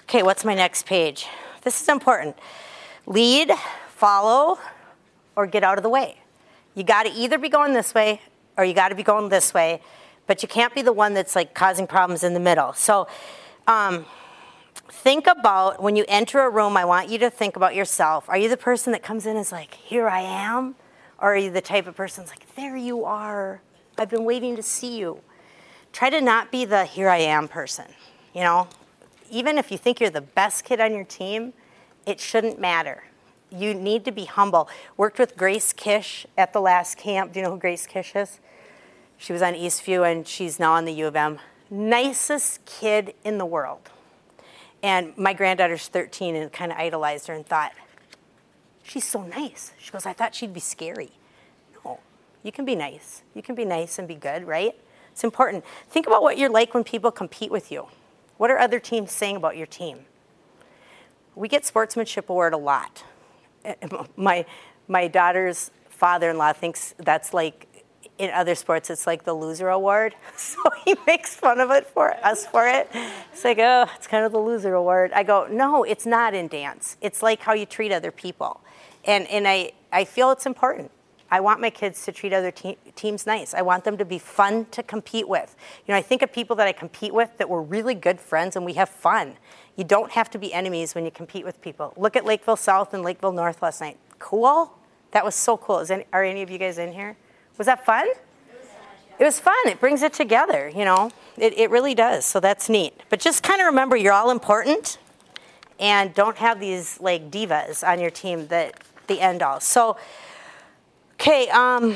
okay. 0.03 0.23
What's 0.23 0.43
my 0.43 0.55
next 0.55 0.87
page? 0.87 1.27
This 1.61 1.79
is 1.79 1.87
important. 1.87 2.35
Lead, 3.05 3.51
follow, 3.89 4.57
or 5.35 5.45
get 5.45 5.63
out 5.63 5.77
of 5.77 5.83
the 5.83 5.89
way. 5.89 6.17
You 6.73 6.83
got 6.83 7.03
to 7.03 7.11
either 7.11 7.37
be 7.37 7.49
going 7.49 7.73
this 7.73 7.93
way 7.93 8.19
or 8.57 8.65
you 8.65 8.73
got 8.73 8.89
to 8.89 8.95
be 8.95 9.03
going 9.03 9.29
this 9.29 9.53
way, 9.53 9.81
but 10.25 10.41
you 10.41 10.49
can't 10.49 10.73
be 10.73 10.81
the 10.81 10.91
one 10.91 11.13
that's 11.13 11.35
like 11.35 11.53
causing 11.53 11.85
problems 11.85 12.23
in 12.23 12.33
the 12.33 12.39
middle. 12.39 12.73
So, 12.73 13.07
um, 13.67 14.05
think 14.91 15.27
about 15.27 15.81
when 15.81 15.95
you 15.95 16.05
enter 16.07 16.39
a 16.41 16.49
room, 16.49 16.77
I 16.77 16.85
want 16.85 17.09
you 17.09 17.17
to 17.19 17.29
think 17.29 17.55
about 17.55 17.75
yourself. 17.75 18.27
Are 18.29 18.37
you 18.37 18.49
the 18.49 18.57
person 18.57 18.91
that 18.93 19.03
comes 19.03 19.25
in 19.25 19.31
and 19.31 19.39
is 19.39 19.51
like, 19.51 19.73
here 19.75 20.07
I 20.07 20.21
am? 20.21 20.75
Or 21.19 21.33
are 21.33 21.37
you 21.37 21.51
the 21.51 21.61
type 21.61 21.87
of 21.87 21.95
person 21.95 22.23
that's 22.23 22.31
like, 22.31 22.55
there 22.55 22.75
you 22.75 23.05
are? 23.05 23.61
I've 23.97 24.09
been 24.09 24.23
waiting 24.23 24.55
to 24.55 24.63
see 24.63 24.97
you. 24.97 25.21
Try 25.91 26.09
to 26.09 26.21
not 26.21 26.51
be 26.51 26.65
the 26.65 26.85
here 26.85 27.09
I 27.09 27.17
am 27.17 27.47
person. 27.47 27.85
You 28.33 28.41
know, 28.41 28.67
even 29.29 29.57
if 29.57 29.71
you 29.71 29.77
think 29.77 29.99
you're 29.99 30.09
the 30.09 30.21
best 30.21 30.63
kid 30.63 30.79
on 30.79 30.93
your 30.93 31.03
team, 31.03 31.53
it 32.05 32.19
shouldn't 32.19 32.59
matter. 32.59 33.03
You 33.51 33.73
need 33.73 34.05
to 34.05 34.11
be 34.11 34.25
humble. 34.25 34.69
Worked 34.95 35.19
with 35.19 35.35
Grace 35.35 35.73
Kish 35.73 36.25
at 36.37 36.53
the 36.53 36.61
last 36.61 36.97
camp. 36.97 37.33
Do 37.33 37.39
you 37.39 37.45
know 37.45 37.51
who 37.51 37.59
Grace 37.59 37.87
Kish 37.87 38.15
is? 38.15 38.39
She 39.17 39.33
was 39.33 39.41
on 39.41 39.53
Eastview 39.53 40.09
and 40.09 40.27
she's 40.27 40.59
now 40.59 40.73
on 40.73 40.85
the 40.85 40.93
U 40.93 41.07
of 41.07 41.15
M. 41.15 41.39
Nicest 41.69 42.63
kid 42.65 43.13
in 43.23 43.37
the 43.37 43.45
world. 43.45 43.89
And 44.81 45.17
my 45.17 45.33
granddaughter's 45.33 45.87
13 45.87 46.35
and 46.35 46.51
kind 46.51 46.71
of 46.71 46.77
idolized 46.77 47.27
her 47.27 47.33
and 47.33 47.45
thought, 47.45 47.73
she's 48.83 49.05
so 49.05 49.23
nice. 49.23 49.73
She 49.77 49.91
goes, 49.91 50.05
I 50.05 50.13
thought 50.13 50.33
she'd 50.33 50.53
be 50.53 50.59
scary. 50.59 51.11
No, 51.83 51.99
you 52.43 52.51
can 52.51 52.65
be 52.65 52.75
nice. 52.75 53.23
You 53.33 53.41
can 53.41 53.55
be 53.55 53.65
nice 53.65 53.99
and 53.99 54.07
be 54.07 54.15
good, 54.15 54.45
right? 54.47 54.75
It's 55.11 55.23
important. 55.23 55.65
Think 55.89 56.07
about 56.07 56.21
what 56.21 56.37
you're 56.37 56.49
like 56.49 56.73
when 56.73 56.83
people 56.83 57.11
compete 57.11 57.51
with 57.51 57.71
you. 57.71 57.87
What 58.37 58.51
are 58.51 58.57
other 58.57 58.79
teams 58.79 59.11
saying 59.11 59.35
about 59.35 59.57
your 59.57 59.67
team? 59.67 60.05
We 61.35 61.47
get 61.47 61.65
sportsmanship 61.65 62.29
award 62.29 62.53
a 62.53 62.57
lot. 62.57 63.03
My, 64.15 64.45
my 64.87 65.07
daughter's 65.07 65.71
father-in-law 65.89 66.53
thinks 66.53 66.95
that's 66.97 67.33
like 67.33 67.67
in 68.19 68.29
other 68.31 68.53
sports 68.53 68.89
it's 68.89 69.07
like 69.07 69.23
the 69.23 69.33
loser 69.33 69.69
award. 69.69 70.13
So 70.37 70.59
he 70.83 70.95
makes 71.05 71.35
fun 71.35 71.59
of 71.59 71.69
it 71.71 71.85
for 71.85 72.13
us 72.25 72.45
for 72.45 72.67
it. 72.67 72.89
It's 73.31 73.43
like 73.43 73.59
oh 73.59 73.87
it's 73.95 74.07
kind 74.07 74.25
of 74.25 74.31
the 74.31 74.39
loser 74.39 74.73
award. 74.73 75.11
I 75.13 75.23
go 75.23 75.47
no 75.49 75.83
it's 75.83 76.05
not 76.05 76.33
in 76.33 76.47
dance. 76.47 76.97
It's 77.01 77.23
like 77.23 77.39
how 77.41 77.53
you 77.53 77.65
treat 77.65 77.91
other 77.91 78.11
people. 78.11 78.61
And 79.05 79.27
and 79.27 79.47
i 79.47 79.71
i 79.91 80.05
feel 80.05 80.31
it's 80.31 80.45
important. 80.45 80.91
I 81.31 81.39
want 81.41 81.61
my 81.61 81.69
kids 81.69 82.03
to 82.05 82.11
treat 82.11 82.33
other 82.33 82.49
te- 82.49 82.77
teams 82.95 83.27
nice. 83.27 83.53
I 83.53 83.61
want 83.61 83.83
them 83.83 83.97
to 83.97 84.05
be 84.05 84.17
fun 84.17 84.65
to 84.71 84.81
compete 84.81 85.27
with. 85.27 85.55
You 85.85 85.93
know 85.93 85.97
i 85.97 86.01
think 86.01 86.21
of 86.21 86.33
people 86.33 86.55
that 86.57 86.67
i 86.67 86.71
compete 86.71 87.13
with 87.13 87.37
that 87.37 87.49
were 87.49 87.61
really 87.61 87.95
good 87.95 88.19
friends 88.19 88.55
and 88.55 88.65
we 88.65 88.73
have 88.73 88.89
fun. 88.89 89.35
You 89.75 89.83
don't 89.85 90.11
have 90.11 90.29
to 90.31 90.37
be 90.37 90.53
enemies 90.53 90.95
when 90.95 91.05
you 91.05 91.11
compete 91.11 91.45
with 91.45 91.61
people. 91.61 91.93
Look 91.95 92.15
at 92.15 92.25
lakeville 92.25 92.57
south 92.57 92.93
and 92.93 93.03
lakeville 93.03 93.31
north 93.31 93.61
last 93.61 93.81
night. 93.81 93.97
Cool? 94.19 94.73
That 95.11 95.23
was 95.23 95.35
so 95.35 95.57
cool. 95.57 95.79
Is 95.79 95.89
any, 95.91 96.05
are 96.11 96.23
any 96.23 96.41
of 96.41 96.49
you 96.49 96.57
guys 96.57 96.77
in 96.77 96.91
here 96.93 97.15
was 97.59 97.67
that 97.67 97.85
fun? 97.85 98.07
It 99.19 99.25
was 99.25 99.39
fun. 99.39 99.53
It 99.65 99.81
brings 99.81 100.01
it 100.01 100.13
together, 100.13 100.71
you 100.73 100.85
know. 100.85 101.11
It, 101.37 101.55
it 101.57 101.69
really 101.69 101.93
does. 101.93 102.25
So 102.25 102.39
that's 102.39 102.69
neat. 102.69 102.93
But 103.09 103.19
just 103.19 103.43
kind 103.43 103.59
of 103.59 103.67
remember 103.67 103.97
you're 103.97 104.13
all 104.13 104.31
important 104.31 104.97
and 105.77 106.13
don't 106.13 106.37
have 106.37 106.61
these 106.61 106.99
like 107.01 107.29
divas 107.29 107.85
on 107.85 107.99
your 107.99 108.11
team 108.11 108.47
that 108.47 108.81
the 109.07 109.19
end 109.19 109.43
all. 109.43 109.59
So, 109.59 109.97
okay, 111.15 111.49
um, 111.49 111.95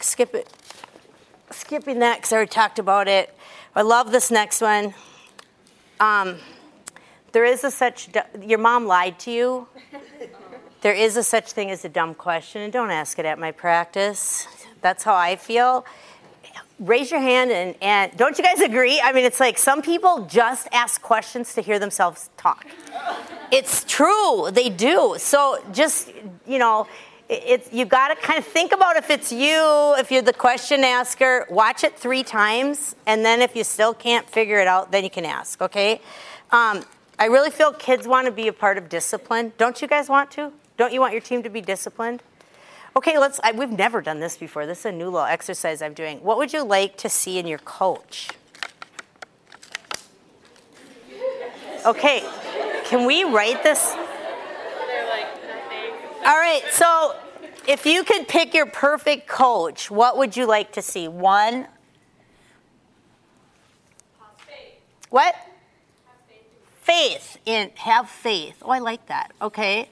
skip 0.00 0.34
it. 0.34 0.50
Skipping 1.50 1.98
that 1.98 2.16
because 2.16 2.32
I 2.32 2.36
already 2.36 2.50
talked 2.50 2.78
about 2.78 3.08
it. 3.08 3.36
I 3.76 3.82
love 3.82 4.10
this 4.10 4.30
next 4.30 4.62
one. 4.62 4.94
Um, 6.00 6.38
there 7.32 7.44
is 7.44 7.62
a 7.62 7.70
such, 7.70 8.08
your 8.40 8.58
mom 8.58 8.86
lied 8.86 9.18
to 9.20 9.30
you. 9.30 9.68
There 10.82 10.94
is 10.94 11.16
a 11.16 11.22
such 11.22 11.52
thing 11.52 11.70
as 11.70 11.84
a 11.84 11.88
dumb 11.88 12.14
question, 12.14 12.62
and 12.62 12.72
don't 12.72 12.90
ask 12.90 13.18
it 13.18 13.26
at 13.26 13.38
my 13.38 13.52
practice. 13.52 14.46
That's 14.80 15.04
how 15.04 15.14
I 15.14 15.36
feel. 15.36 15.84
Raise 16.78 17.10
your 17.10 17.20
hand 17.20 17.50
and, 17.50 17.74
and 17.82 18.16
don't 18.16 18.38
you 18.38 18.42
guys 18.42 18.62
agree? 18.62 18.98
I 19.04 19.12
mean, 19.12 19.26
it's 19.26 19.38
like 19.38 19.58
some 19.58 19.82
people 19.82 20.24
just 20.24 20.66
ask 20.72 21.02
questions 21.02 21.52
to 21.54 21.60
hear 21.60 21.78
themselves 21.78 22.30
talk. 22.38 22.66
It's 23.52 23.84
true, 23.84 24.48
they 24.50 24.70
do. 24.70 25.16
So 25.18 25.62
just, 25.72 26.10
you 26.46 26.58
know, 26.58 26.86
it- 27.28 27.42
it's 27.46 27.72
you 27.72 27.84
got 27.84 28.08
to 28.08 28.16
kind 28.16 28.38
of 28.38 28.46
think 28.46 28.72
about 28.72 28.96
if 28.96 29.10
it's 29.10 29.30
you, 29.30 29.94
if 29.98 30.10
you're 30.10 30.22
the 30.22 30.32
question 30.32 30.82
asker, 30.82 31.46
watch 31.50 31.84
it 31.84 31.98
three 31.98 32.22
times, 32.22 32.96
and 33.06 33.22
then 33.22 33.42
if 33.42 33.54
you 33.54 33.62
still 33.62 33.92
can't 33.92 34.26
figure 34.30 34.58
it 34.58 34.66
out, 34.66 34.90
then 34.90 35.04
you 35.04 35.10
can 35.10 35.26
ask, 35.26 35.60
okay? 35.60 36.00
Um, 36.50 36.82
I 37.18 37.26
really 37.26 37.50
feel 37.50 37.74
kids 37.74 38.08
want 38.08 38.24
to 38.24 38.32
be 38.32 38.48
a 38.48 38.52
part 38.54 38.78
of 38.78 38.88
discipline. 38.88 39.52
Don't 39.58 39.82
you 39.82 39.86
guys 39.88 40.08
want 40.08 40.30
to? 40.32 40.50
Don't 40.80 40.94
you 40.94 41.00
want 41.02 41.12
your 41.12 41.20
team 41.20 41.42
to 41.42 41.50
be 41.50 41.60
disciplined? 41.60 42.22
Okay, 42.96 43.18
let's. 43.18 43.38
I, 43.44 43.52
we've 43.52 43.70
never 43.70 44.00
done 44.00 44.18
this 44.18 44.38
before. 44.38 44.64
This 44.64 44.78
is 44.78 44.86
a 44.86 44.92
new 44.92 45.10
little 45.10 45.26
exercise 45.26 45.82
I'm 45.82 45.92
doing. 45.92 46.22
What 46.22 46.38
would 46.38 46.54
you 46.54 46.64
like 46.64 46.96
to 46.96 47.10
see 47.10 47.38
in 47.38 47.46
your 47.46 47.58
coach? 47.58 48.30
Okay, 51.84 52.26
can 52.84 53.04
we 53.04 53.24
write 53.24 53.62
this? 53.62 53.94
All 56.24 56.38
right, 56.38 56.62
so 56.70 57.14
if 57.68 57.84
you 57.84 58.02
could 58.02 58.26
pick 58.26 58.54
your 58.54 58.64
perfect 58.64 59.28
coach, 59.28 59.90
what 59.90 60.16
would 60.16 60.34
you 60.34 60.46
like 60.46 60.72
to 60.72 60.80
see? 60.80 61.08
One. 61.08 61.66
What? 65.10 65.34
Faith 66.80 67.36
in 67.44 67.70
have 67.74 68.08
faith. 68.08 68.62
Oh, 68.62 68.70
I 68.70 68.78
like 68.78 69.04
that. 69.08 69.32
Okay. 69.42 69.90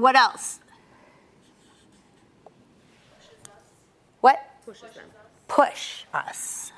What 0.00 0.16
else? 0.16 0.60
What? 4.22 4.40
Push 5.46 6.04
us. 6.14 6.72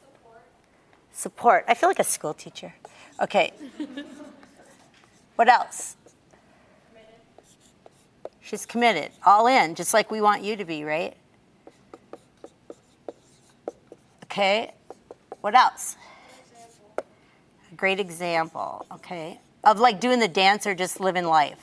Support. 0.00 0.40
Support. 1.12 1.64
I 1.68 1.74
feel 1.74 1.90
like 1.90 1.98
a 1.98 2.04
school 2.04 2.32
teacher. 2.32 2.72
Okay. 3.20 3.52
what 5.36 5.50
else? 5.50 5.96
She's 8.40 8.64
committed, 8.64 9.10
all 9.26 9.46
in, 9.46 9.74
just 9.74 9.92
like 9.92 10.10
we 10.10 10.22
want 10.22 10.42
you 10.42 10.56
to 10.56 10.64
be, 10.64 10.84
right? 10.84 11.14
Okay. 14.24 14.72
What 15.42 15.54
else? 15.54 15.96
Great 17.80 17.98
example. 17.98 18.84
Okay. 18.92 19.40
Of 19.64 19.80
like 19.80 20.00
doing 20.00 20.20
the 20.20 20.28
dance 20.28 20.66
or 20.66 20.74
just 20.74 21.00
living 21.00 21.24
life. 21.24 21.58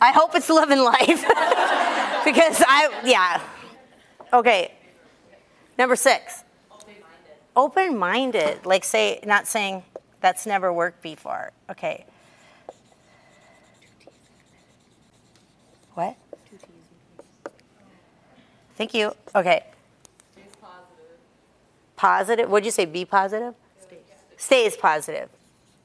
I 0.00 0.10
hope 0.10 0.34
it's 0.34 0.50
living 0.50 0.80
life 0.80 1.06
because 2.24 2.60
I 2.66 3.02
yeah. 3.04 3.40
Okay. 4.32 4.74
Number 5.78 5.94
six. 5.94 6.42
Open 7.54 7.96
minded. 7.96 8.66
Like 8.66 8.82
say 8.82 9.20
not 9.24 9.46
saying 9.46 9.84
that's 10.20 10.44
never 10.44 10.72
worked 10.72 11.04
before. 11.04 11.52
Okay. 11.70 12.04
What? 15.94 16.16
Thank 18.74 18.92
you. 18.92 19.12
Okay. 19.36 19.62
Positive. 21.94 22.50
What'd 22.50 22.64
you 22.64 22.72
say? 22.72 22.86
Be 22.86 23.04
positive. 23.04 23.54
Stays 24.36 24.76
positive. 24.76 25.28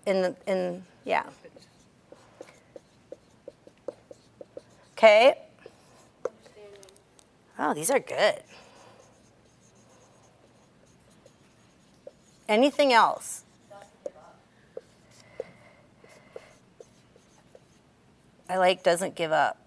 In 0.05 0.21
the 0.21 0.35
in 0.47 0.83
yeah. 1.05 1.23
Okay. 4.97 5.35
Oh, 7.57 7.73
these 7.73 7.89
are 7.91 7.99
good. 7.99 8.41
Anything 12.47 12.91
else? 12.91 13.43
I 18.49 18.57
like 18.57 18.83
doesn't 18.83 19.15
give 19.15 19.31
up. 19.31 19.57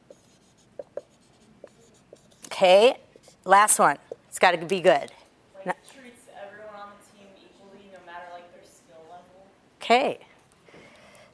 Okay, 2.46 2.98
last 3.44 3.78
one. 3.78 3.96
It's 4.28 4.38
got 4.38 4.50
to 4.52 4.58
be 4.58 4.80
good. 4.80 5.10
No- 5.64 5.72
Like 5.72 5.76
treats 5.90 6.28
everyone 6.36 6.74
on 6.78 6.88
the 7.00 7.18
team 7.18 7.28
equally, 7.38 7.88
no 7.92 7.98
matter 8.04 8.26
like 8.32 8.52
their 8.52 8.62
skill 8.64 9.00
level. 9.08 9.46
Okay, 9.84 10.18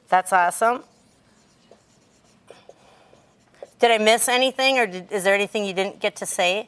that's 0.09 0.33
awesome. 0.33 0.83
Did 3.79 3.91
I 3.91 3.97
miss 3.97 4.27
anything, 4.27 4.77
or 4.77 4.85
did, 4.85 5.09
is 5.09 5.23
there 5.23 5.33
anything 5.33 5.63
you 5.63 5.71
didn't 5.71 6.01
get 6.01 6.17
to 6.17 6.25
say? 6.25 6.67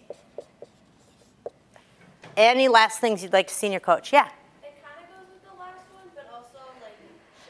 Any 2.37 2.69
last 2.69 3.01
things 3.01 3.21
you'd 3.21 3.33
like 3.33 3.49
to 3.49 3.53
see 3.53 3.67
in 3.67 3.73
your 3.73 3.81
coach? 3.81 4.13
Yeah. 4.13 4.27
It 4.63 4.79
kind 4.81 4.95
of 5.03 5.11
goes 5.11 5.27
with 5.27 5.43
the 5.43 5.59
last 5.59 5.83
one, 5.91 6.07
but 6.15 6.25
also 6.33 6.63
like 6.79 6.95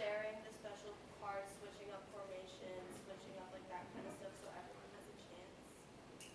sharing 0.02 0.34
the 0.42 0.50
special 0.58 0.98
parts, 1.22 1.54
switching 1.62 1.94
up 1.94 2.02
formations, 2.10 2.90
switching 3.06 3.38
up 3.38 3.54
like 3.54 3.70
that 3.70 3.86
kind 3.94 4.02
of 4.10 4.18
stuff, 4.18 4.34
so 4.42 4.50
everyone 4.50 4.90
has 4.98 5.06
a 5.14 5.18
chance. 5.30 6.34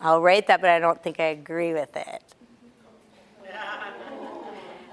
I'll 0.00 0.22
rate 0.22 0.46
that, 0.46 0.62
but 0.62 0.70
I 0.70 0.78
don't 0.78 1.02
think 1.02 1.20
I 1.20 1.24
agree 1.24 1.74
with 1.74 1.94
it. 1.94 2.22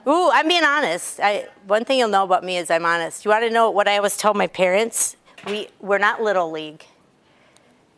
Ooh, 0.07 0.29
I'm 0.31 0.47
being 0.47 0.63
honest. 0.63 1.19
I, 1.19 1.47
one 1.65 1.83
thing 1.83 1.97
you'll 1.97 2.09
know 2.09 2.23
about 2.23 2.43
me 2.43 2.57
is 2.57 2.69
I'm 2.69 2.85
honest. 2.85 3.25
You 3.25 3.31
want 3.31 3.43
to 3.43 3.49
know 3.49 3.71
what 3.71 3.87
I 3.87 3.97
always 3.97 4.17
tell 4.17 4.33
my 4.33 4.47
parents? 4.47 5.15
We, 5.47 5.67
we're 5.79 5.97
not 5.97 6.21
little 6.21 6.51
league. 6.51 6.85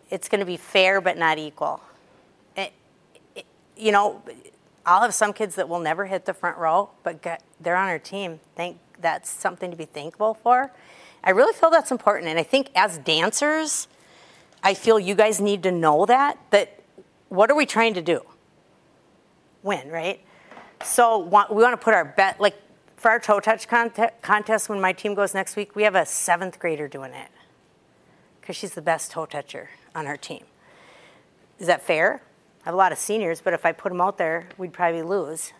It's 0.10 0.30
going 0.30 0.40
to 0.40 0.46
be 0.46 0.56
fair, 0.58 1.02
but 1.02 1.18
not 1.18 1.38
equal. 1.38 1.82
It- 2.56 2.72
it- 3.36 3.46
you 3.76 3.92
know, 3.92 4.22
I'll 4.86 5.02
have 5.02 5.14
some 5.14 5.34
kids 5.34 5.56
that 5.56 5.68
will 5.68 5.80
never 5.82 6.06
hit 6.06 6.26
the 6.26 6.34
front 6.34 6.58
row, 6.58 6.90
but 7.04 7.22
get, 7.22 7.44
they're 7.60 7.76
on 7.76 7.90
our 7.90 8.00
team. 8.00 8.40
Think 8.56 8.78
that's 9.02 9.30
something 9.30 9.70
to 9.70 9.76
be 9.78 9.86
thankful 9.86 10.34
for. 10.36 10.72
I 11.24 11.32
really 11.32 11.52
feel 11.54 11.70
that's 11.70 11.92
important, 11.92 12.30
and 12.30 12.40
I 12.40 12.44
think 12.44 12.70
as 12.74 12.98
dancers, 13.00 13.90
I 14.64 14.74
feel 14.74 14.98
you 14.98 15.14
guys 15.14 15.42
need 15.42 15.62
to 15.64 15.72
know 15.72 16.06
that. 16.06 16.38
That 16.52 16.80
what 17.28 17.52
are 17.52 17.56
we 17.56 17.66
trying 17.66 17.94
to 17.96 18.02
do? 18.02 18.22
Win, 19.62 19.90
right? 19.90 20.22
So 20.84 21.18
wa- 21.18 21.48
we 21.50 21.64
want 21.64 21.80
to 21.80 21.84
put 21.84 21.94
our 21.94 22.06
bet 22.06 22.40
like 22.40 22.56
for 22.98 23.12
our 23.12 23.20
toe 23.20 23.40
touch 23.40 23.68
conte- 23.68 24.12
contest. 24.22 24.70
When 24.70 24.80
my 24.82 24.94
team 24.94 25.14
goes 25.14 25.34
next 25.34 25.56
week, 25.56 25.76
we 25.76 25.84
have 25.84 25.96
a 25.96 26.06
seventh 26.06 26.60
grader 26.60 26.88
doing 26.88 27.14
it 27.14 27.30
because 28.42 28.56
she's 28.56 28.74
the 28.74 28.82
best 28.82 29.12
toe 29.12 29.26
toucher 29.26 29.70
on 29.96 30.08
our 30.08 30.18
team. 30.18 30.44
Is 31.60 31.68
that 31.68 31.82
fair? 31.82 32.22
I 32.62 32.66
have 32.70 32.74
a 32.74 32.78
lot 32.78 32.92
of 32.92 32.98
seniors, 32.98 33.42
but 33.42 33.54
if 33.54 33.66
I 33.66 33.72
put 33.72 33.90
them 33.90 34.02
out 34.02 34.18
there, 34.18 34.50
we'd 34.58 34.74
probably 34.74 35.02
lose. 35.02 35.54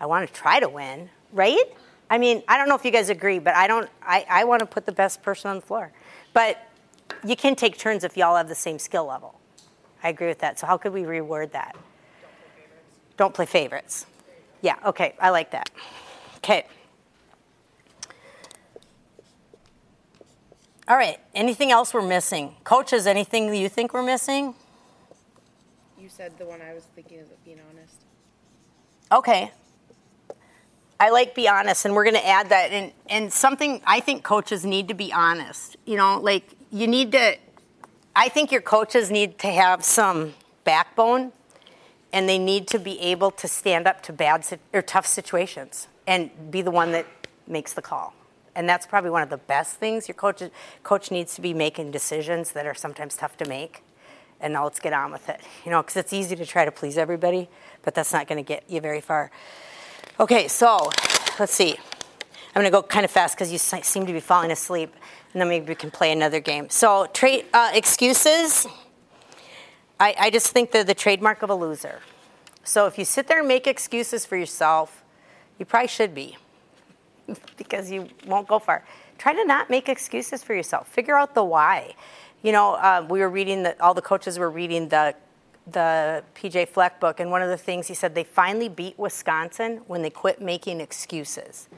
I 0.00 0.06
want 0.06 0.26
to 0.26 0.32
try 0.32 0.60
to 0.60 0.68
win, 0.68 1.08
right? 1.32 1.64
I 2.10 2.18
mean, 2.18 2.42
I 2.48 2.58
don't 2.58 2.68
know 2.68 2.74
if 2.74 2.84
you 2.84 2.90
guys 2.90 3.08
agree, 3.08 3.38
but 3.38 3.54
I 3.54 3.66
don't. 3.66 3.88
I, 4.02 4.26
I 4.28 4.44
want 4.44 4.60
to 4.60 4.66
put 4.66 4.86
the 4.86 4.92
best 4.92 5.22
person 5.22 5.50
on 5.50 5.56
the 5.56 5.62
floor. 5.62 5.92
But 6.32 6.58
you 7.24 7.36
can 7.36 7.56
take 7.56 7.78
turns 7.78 8.04
if 8.04 8.16
y'all 8.16 8.36
have 8.36 8.48
the 8.48 8.54
same 8.54 8.78
skill 8.78 9.06
level. 9.06 9.40
I 10.02 10.10
agree 10.10 10.28
with 10.28 10.38
that. 10.40 10.58
So 10.58 10.66
how 10.66 10.76
could 10.76 10.92
we 10.92 11.02
reword 11.02 11.52
that? 11.52 11.74
Don't 13.16 13.34
play 13.34 13.46
favorites. 13.46 14.06
Yeah, 14.62 14.76
okay, 14.86 15.14
I 15.20 15.30
like 15.30 15.50
that. 15.52 15.70
Okay. 16.38 16.66
All 20.88 20.96
right, 20.96 21.18
anything 21.34 21.72
else 21.72 21.92
we're 21.92 22.06
missing? 22.06 22.54
Coaches, 22.62 23.06
anything 23.06 23.52
you 23.52 23.68
think 23.68 23.92
we're 23.92 24.04
missing? 24.04 24.54
You 25.98 26.08
said 26.08 26.38
the 26.38 26.44
one 26.44 26.60
I 26.62 26.74
was 26.74 26.84
thinking 26.84 27.18
of 27.18 27.44
being 27.44 27.58
honest. 27.68 27.96
Okay. 29.10 29.50
I 30.98 31.10
like 31.10 31.34
be 31.34 31.48
honest, 31.48 31.84
and 31.84 31.94
we're 31.94 32.04
going 32.04 32.14
to 32.14 32.26
add 32.26 32.48
that. 32.50 32.70
And, 32.70 32.92
and 33.08 33.32
something 33.32 33.82
I 33.84 33.98
think 33.98 34.22
coaches 34.22 34.64
need 34.64 34.88
to 34.88 34.94
be 34.94 35.12
honest. 35.12 35.76
You 35.84 35.96
know, 35.96 36.20
like 36.20 36.44
you 36.70 36.86
need 36.86 37.12
to, 37.12 37.36
I 38.14 38.28
think 38.28 38.52
your 38.52 38.62
coaches 38.62 39.10
need 39.10 39.38
to 39.40 39.48
have 39.48 39.84
some 39.84 40.34
backbone 40.62 41.32
and 42.16 42.26
they 42.26 42.38
need 42.38 42.66
to 42.66 42.78
be 42.78 42.98
able 42.98 43.30
to 43.30 43.46
stand 43.46 43.86
up 43.86 44.02
to 44.02 44.10
bad 44.10 44.42
or 44.72 44.80
tough 44.80 45.04
situations 45.04 45.86
and 46.06 46.30
be 46.50 46.62
the 46.62 46.70
one 46.70 46.92
that 46.92 47.04
makes 47.46 47.74
the 47.74 47.82
call. 47.82 48.14
And 48.54 48.66
that's 48.66 48.86
probably 48.86 49.10
one 49.10 49.22
of 49.22 49.28
the 49.28 49.36
best 49.36 49.76
things. 49.76 50.08
Your 50.08 50.14
coach, 50.14 50.42
coach 50.82 51.10
needs 51.10 51.34
to 51.34 51.42
be 51.42 51.52
making 51.52 51.90
decisions 51.90 52.52
that 52.52 52.64
are 52.64 52.72
sometimes 52.72 53.18
tough 53.18 53.36
to 53.36 53.44
make. 53.46 53.82
And 54.40 54.54
now 54.54 54.64
let's 54.64 54.80
get 54.80 54.94
on 54.94 55.12
with 55.12 55.28
it. 55.28 55.42
You 55.66 55.70
know, 55.70 55.82
because 55.82 55.98
it's 55.98 56.14
easy 56.14 56.34
to 56.36 56.46
try 56.46 56.64
to 56.64 56.72
please 56.72 56.96
everybody, 56.96 57.50
but 57.82 57.94
that's 57.94 58.14
not 58.14 58.26
going 58.26 58.42
to 58.42 58.48
get 58.48 58.64
you 58.66 58.80
very 58.80 59.02
far. 59.02 59.30
Okay, 60.18 60.48
so 60.48 60.90
let's 61.38 61.52
see. 61.52 61.76
I'm 62.54 62.62
going 62.62 62.64
to 62.64 62.70
go 62.70 62.82
kind 62.82 63.04
of 63.04 63.10
fast 63.10 63.36
because 63.36 63.52
you 63.52 63.58
seem 63.58 64.06
to 64.06 64.12
be 64.14 64.20
falling 64.20 64.50
asleep, 64.50 64.90
and 65.34 65.42
then 65.42 65.48
maybe 65.50 65.66
we 65.66 65.74
can 65.74 65.90
play 65.90 66.12
another 66.12 66.40
game. 66.40 66.70
So, 66.70 67.08
tra- 67.12 67.42
uh, 67.52 67.72
excuses. 67.74 68.66
I, 69.98 70.14
I 70.18 70.30
just 70.30 70.48
think 70.52 70.70
they're 70.70 70.84
the 70.84 70.94
trademark 70.94 71.42
of 71.42 71.50
a 71.50 71.54
loser. 71.54 72.00
So, 72.64 72.86
if 72.86 72.98
you 72.98 73.04
sit 73.04 73.28
there 73.28 73.38
and 73.38 73.48
make 73.48 73.66
excuses 73.66 74.26
for 74.26 74.36
yourself, 74.36 75.04
you 75.58 75.64
probably 75.64 75.88
should 75.88 76.14
be 76.14 76.36
because 77.56 77.90
you 77.90 78.08
won't 78.26 78.48
go 78.48 78.58
far. 78.58 78.84
Try 79.18 79.34
to 79.34 79.44
not 79.44 79.70
make 79.70 79.88
excuses 79.88 80.42
for 80.42 80.54
yourself. 80.54 80.88
Figure 80.88 81.16
out 81.16 81.34
the 81.34 81.44
why. 81.44 81.94
You 82.42 82.52
know, 82.52 82.74
uh, 82.74 83.06
we 83.08 83.20
were 83.20 83.30
reading 83.30 83.62
the, 83.62 83.80
all 83.82 83.94
the 83.94 84.02
coaches 84.02 84.38
were 84.38 84.50
reading 84.50 84.88
the 84.88 85.14
the 85.68 86.22
PJ 86.36 86.68
Fleck 86.68 87.00
book, 87.00 87.18
and 87.18 87.30
one 87.30 87.42
of 87.42 87.48
the 87.48 87.56
things 87.56 87.88
he 87.88 87.94
said 87.94 88.14
they 88.14 88.22
finally 88.22 88.68
beat 88.68 88.96
Wisconsin 88.98 89.78
when 89.88 90.02
they 90.02 90.10
quit 90.10 90.40
making 90.40 90.80
excuses. 90.80 91.68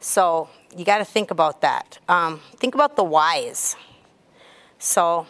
So 0.00 0.48
you 0.76 0.84
got 0.84 0.98
to 0.98 1.04
think 1.04 1.30
about 1.30 1.60
that. 1.62 1.98
Um, 2.08 2.40
think 2.56 2.74
about 2.74 2.96
the 2.96 3.04
whys. 3.04 3.74
So 4.78 5.26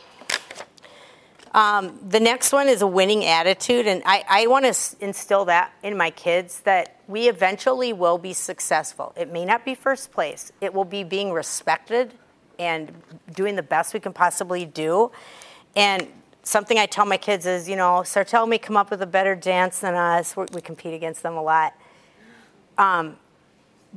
um, 1.55 1.99
the 2.07 2.21
next 2.21 2.53
one 2.53 2.69
is 2.69 2.83
a 2.83 2.87
winning 2.87 3.25
attitude, 3.25 3.87
and 3.87 4.03
I, 4.05 4.25
I 4.29 4.47
want 4.47 4.65
to 4.65 4.97
instill 5.01 5.45
that 5.47 5.73
in 5.83 5.97
my 5.97 6.11
kids 6.11 6.61
that 6.61 7.01
we 7.07 7.29
eventually 7.29 7.93
will 7.93 8.19
be 8.19 8.33
successful. 8.33 9.13
It 9.17 9.33
may 9.33 9.45
not 9.45 9.65
be 9.65 9.75
first 9.75 10.13
place, 10.13 10.53
it 10.61 10.73
will 10.75 10.85
be 10.85 11.05
being 11.05 11.33
respected 11.33 12.13
and 12.59 12.93
doing 13.35 13.57
the 13.57 13.63
best 13.63 13.95
we 13.95 14.01
can 14.01 14.13
possibly 14.13 14.65
do. 14.65 15.11
And 15.77 16.09
something 16.43 16.79
I 16.79 16.87
tell 16.87 17.07
my 17.07 17.17
kids 17.17 17.47
is, 17.47 17.69
you 17.69 17.77
know, 17.77 18.03
Sartell 18.05 18.49
may 18.49 18.59
come 18.59 18.77
up 18.77 18.91
with 18.91 19.03
a 19.03 19.07
better 19.07 19.35
dance 19.35 19.81
than 19.81 19.95
us. 19.95 20.37
we 20.37 20.47
we 20.53 20.61
compete 20.61 20.95
against 20.95 21.23
them 21.23 21.37
a 21.37 21.43
lot. 21.43 21.75
Um, 22.77 23.17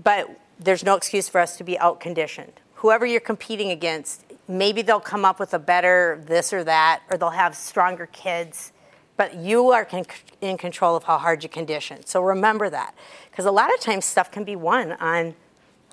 but 0.02 0.30
there's 0.60 0.84
no 0.84 0.96
excuse 0.96 1.28
for 1.28 1.42
us 1.42 1.58
to 1.58 1.64
be 1.64 1.78
out 1.80 2.00
conditioned. 2.00 2.54
Whoever 2.76 3.06
you're 3.06 3.20
competing 3.20 3.72
against, 3.72 4.21
maybe 4.48 4.82
they'll 4.82 5.00
come 5.00 5.26
up 5.26 5.40
with 5.40 5.54
a 5.54 5.60
better 5.60 6.22
this 6.26 6.54
or 6.54 6.64
that, 6.64 7.02
or 7.10 7.18
they'll 7.18 7.30
have 7.30 7.56
stronger 7.56 8.08
kids. 8.08 8.72
But 9.18 9.36
you 9.36 9.72
are 9.72 9.86
con- 9.86 10.06
in 10.42 10.58
control 10.58 10.96
of 10.96 11.04
how 11.04 11.18
hard 11.18 11.44
you 11.44 11.50
condition. 11.50 12.06
So 12.06 12.22
remember 12.22 12.70
that. 12.70 12.96
Because 13.30 13.46
a 13.46 13.52
lot 13.52 13.74
of 13.74 13.80
times 13.80 14.06
stuff 14.06 14.32
can 14.32 14.44
be 14.44 14.56
won 14.56 14.94
on 14.94 15.36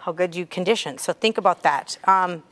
how 0.01 0.13
good 0.13 0.35
you 0.35 0.47
condition. 0.47 0.99
So 0.99 1.13
think 1.13 1.39
about 1.39 1.63
that. 1.63 1.99
Um, 2.05 2.43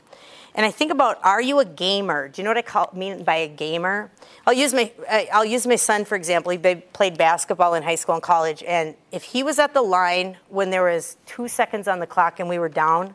and 0.55 0.64
I 0.64 0.70
think 0.70 0.90
about, 0.90 1.18
are 1.22 1.40
you 1.40 1.59
a 1.61 1.64
gamer? 1.66 2.28
Do 2.28 2.40
you 2.40 2.44
know 2.44 2.51
what 2.51 2.57
I 2.57 2.62
call, 2.62 2.90
mean 2.94 3.24
by 3.24 3.36
a 3.36 3.49
gamer? 3.49 4.11
I'll 4.47 4.55
use 4.55 4.72
my, 4.72 4.90
I'll 5.32 5.44
use 5.44 5.66
my 5.66 5.76
son 5.76 6.07
for 6.07 6.16
example. 6.16 6.51
He 6.51 6.59
played 6.59 7.18
basketball 7.18 7.74
in 7.74 7.82
high 7.82 7.94
school 7.94 8.14
and 8.14 8.22
college, 8.22 8.62
and 8.62 8.94
if 9.12 9.22
he 9.22 9.42
was 9.42 9.59
at 9.59 9.74
the 9.74 9.82
line 9.82 10.38
when 10.49 10.70
there 10.70 10.84
was 10.84 11.18
two 11.26 11.47
seconds 11.47 11.86
on 11.88 12.01
the 12.01 12.07
clock 12.07 12.40
and 12.40 12.49
we 12.49 12.59
were 12.59 12.70
down, 12.70 13.14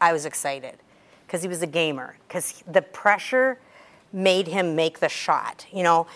I 0.00 0.12
was 0.14 0.24
excited 0.24 0.78
because 1.28 1.42
he 1.42 1.48
was 1.48 1.60
a 1.60 1.66
gamer. 1.66 2.16
Because 2.26 2.64
the 2.66 2.80
pressure 2.80 3.58
made 4.14 4.48
him 4.48 4.74
make 4.74 5.00
the 5.00 5.10
shot. 5.10 5.66
You 5.70 5.82
know, 5.82 6.06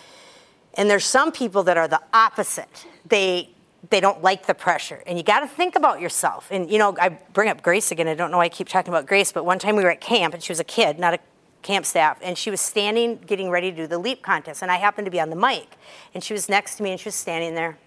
And 0.73 0.89
there's 0.89 1.05
some 1.05 1.31
people 1.31 1.61
that 1.63 1.77
are 1.77 1.87
the 1.87 2.01
opposite. 2.13 2.85
They 3.07 3.49
they 3.89 3.99
don't 3.99 4.23
like 4.23 4.47
the 4.47 4.53
pressure. 4.53 5.03
And 5.05 5.17
you 5.17 5.25
got 5.25 5.41
to 5.41 5.47
think 5.47 5.75
about 5.75 5.99
yourself. 5.99 6.47
And 6.49 6.71
you 6.71 6.79
know, 6.79 6.95
I 6.99 7.09
bring 7.09 7.49
up 7.49 7.61
Grace 7.61 7.91
again. 7.91 8.07
I 8.07 8.15
don't 8.15 8.31
know 8.31 8.37
why 8.37 8.45
I 8.45 8.49
keep 8.49 8.69
talking 8.69 8.91
about 8.91 9.05
Grace, 9.05 9.31
but 9.31 9.45
one 9.45 9.59
time 9.59 9.75
we 9.75 9.83
were 9.83 9.91
at 9.91 10.01
camp 10.01 10.33
and 10.33 10.41
she 10.41 10.51
was 10.51 10.59
a 10.59 10.63
kid, 10.63 10.97
not 10.97 11.13
a 11.13 11.19
camp 11.61 11.85
staff, 11.85 12.17
and 12.21 12.37
she 12.37 12.49
was 12.49 12.59
standing 12.59 13.17
getting 13.17 13.49
ready 13.49 13.69
to 13.71 13.77
do 13.77 13.85
the 13.85 13.99
leap 13.99 14.23
contest 14.23 14.63
and 14.63 14.71
I 14.71 14.77
happened 14.77 15.05
to 15.05 15.11
be 15.11 15.19
on 15.19 15.29
the 15.29 15.35
mic. 15.35 15.67
And 16.13 16.23
she 16.23 16.33
was 16.33 16.49
next 16.49 16.77
to 16.77 16.83
me 16.83 16.91
and 16.91 16.99
she 16.99 17.07
was 17.07 17.15
standing 17.15 17.55
there 17.55 17.77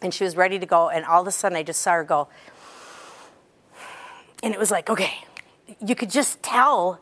and 0.00 0.14
she 0.14 0.24
was 0.24 0.36
ready 0.36 0.58
to 0.58 0.66
go 0.66 0.88
and 0.88 1.04
all 1.04 1.22
of 1.22 1.26
a 1.26 1.32
sudden 1.32 1.56
I 1.56 1.62
just 1.62 1.80
saw 1.80 1.92
her 1.92 2.04
go 2.04 2.28
and 4.42 4.52
it 4.52 4.60
was 4.60 4.70
like, 4.70 4.90
okay, 4.90 5.24
you 5.84 5.94
could 5.94 6.10
just 6.10 6.42
tell 6.42 7.00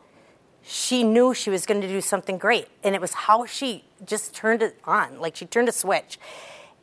she 0.63 1.03
knew 1.03 1.33
she 1.33 1.49
was 1.49 1.65
going 1.65 1.81
to 1.81 1.87
do 1.87 2.01
something 2.01 2.37
great. 2.37 2.67
And 2.83 2.95
it 2.95 3.01
was 3.01 3.13
how 3.13 3.45
she 3.45 3.83
just 4.05 4.33
turned 4.33 4.61
it 4.61 4.79
on, 4.85 5.19
like 5.19 5.35
she 5.35 5.45
turned 5.45 5.69
a 5.69 5.73
switch. 5.73 6.17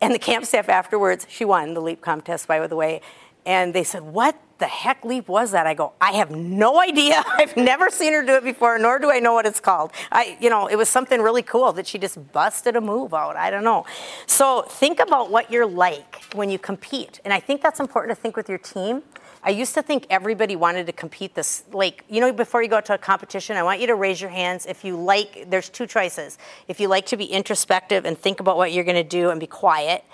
And 0.01 0.15
the 0.15 0.19
camp 0.19 0.45
staff 0.47 0.69
afterwards, 0.69 1.27
she 1.29 1.45
won 1.45 1.75
the 1.75 1.81
leap 1.81 2.01
contest, 2.01 2.47
by 2.47 2.67
the 2.67 2.77
way. 2.77 3.01
And 3.45 3.75
they 3.75 3.85
said, 3.85 4.03
What 4.03 4.39
the 4.59 4.67
heck 4.67 5.05
leap 5.05 5.29
was 5.29 5.51
that? 5.53 5.67
I 5.67 5.75
go, 5.75 5.95
I 6.01 6.13
have 6.13 6.31
no 6.31 6.81
idea. 6.81 7.25
I've 7.39 7.57
never 7.57 7.91
seen 7.91 8.13
her 8.13 8.23
do 8.23 8.35
it 8.35 8.45
before, 8.45 8.79
nor 8.79 8.99
do 8.99 9.11
I 9.11 9.19
know 9.19 9.33
what 9.33 9.47
it's 9.47 9.61
called. 9.61 9.93
I, 10.13 10.37
you 10.41 10.51
know, 10.51 10.67
it 10.67 10.77
was 10.77 10.89
something 10.89 11.21
really 11.21 11.43
cool 11.43 11.73
that 11.73 11.87
she 11.87 11.99
just 11.99 12.33
busted 12.33 12.77
a 12.77 12.81
move 12.81 13.15
out. 13.15 13.37
I 13.37 13.51
don't 13.51 13.65
know. 13.65 13.87
So 14.27 14.63
think 14.63 15.01
about 15.01 15.31
what 15.31 15.51
you're 15.51 15.67
like 15.67 16.23
when 16.35 16.51
you 16.51 16.59
compete. 16.59 17.21
And 17.25 17.33
I 17.33 17.41
think 17.41 17.63
that's 17.63 17.81
important 17.81 18.17
to 18.17 18.21
think 18.21 18.37
with 18.37 18.49
your 18.49 18.59
team. 18.59 19.03
I 19.43 19.51
used 19.51 19.73
to 19.75 19.83
think 19.83 20.07
everybody 20.11 20.55
wanted 20.55 20.87
to 20.87 20.93
compete 20.93 21.35
this, 21.35 21.65
like, 21.73 22.05
you 22.11 22.21
know, 22.21 22.31
before 22.31 22.63
you 22.63 22.69
go 22.69 22.81
to 22.83 22.95
a 22.95 22.99
competition, 22.99 23.57
I 23.57 23.63
want 23.63 23.81
you 23.81 23.87
to 23.87 23.95
raise 23.95 24.21
your 24.21 24.29
hands 24.29 24.67
if 24.67 24.85
you 24.85 24.97
like, 24.97 25.49
there's 25.49 25.71
two 25.71 25.87
choices. 25.87 26.37
If 26.69 26.79
you 26.79 26.89
like 26.89 27.07
to 27.07 27.17
be 27.17 27.25
introspective 27.25 28.05
and 28.05 28.19
think 28.19 28.41
about 28.41 28.59
what 28.59 28.73
you're 28.73 28.85
going 28.85 28.97
to 28.97 29.03
do 29.03 29.31
and 29.31 29.41
be 29.41 29.47
quiet, 29.47 30.05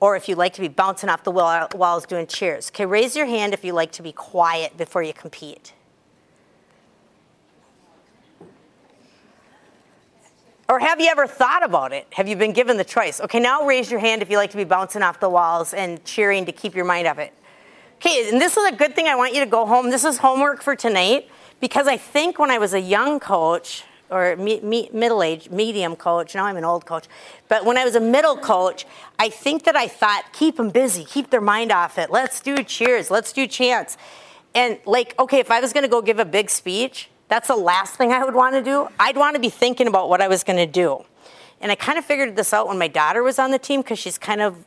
or 0.00 0.16
if 0.16 0.28
you 0.28 0.34
like 0.34 0.54
to 0.54 0.60
be 0.60 0.66
bouncing 0.66 1.08
off 1.08 1.22
the 1.22 1.30
wall- 1.30 1.68
walls 1.74 2.04
doing 2.04 2.26
cheers. 2.26 2.70
Okay, 2.70 2.84
raise 2.84 3.14
your 3.14 3.26
hand 3.26 3.54
if 3.54 3.64
you 3.64 3.72
like 3.72 3.92
to 3.92 4.02
be 4.02 4.10
quiet 4.10 4.76
before 4.76 5.04
you 5.04 5.12
compete. 5.12 5.72
Or 10.68 10.80
have 10.80 10.98
you 10.98 11.06
ever 11.06 11.28
thought 11.28 11.62
about 11.62 11.92
it? 11.92 12.08
Have 12.14 12.26
you 12.26 12.34
been 12.34 12.52
given 12.52 12.76
the 12.76 12.84
choice? 12.84 13.20
Okay, 13.20 13.38
now 13.38 13.64
raise 13.64 13.88
your 13.88 14.00
hand 14.00 14.20
if 14.22 14.30
you 14.30 14.36
like 14.36 14.50
to 14.50 14.56
be 14.56 14.64
bouncing 14.64 15.02
off 15.02 15.20
the 15.20 15.28
walls 15.28 15.74
and 15.74 16.04
cheering 16.04 16.46
to 16.46 16.52
keep 16.52 16.74
your 16.74 16.86
mind 16.86 17.06
off 17.06 17.18
it. 17.18 17.32
Okay, 18.06 18.28
and 18.28 18.38
this 18.38 18.54
is 18.58 18.64
a 18.66 18.76
good 18.76 18.94
thing. 18.94 19.06
I 19.06 19.14
want 19.14 19.32
you 19.32 19.40
to 19.40 19.46
go 19.46 19.64
home. 19.64 19.88
This 19.88 20.04
is 20.04 20.18
homework 20.18 20.60
for 20.60 20.76
tonight 20.76 21.26
because 21.58 21.86
I 21.86 21.96
think 21.96 22.38
when 22.38 22.50
I 22.50 22.58
was 22.58 22.74
a 22.74 22.80
young 22.80 23.18
coach 23.18 23.84
or 24.10 24.36
me, 24.36 24.60
me, 24.60 24.90
middle 24.92 25.22
age, 25.22 25.48
medium 25.48 25.96
coach, 25.96 26.34
now 26.34 26.44
I'm 26.44 26.58
an 26.58 26.66
old 26.66 26.84
coach, 26.84 27.06
but 27.48 27.64
when 27.64 27.78
I 27.78 27.84
was 27.86 27.94
a 27.94 28.00
middle 28.00 28.36
coach, 28.36 28.84
I 29.18 29.30
think 29.30 29.64
that 29.64 29.74
I 29.74 29.88
thought, 29.88 30.24
keep 30.34 30.58
them 30.58 30.68
busy, 30.68 31.06
keep 31.06 31.30
their 31.30 31.40
mind 31.40 31.72
off 31.72 31.96
it. 31.96 32.10
Let's 32.10 32.40
do 32.40 32.62
cheers, 32.62 33.10
let's 33.10 33.32
do 33.32 33.46
chants. 33.46 33.96
And 34.54 34.78
like, 34.84 35.18
okay, 35.18 35.38
if 35.38 35.50
I 35.50 35.60
was 35.60 35.72
gonna 35.72 35.88
go 35.88 36.02
give 36.02 36.18
a 36.18 36.26
big 36.26 36.50
speech, 36.50 37.08
that's 37.28 37.48
the 37.48 37.56
last 37.56 37.94
thing 37.94 38.12
I 38.12 38.22
would 38.22 38.34
wanna 38.34 38.60
do. 38.60 38.86
I'd 39.00 39.16
wanna 39.16 39.38
be 39.38 39.48
thinking 39.48 39.86
about 39.86 40.10
what 40.10 40.20
I 40.20 40.28
was 40.28 40.44
gonna 40.44 40.66
do. 40.66 41.06
And 41.58 41.72
I 41.72 41.74
kind 41.74 41.96
of 41.96 42.04
figured 42.04 42.36
this 42.36 42.52
out 42.52 42.68
when 42.68 42.76
my 42.76 42.88
daughter 42.88 43.22
was 43.22 43.38
on 43.38 43.50
the 43.50 43.58
team 43.58 43.80
because 43.80 43.98
she's 43.98 44.18
kind 44.18 44.42
of 44.42 44.62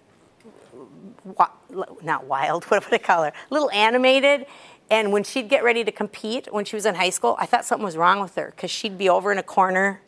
not 2.04 2.26
wild, 2.26 2.64
what 2.72 2.84
would 2.86 2.94
I 2.94 3.04
call 3.04 3.24
her? 3.24 3.30
A 3.30 3.54
little 3.54 3.72
animated. 3.72 4.46
And 4.90 5.12
when 5.12 5.24
she'd 5.24 5.50
get 5.50 5.64
ready 5.64 5.84
to 5.84 5.92
compete 5.92 6.48
when 6.52 6.64
she 6.64 6.76
was 6.76 6.86
in 6.86 6.96
high 6.96 7.10
school, 7.10 7.36
I 7.40 7.46
thought 7.46 7.66
something 7.66 7.84
was 7.84 7.98
wrong 7.98 8.22
with 8.22 8.36
her 8.36 8.54
because 8.56 8.72
she'd 8.72 8.98
be 8.98 9.10
over 9.10 9.32
in 9.32 9.38
a 9.38 9.44
corner. 9.44 10.02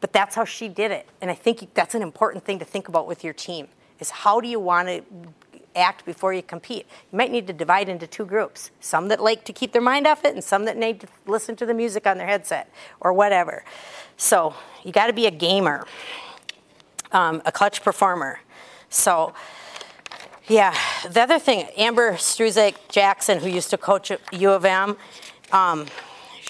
But 0.00 0.12
that's 0.12 0.34
how 0.34 0.44
she 0.44 0.68
did 0.68 0.90
it. 0.90 1.08
And 1.20 1.30
I 1.30 1.34
think 1.34 1.74
that's 1.74 1.94
an 1.94 2.02
important 2.02 2.44
thing 2.44 2.58
to 2.60 2.64
think 2.64 2.88
about 2.88 3.06
with 3.06 3.24
your 3.24 3.32
team 3.32 3.68
is 3.98 4.10
how 4.10 4.40
do 4.40 4.48
you 4.48 4.58
want 4.58 4.88
to 4.88 5.02
act 5.76 6.04
before 6.04 6.32
you 6.32 6.42
compete? 6.42 6.86
You 7.12 7.18
might 7.18 7.30
need 7.30 7.46
to 7.48 7.52
divide 7.52 7.88
into 7.88 8.06
two 8.06 8.24
groups. 8.24 8.70
Some 8.80 9.08
that 9.08 9.20
like 9.20 9.44
to 9.44 9.52
keep 9.52 9.72
their 9.72 9.82
mind 9.82 10.06
off 10.06 10.24
it 10.24 10.34
and 10.34 10.42
some 10.42 10.64
that 10.64 10.76
need 10.76 11.00
to 11.00 11.08
listen 11.26 11.54
to 11.56 11.66
the 11.66 11.74
music 11.74 12.06
on 12.06 12.18
their 12.18 12.26
headset 12.26 12.72
or 13.00 13.12
whatever. 13.12 13.64
So 14.16 14.54
you 14.84 14.92
got 14.92 15.08
to 15.08 15.12
be 15.12 15.26
a 15.26 15.30
gamer, 15.30 15.86
um, 17.12 17.42
a 17.44 17.52
clutch 17.52 17.82
performer. 17.82 18.40
So 18.88 19.34
yeah, 20.50 20.74
the 21.08 21.20
other 21.20 21.38
thing, 21.38 21.68
Amber 21.76 22.14
Struzak 22.14 22.74
Jackson, 22.88 23.38
who 23.38 23.48
used 23.48 23.70
to 23.70 23.78
coach 23.78 24.10
at 24.10 24.20
U 24.32 24.50
of 24.50 24.64
M, 24.64 24.96
um, 25.52 25.86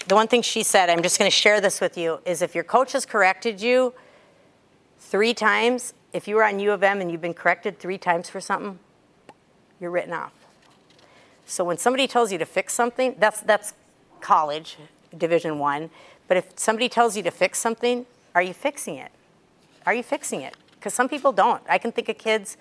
the 0.07 0.15
one 0.15 0.27
thing 0.27 0.41
she 0.41 0.63
said, 0.63 0.89
I'm 0.89 1.03
just 1.03 1.19
going 1.19 1.29
to 1.29 1.35
share 1.35 1.61
this 1.61 1.79
with 1.79 1.99
you, 1.99 2.19
is 2.25 2.41
if 2.41 2.55
your 2.55 2.63
coach 2.63 2.93
has 2.93 3.05
corrected 3.05 3.61
you 3.61 3.93
three 4.97 5.35
times, 5.35 5.93
if 6.13 6.27
you 6.27 6.35
were 6.35 6.43
on 6.43 6.59
U 6.59 6.71
of 6.71 6.81
M 6.81 6.99
and 6.99 7.11
you've 7.11 7.21
been 7.21 7.35
corrected 7.35 7.77
three 7.77 7.99
times 7.99 8.27
for 8.27 8.41
something, 8.41 8.79
you're 9.79 9.91
written 9.91 10.13
off. 10.13 10.33
So 11.45 11.63
when 11.63 11.77
somebody 11.77 12.07
tells 12.07 12.31
you 12.31 12.39
to 12.39 12.45
fix 12.45 12.73
something, 12.73 13.15
that's 13.19 13.41
that's 13.41 13.75
college, 14.19 14.77
Division 15.15 15.59
One. 15.59 15.91
But 16.27 16.37
if 16.37 16.45
somebody 16.55 16.89
tells 16.89 17.15
you 17.15 17.21
to 17.21 17.31
fix 17.31 17.59
something, 17.59 18.07
are 18.33 18.41
you 18.41 18.53
fixing 18.53 18.95
it? 18.95 19.11
Are 19.85 19.93
you 19.93 20.01
fixing 20.01 20.41
it? 20.41 20.57
Because 20.71 20.95
some 20.95 21.07
people 21.07 21.31
don't. 21.31 21.61
I 21.69 21.77
can 21.77 21.91
think 21.91 22.09
of 22.09 22.17
kids 22.17 22.57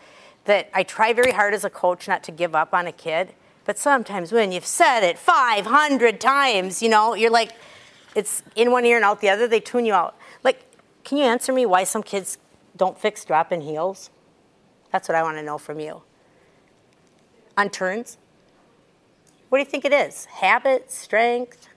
that 0.51 0.69
I 0.75 0.83
try 0.83 1.13
very 1.13 1.31
hard 1.31 1.55
as 1.55 1.65
a 1.65 1.71
coach 1.71 2.09
not 2.09 2.25
to 2.25 2.33
give 2.33 2.55
up 2.57 2.75
on 2.75 2.87
a 2.89 2.93
kid, 2.93 3.35
but 3.65 3.79
sometimes 3.79 4.33
when 4.33 4.51
you've 4.51 4.67
said 4.67 5.05
it 5.05 5.17
500 5.17 6.21
times, 6.21 6.83
you 6.83 6.89
know, 6.89 7.15
you're 7.15 7.31
like, 7.31 7.53
it's 8.17 8.43
in 8.57 8.73
one 8.73 8.85
ear 8.85 8.97
and 8.97 9.05
out 9.05 9.21
the 9.21 9.29
other, 9.29 9.47
they 9.47 9.61
tune 9.61 9.87
you 9.87 9.95
out. 9.95 10.17
Like, 10.43 10.65
can 11.05 11.19
you 11.19 11.25
answer 11.25 11.53
me 11.53 11.67
why 11.67 11.85
some 11.85 12.03
kids 12.03 12.39
don't 12.77 12.99
fix 12.99 13.25
drop 13.25 13.53
in 13.53 13.61
heels? 13.61 14.11
That's 14.91 15.09
what 15.09 15.15
I 15.15 15.23
want 15.23 15.37
to 15.37 15.43
know 15.45 15.57
from 15.57 15.79
you. 15.79 16.03
On 17.57 17.71
turns? 17.71 18.19
What 19.51 19.59
do 19.59 19.61
you 19.61 19.71
think 19.71 19.85
it 19.85 19.93
is? 19.93 20.25
Habit, 20.25 20.91
strength? 20.91 21.69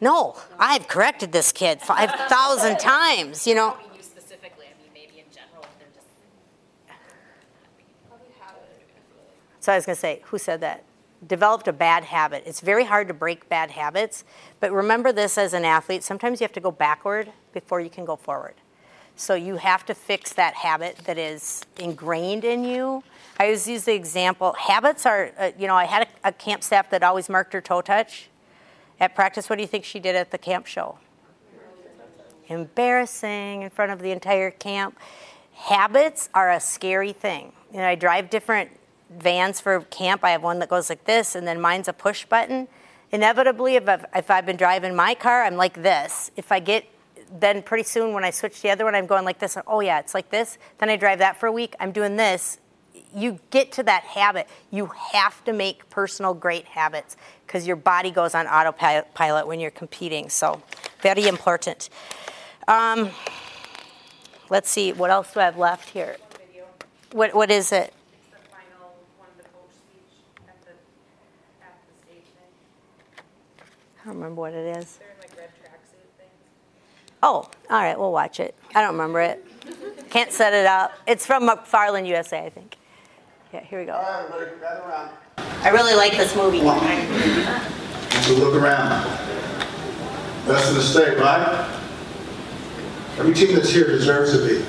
No, 0.00 0.36
I've 0.58 0.86
corrected 0.86 1.32
this 1.32 1.50
kid 1.50 1.80
5,000 1.80 2.78
times, 2.78 3.46
you 3.46 3.54
know. 3.54 3.70
I 3.72 3.78
mean 3.78 3.96
you 3.96 4.02
specifically, 4.02 4.66
I 4.66 4.76
mean 4.82 4.92
maybe 4.92 5.20
in 5.20 5.24
general, 5.32 5.64
they're 5.78 5.88
just. 5.94 6.08
So 9.64 9.72
I 9.72 9.76
was 9.76 9.86
going 9.86 9.96
to 9.96 10.00
say, 10.00 10.20
who 10.24 10.36
said 10.36 10.60
that? 10.60 10.84
Developed 11.26 11.68
a 11.68 11.72
bad 11.72 12.04
habit. 12.04 12.42
It's 12.44 12.60
very 12.60 12.84
hard 12.84 13.08
to 13.08 13.14
break 13.14 13.48
bad 13.48 13.70
habits, 13.70 14.22
but 14.60 14.70
remember 14.70 15.10
this 15.10 15.38
as 15.38 15.54
an 15.54 15.64
athlete 15.64 16.02
sometimes 16.02 16.38
you 16.38 16.44
have 16.44 16.52
to 16.52 16.60
go 16.60 16.70
backward 16.70 17.32
before 17.54 17.80
you 17.80 17.88
can 17.88 18.04
go 18.04 18.14
forward. 18.14 18.56
So 19.16 19.34
you 19.34 19.56
have 19.56 19.86
to 19.86 19.94
fix 19.94 20.34
that 20.34 20.52
habit 20.52 20.98
that 21.06 21.16
is 21.16 21.64
ingrained 21.78 22.44
in 22.44 22.62
you. 22.62 23.04
I 23.40 23.44
always 23.44 23.66
use 23.66 23.84
the 23.84 23.94
example 23.94 24.52
habits 24.52 25.06
are, 25.06 25.32
uh, 25.38 25.52
you 25.58 25.66
know, 25.66 25.76
I 25.76 25.86
had 25.86 26.08
a, 26.22 26.28
a 26.28 26.32
camp 26.32 26.62
staff 26.62 26.90
that 26.90 27.02
always 27.02 27.30
marked 27.30 27.54
her 27.54 27.62
toe 27.62 27.80
touch 27.80 28.28
at 29.00 29.14
practice. 29.14 29.48
What 29.48 29.56
do 29.56 29.62
you 29.62 29.68
think 29.68 29.86
she 29.86 29.98
did 29.98 30.14
at 30.14 30.30
the 30.30 30.36
camp 30.36 30.66
show? 30.66 30.98
Embarrassing 32.48 33.62
in 33.62 33.70
front 33.70 33.92
of 33.92 34.00
the 34.00 34.10
entire 34.10 34.50
camp. 34.50 34.98
Habits 35.54 36.28
are 36.34 36.50
a 36.50 36.60
scary 36.60 37.14
thing. 37.14 37.52
You 37.72 37.78
know, 37.78 37.86
I 37.86 37.94
drive 37.94 38.28
different 38.28 38.70
vans 39.18 39.60
for 39.60 39.80
camp. 39.82 40.24
I 40.24 40.30
have 40.30 40.42
one 40.42 40.58
that 40.58 40.68
goes 40.68 40.88
like 40.88 41.04
this, 41.04 41.34
and 41.34 41.46
then 41.46 41.60
mine's 41.60 41.88
a 41.88 41.92
push 41.92 42.24
button. 42.24 42.68
Inevitably, 43.12 43.76
if 43.76 43.88
I've, 43.88 44.04
if 44.14 44.30
I've 44.30 44.46
been 44.46 44.56
driving 44.56 44.94
my 44.94 45.14
car, 45.14 45.44
I'm 45.44 45.56
like 45.56 45.82
this. 45.82 46.30
If 46.36 46.50
I 46.50 46.60
get, 46.60 46.84
then 47.30 47.62
pretty 47.62 47.84
soon 47.84 48.12
when 48.12 48.24
I 48.24 48.30
switch 48.30 48.60
the 48.62 48.70
other 48.70 48.84
one, 48.84 48.94
I'm 48.94 49.06
going 49.06 49.24
like 49.24 49.38
this. 49.38 49.56
Oh, 49.66 49.80
yeah, 49.80 50.00
it's 50.00 50.14
like 50.14 50.30
this. 50.30 50.58
Then 50.78 50.88
I 50.88 50.96
drive 50.96 51.18
that 51.20 51.38
for 51.38 51.46
a 51.46 51.52
week. 51.52 51.74
I'm 51.80 51.92
doing 51.92 52.16
this. 52.16 52.58
You 53.14 53.38
get 53.50 53.70
to 53.72 53.82
that 53.84 54.02
habit. 54.02 54.48
You 54.70 54.86
have 55.12 55.44
to 55.44 55.52
make 55.52 55.88
personal 55.90 56.34
great 56.34 56.66
habits 56.66 57.16
because 57.46 57.66
your 57.66 57.76
body 57.76 58.10
goes 58.10 58.34
on 58.34 58.46
autopilot 58.46 59.46
when 59.46 59.60
you're 59.60 59.70
competing. 59.70 60.28
So, 60.28 60.60
very 61.00 61.28
important. 61.28 61.90
Um, 62.66 63.10
let's 64.48 64.70
see, 64.70 64.92
what 64.92 65.10
else 65.10 65.32
do 65.32 65.40
I 65.40 65.44
have 65.44 65.58
left 65.58 65.90
here? 65.90 66.16
What, 67.12 67.34
what 67.34 67.50
is 67.50 67.70
it? 67.72 67.92
It's 67.92 68.30
the 68.30 68.48
final 68.48 68.96
one, 69.18 69.28
the 69.36 69.44
coach 69.44 69.70
speech 69.70 70.16
at 70.48 70.64
the, 70.64 70.70
at 71.62 71.76
the 71.86 72.06
stage 72.06 72.24
thing. 72.24 72.50
I 74.04 74.08
don't 74.08 74.16
remember 74.16 74.42
what 74.42 74.52
it 74.52 74.76
is. 74.76 74.98
They're 74.98 75.08
in 75.08 75.18
like 75.18 75.38
red 75.38 75.48
tracksuit 75.48 76.18
things. 76.18 76.30
Oh, 77.22 77.48
all 77.70 77.82
right, 77.82 77.98
we'll 77.98 78.12
watch 78.12 78.38
it. 78.38 78.54
I 78.74 78.82
don't 78.82 78.92
remember 78.92 79.20
it. 79.20 79.42
Can't 80.10 80.30
set 80.30 80.52
it 80.52 80.66
up. 80.66 80.92
It's 81.06 81.24
from 81.24 81.48
McFarland, 81.48 82.06
USA, 82.08 82.44
I 82.44 82.50
think. 82.50 82.76
Yeah, 83.50 83.60
here 83.60 83.80
we 83.80 83.86
go. 83.86 83.94
All 83.94 84.02
right, 84.02 84.26
everybody, 84.30 84.80
around. 84.82 85.10
I 85.38 85.70
really 85.70 85.94
like 85.94 86.18
this 86.18 86.36
movie. 86.36 86.58
So 86.58 88.34
look 88.34 88.54
around. 88.54 89.04
Best 90.46 90.68
in 90.68 90.74
the 90.74 90.82
state, 90.82 91.16
right? 91.16 91.80
Every 93.16 93.32
team 93.32 93.54
that's 93.54 93.70
here 93.70 93.86
deserves 93.86 94.32
to 94.32 94.46
be, 94.46 94.66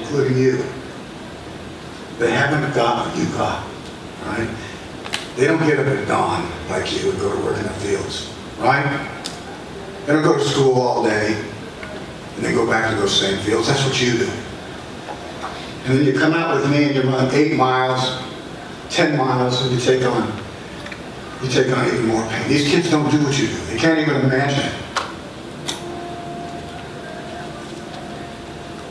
including 0.00 0.38
you. 0.38 0.64
They 2.18 2.30
haven't 2.30 2.74
got 2.74 3.08
what 3.08 3.18
you 3.18 3.26
got, 3.34 3.62
right? 4.24 4.48
They 5.36 5.46
don't 5.46 5.58
get 5.66 5.78
up 5.78 5.86
at 5.86 6.08
dawn 6.08 6.50
like 6.68 6.92
you 6.92 7.10
and 7.10 7.20
go 7.20 7.34
to 7.34 7.44
work 7.44 7.56
in 7.56 7.64
the 7.64 7.70
fields, 7.70 8.32
right? 8.58 9.08
They 10.04 10.12
don't 10.12 10.22
go 10.22 10.36
to 10.36 10.44
school 10.44 10.80
all 10.80 11.02
day 11.04 11.34
and 12.36 12.44
they 12.44 12.52
go 12.52 12.66
back 12.68 12.90
to 12.90 12.96
those 12.96 13.18
same 13.18 13.38
fields. 13.40 13.68
That's 13.68 13.84
what 13.84 14.00
you 14.00 14.18
do. 14.18 14.30
And 15.84 15.98
then 15.98 16.04
you 16.04 16.18
come 16.18 16.32
out 16.34 16.56
with 16.56 16.70
me 16.70 16.84
and 16.84 16.94
you 16.94 17.02
run 17.02 17.32
eight 17.34 17.54
miles, 17.54 18.20
10 18.90 19.16
miles, 19.16 19.62
and 19.62 19.72
you 19.72 19.80
take 19.80 20.04
on, 20.04 20.32
you 21.42 21.48
take 21.48 21.76
on 21.76 21.86
even 21.86 22.06
more 22.06 22.26
pain. 22.26 22.48
These 22.48 22.68
kids 22.68 22.90
don't 22.90 23.08
do 23.10 23.22
what 23.22 23.38
you 23.38 23.46
do. 23.46 23.56
They 23.66 23.76
can't 23.76 24.00
even 24.00 24.16
imagine 24.16 24.66
it. 24.66 24.72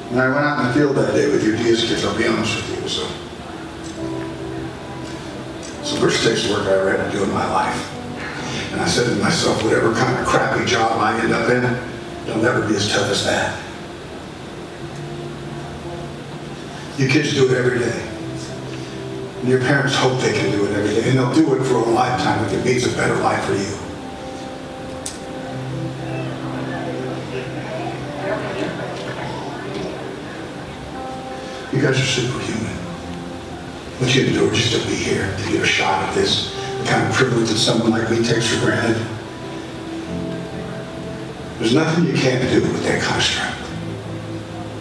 When 0.10 0.20
I 0.20 0.28
went 0.30 0.46
out 0.46 0.60
in 0.62 0.68
the 0.68 0.74
field 0.74 0.96
that 0.96 1.14
day 1.14 1.30
with 1.30 1.44
your 1.44 1.58
Diaz 1.58 1.84
kids, 1.84 2.06
I'll 2.06 2.18
be 2.18 2.28
honest 2.28 2.56
with 2.56 2.70
you, 2.70 2.86
it 2.86 3.25
some 5.96 6.04
worst 6.04 6.50
work 6.50 6.68
I 6.68 6.74
ever 6.74 6.98
had 6.98 7.12
to 7.12 7.18
do 7.18 7.24
in 7.24 7.32
my 7.32 7.50
life. 7.52 7.92
And 8.72 8.82
I 8.82 8.88
said 8.88 9.08
to 9.08 9.16
myself, 9.24 9.64
whatever 9.64 9.94
kind 9.94 10.18
of 10.20 10.26
crappy 10.26 10.66
job 10.66 11.00
I 11.00 11.20
end 11.20 11.32
up 11.32 11.50
in, 11.50 11.64
it'll 12.28 12.42
never 12.42 12.68
be 12.68 12.76
as 12.76 12.92
tough 12.92 13.10
as 13.10 13.26
that. 13.26 13.62
You 16.98 17.08
kids 17.08 17.34
do 17.34 17.50
it 17.50 17.58
every 17.58 17.80
day. 17.80 18.08
And 19.40 19.50
your 19.50 19.60
parents 19.60 19.96
hope 19.96 20.20
they 20.22 20.34
can 20.34 20.52
do 20.52 20.66
it 20.66 20.72
every 20.72 20.96
day. 20.96 21.10
And 21.10 21.20
they'll 21.20 21.34
do 21.34 21.54
it 21.56 21.64
for 21.66 21.76
a 21.76 21.86
lifetime 21.86 22.44
if 22.46 22.54
it 22.54 22.66
means 22.66 22.86
a 22.86 22.96
better 22.96 23.16
life 23.18 23.44
for 23.46 23.54
you. 23.54 23.78
You 31.74 31.82
guys 31.82 32.00
are 32.00 32.06
superhuman. 32.06 32.65
What 34.00 34.14
you 34.14 34.26
endure 34.26 34.52
just 34.54 34.74
to 34.74 34.88
be 34.90 34.96
here, 34.96 35.34
to 35.38 35.52
get 35.52 35.62
a 35.62 35.66
shot 35.66 36.04
at 36.04 36.14
this, 36.16 36.54
kind 36.86 37.08
of 37.08 37.14
privilege 37.14 37.50
that 37.50 37.56
someone 37.56 37.92
like 37.92 38.10
me 38.12 38.22
takes 38.22 38.54
for 38.54 38.66
granted. 38.66 38.98
There's 41.58 41.74
nothing 41.74 42.06
you 42.06 42.14
can't 42.14 42.42
do 42.50 42.62
with 42.62 42.84
that 42.84 43.02
strength, 43.22 43.62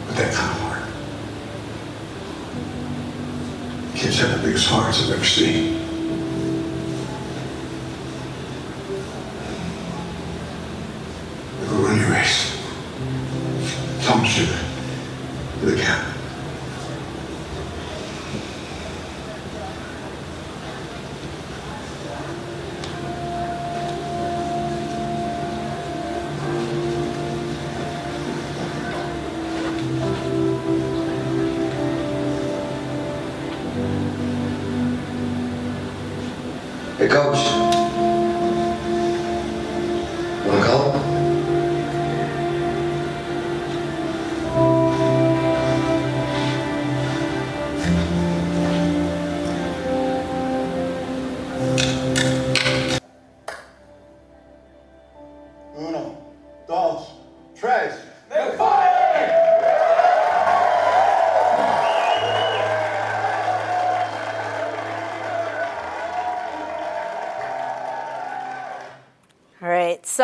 with 0.08 0.16
that 0.16 0.34
kind 0.34 0.50
of 0.50 0.58
heart. 0.62 0.82
Kids 3.96 4.18
have 4.18 4.36
the 4.36 4.46
biggest 4.46 4.68
hearts 4.68 5.04
I've 5.04 5.14
ever 5.14 5.24
seen. 5.24 5.73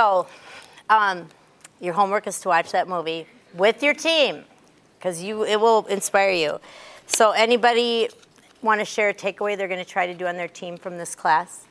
So 0.00 0.26
um, 0.88 1.28
your 1.78 1.92
homework 1.92 2.26
is 2.26 2.40
to 2.40 2.48
watch 2.48 2.72
that 2.72 2.88
movie 2.88 3.26
with 3.52 3.82
your 3.82 3.92
team 3.92 4.44
because 4.98 5.22
you 5.22 5.44
it 5.44 5.60
will 5.60 5.84
inspire 5.88 6.30
you. 6.30 6.58
So 7.06 7.32
anybody 7.32 8.08
want 8.62 8.80
to 8.80 8.86
share 8.86 9.10
a 9.10 9.14
takeaway 9.14 9.58
they're 9.58 9.68
going 9.68 9.84
to 9.84 9.90
try 9.90 10.06
to 10.06 10.14
do 10.14 10.26
on 10.26 10.38
their 10.38 10.48
team 10.48 10.78
from 10.78 10.96
this 10.96 11.14
class? 11.14 11.66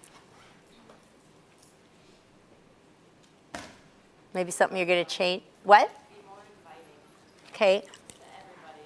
Maybe 4.36 4.51
something 4.51 4.77
you're 4.77 4.86
going 4.86 5.03
to 5.03 5.09
change. 5.09 5.41
What? 5.63 5.89
Okay. 7.51 7.77
everybody, 7.77 8.86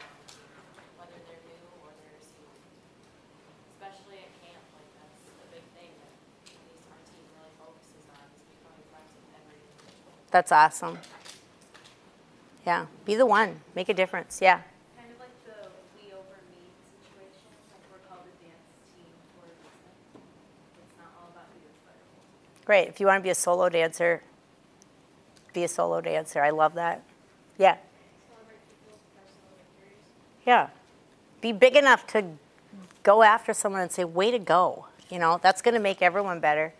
whether 0.96 1.20
they're 1.28 1.44
new 1.52 1.68
or 1.84 1.92
they're 2.00 2.24
seasoned. 2.24 2.64
Especially 3.76 4.24
at 4.24 4.32
camp, 4.40 4.64
like 4.72 4.88
that's 4.96 5.20
a 5.28 5.48
big 5.52 5.68
thing 5.76 5.92
that 6.00 6.16
at 6.48 6.64
least 6.64 6.88
our 6.88 7.04
team 7.12 7.28
really 7.36 7.52
focuses 7.60 8.08
on 8.08 8.24
is 8.34 8.42
becoming 8.50 8.88
friends 8.88 9.12
with 9.14 9.30
every 9.36 9.60
individual. 9.62 10.23
That's 10.34 10.52
awesome. 10.52 10.98
Yeah, 12.66 12.88
be 13.06 13.14
the 13.14 13.26
one. 13.26 13.58
Make 13.76 13.88
a 13.90 13.94
difference. 13.94 14.40
Yeah. 14.42 14.62
Kind 14.98 15.14
of 15.14 15.20
like 15.20 15.30
the 15.46 15.70
we 15.96 16.12
over 16.12 16.24
me 16.50 16.74
situation, 17.04 17.54
like 17.70 17.86
we're 17.92 18.02
called 18.10 18.26
a 18.26 18.34
dance 18.44 18.66
team 18.98 19.06
for 19.38 19.46
a 19.46 19.54
reason. 19.62 20.26
It's 20.82 20.98
not 20.98 21.14
all 21.22 21.30
about 21.32 21.46
you. 21.54 21.70
Great. 22.66 22.88
If 22.88 23.00
you 23.00 23.06
want 23.06 23.20
to 23.20 23.24
be 23.24 23.30
a 23.30 23.36
solo 23.36 23.70
dancer, 23.70 24.24
be 25.54 25.64
a 25.64 25.68
solo 25.68 26.02
dancer. 26.02 26.42
I 26.42 26.50
love 26.50 26.74
that. 26.74 27.04
Yeah. 27.60 27.78
Celebrate 28.34 28.58
people's 28.82 29.02
personal 29.14 29.54
victories. 29.56 30.02
Yeah. 30.48 30.70
Be 31.42 31.52
big 31.52 31.76
enough 31.76 32.08
to 32.08 32.26
go 33.04 33.22
after 33.22 33.54
someone 33.54 33.82
and 33.82 33.92
say, 33.92 34.04
way 34.04 34.32
to 34.32 34.40
go. 34.40 34.88
You 35.12 35.20
know, 35.20 35.40
that's 35.44 35.62
going 35.62 35.76
to 35.76 35.80
make 35.80 36.02
everyone 36.02 36.40
better. 36.40 36.74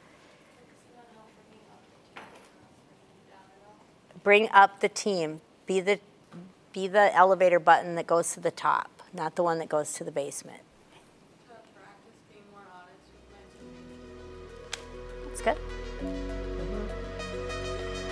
Bring 4.24 4.50
up 4.52 4.80
the 4.80 4.90
team. 4.90 5.42
Be 5.66 5.80
the, 5.80 6.00
be 6.72 6.88
the 6.88 7.14
elevator 7.16 7.60
button 7.60 7.96
that 7.96 8.08
goes 8.08 8.34
to 8.34 8.40
the 8.40 8.52
top, 8.52 8.90
not 9.14 9.36
the 9.36 9.44
one 9.44 9.60
that 9.60 9.70
goes 9.70 9.94
to 9.94 10.04
the 10.04 10.12
basement. 10.12 10.62
That's 15.28 15.42
good. 15.42 15.58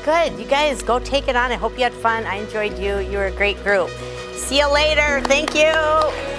Good. 0.03 0.39
You 0.39 0.45
guys 0.47 0.82
go 0.82 0.97
take 0.97 1.28
it 1.28 1.36
on. 1.36 1.51
I 1.51 1.55
hope 1.55 1.78
you 1.78 1.84
had 1.84 1.93
fun. 1.93 2.26
I 2.26 2.38
enjoyed 2.38 2.80
you. 2.80 2.97
You 2.97 3.20
were 3.20 3.28
a 3.28 3.32
great 3.32 3.62
group. 3.64 3.89
See 4.36 4.57
you 4.57 4.72
later. 4.74 5.22
Thank 5.22 5.53
you. 5.53 6.31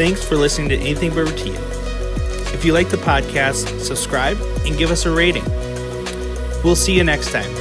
Thanks 0.00 0.24
for 0.24 0.34
listening 0.34 0.70
to 0.70 0.76
Anything 0.76 1.10
But 1.10 1.28
Routine. 1.28 1.60
If 2.54 2.64
you 2.64 2.72
like 2.72 2.88
the 2.88 2.96
podcast, 2.96 3.80
subscribe 3.80 4.38
and 4.64 4.78
give 4.78 4.90
us 4.90 5.04
a 5.04 5.10
rating. 5.10 5.44
We'll 6.64 6.74
see 6.74 6.96
you 6.96 7.04
next 7.04 7.32
time. 7.32 7.59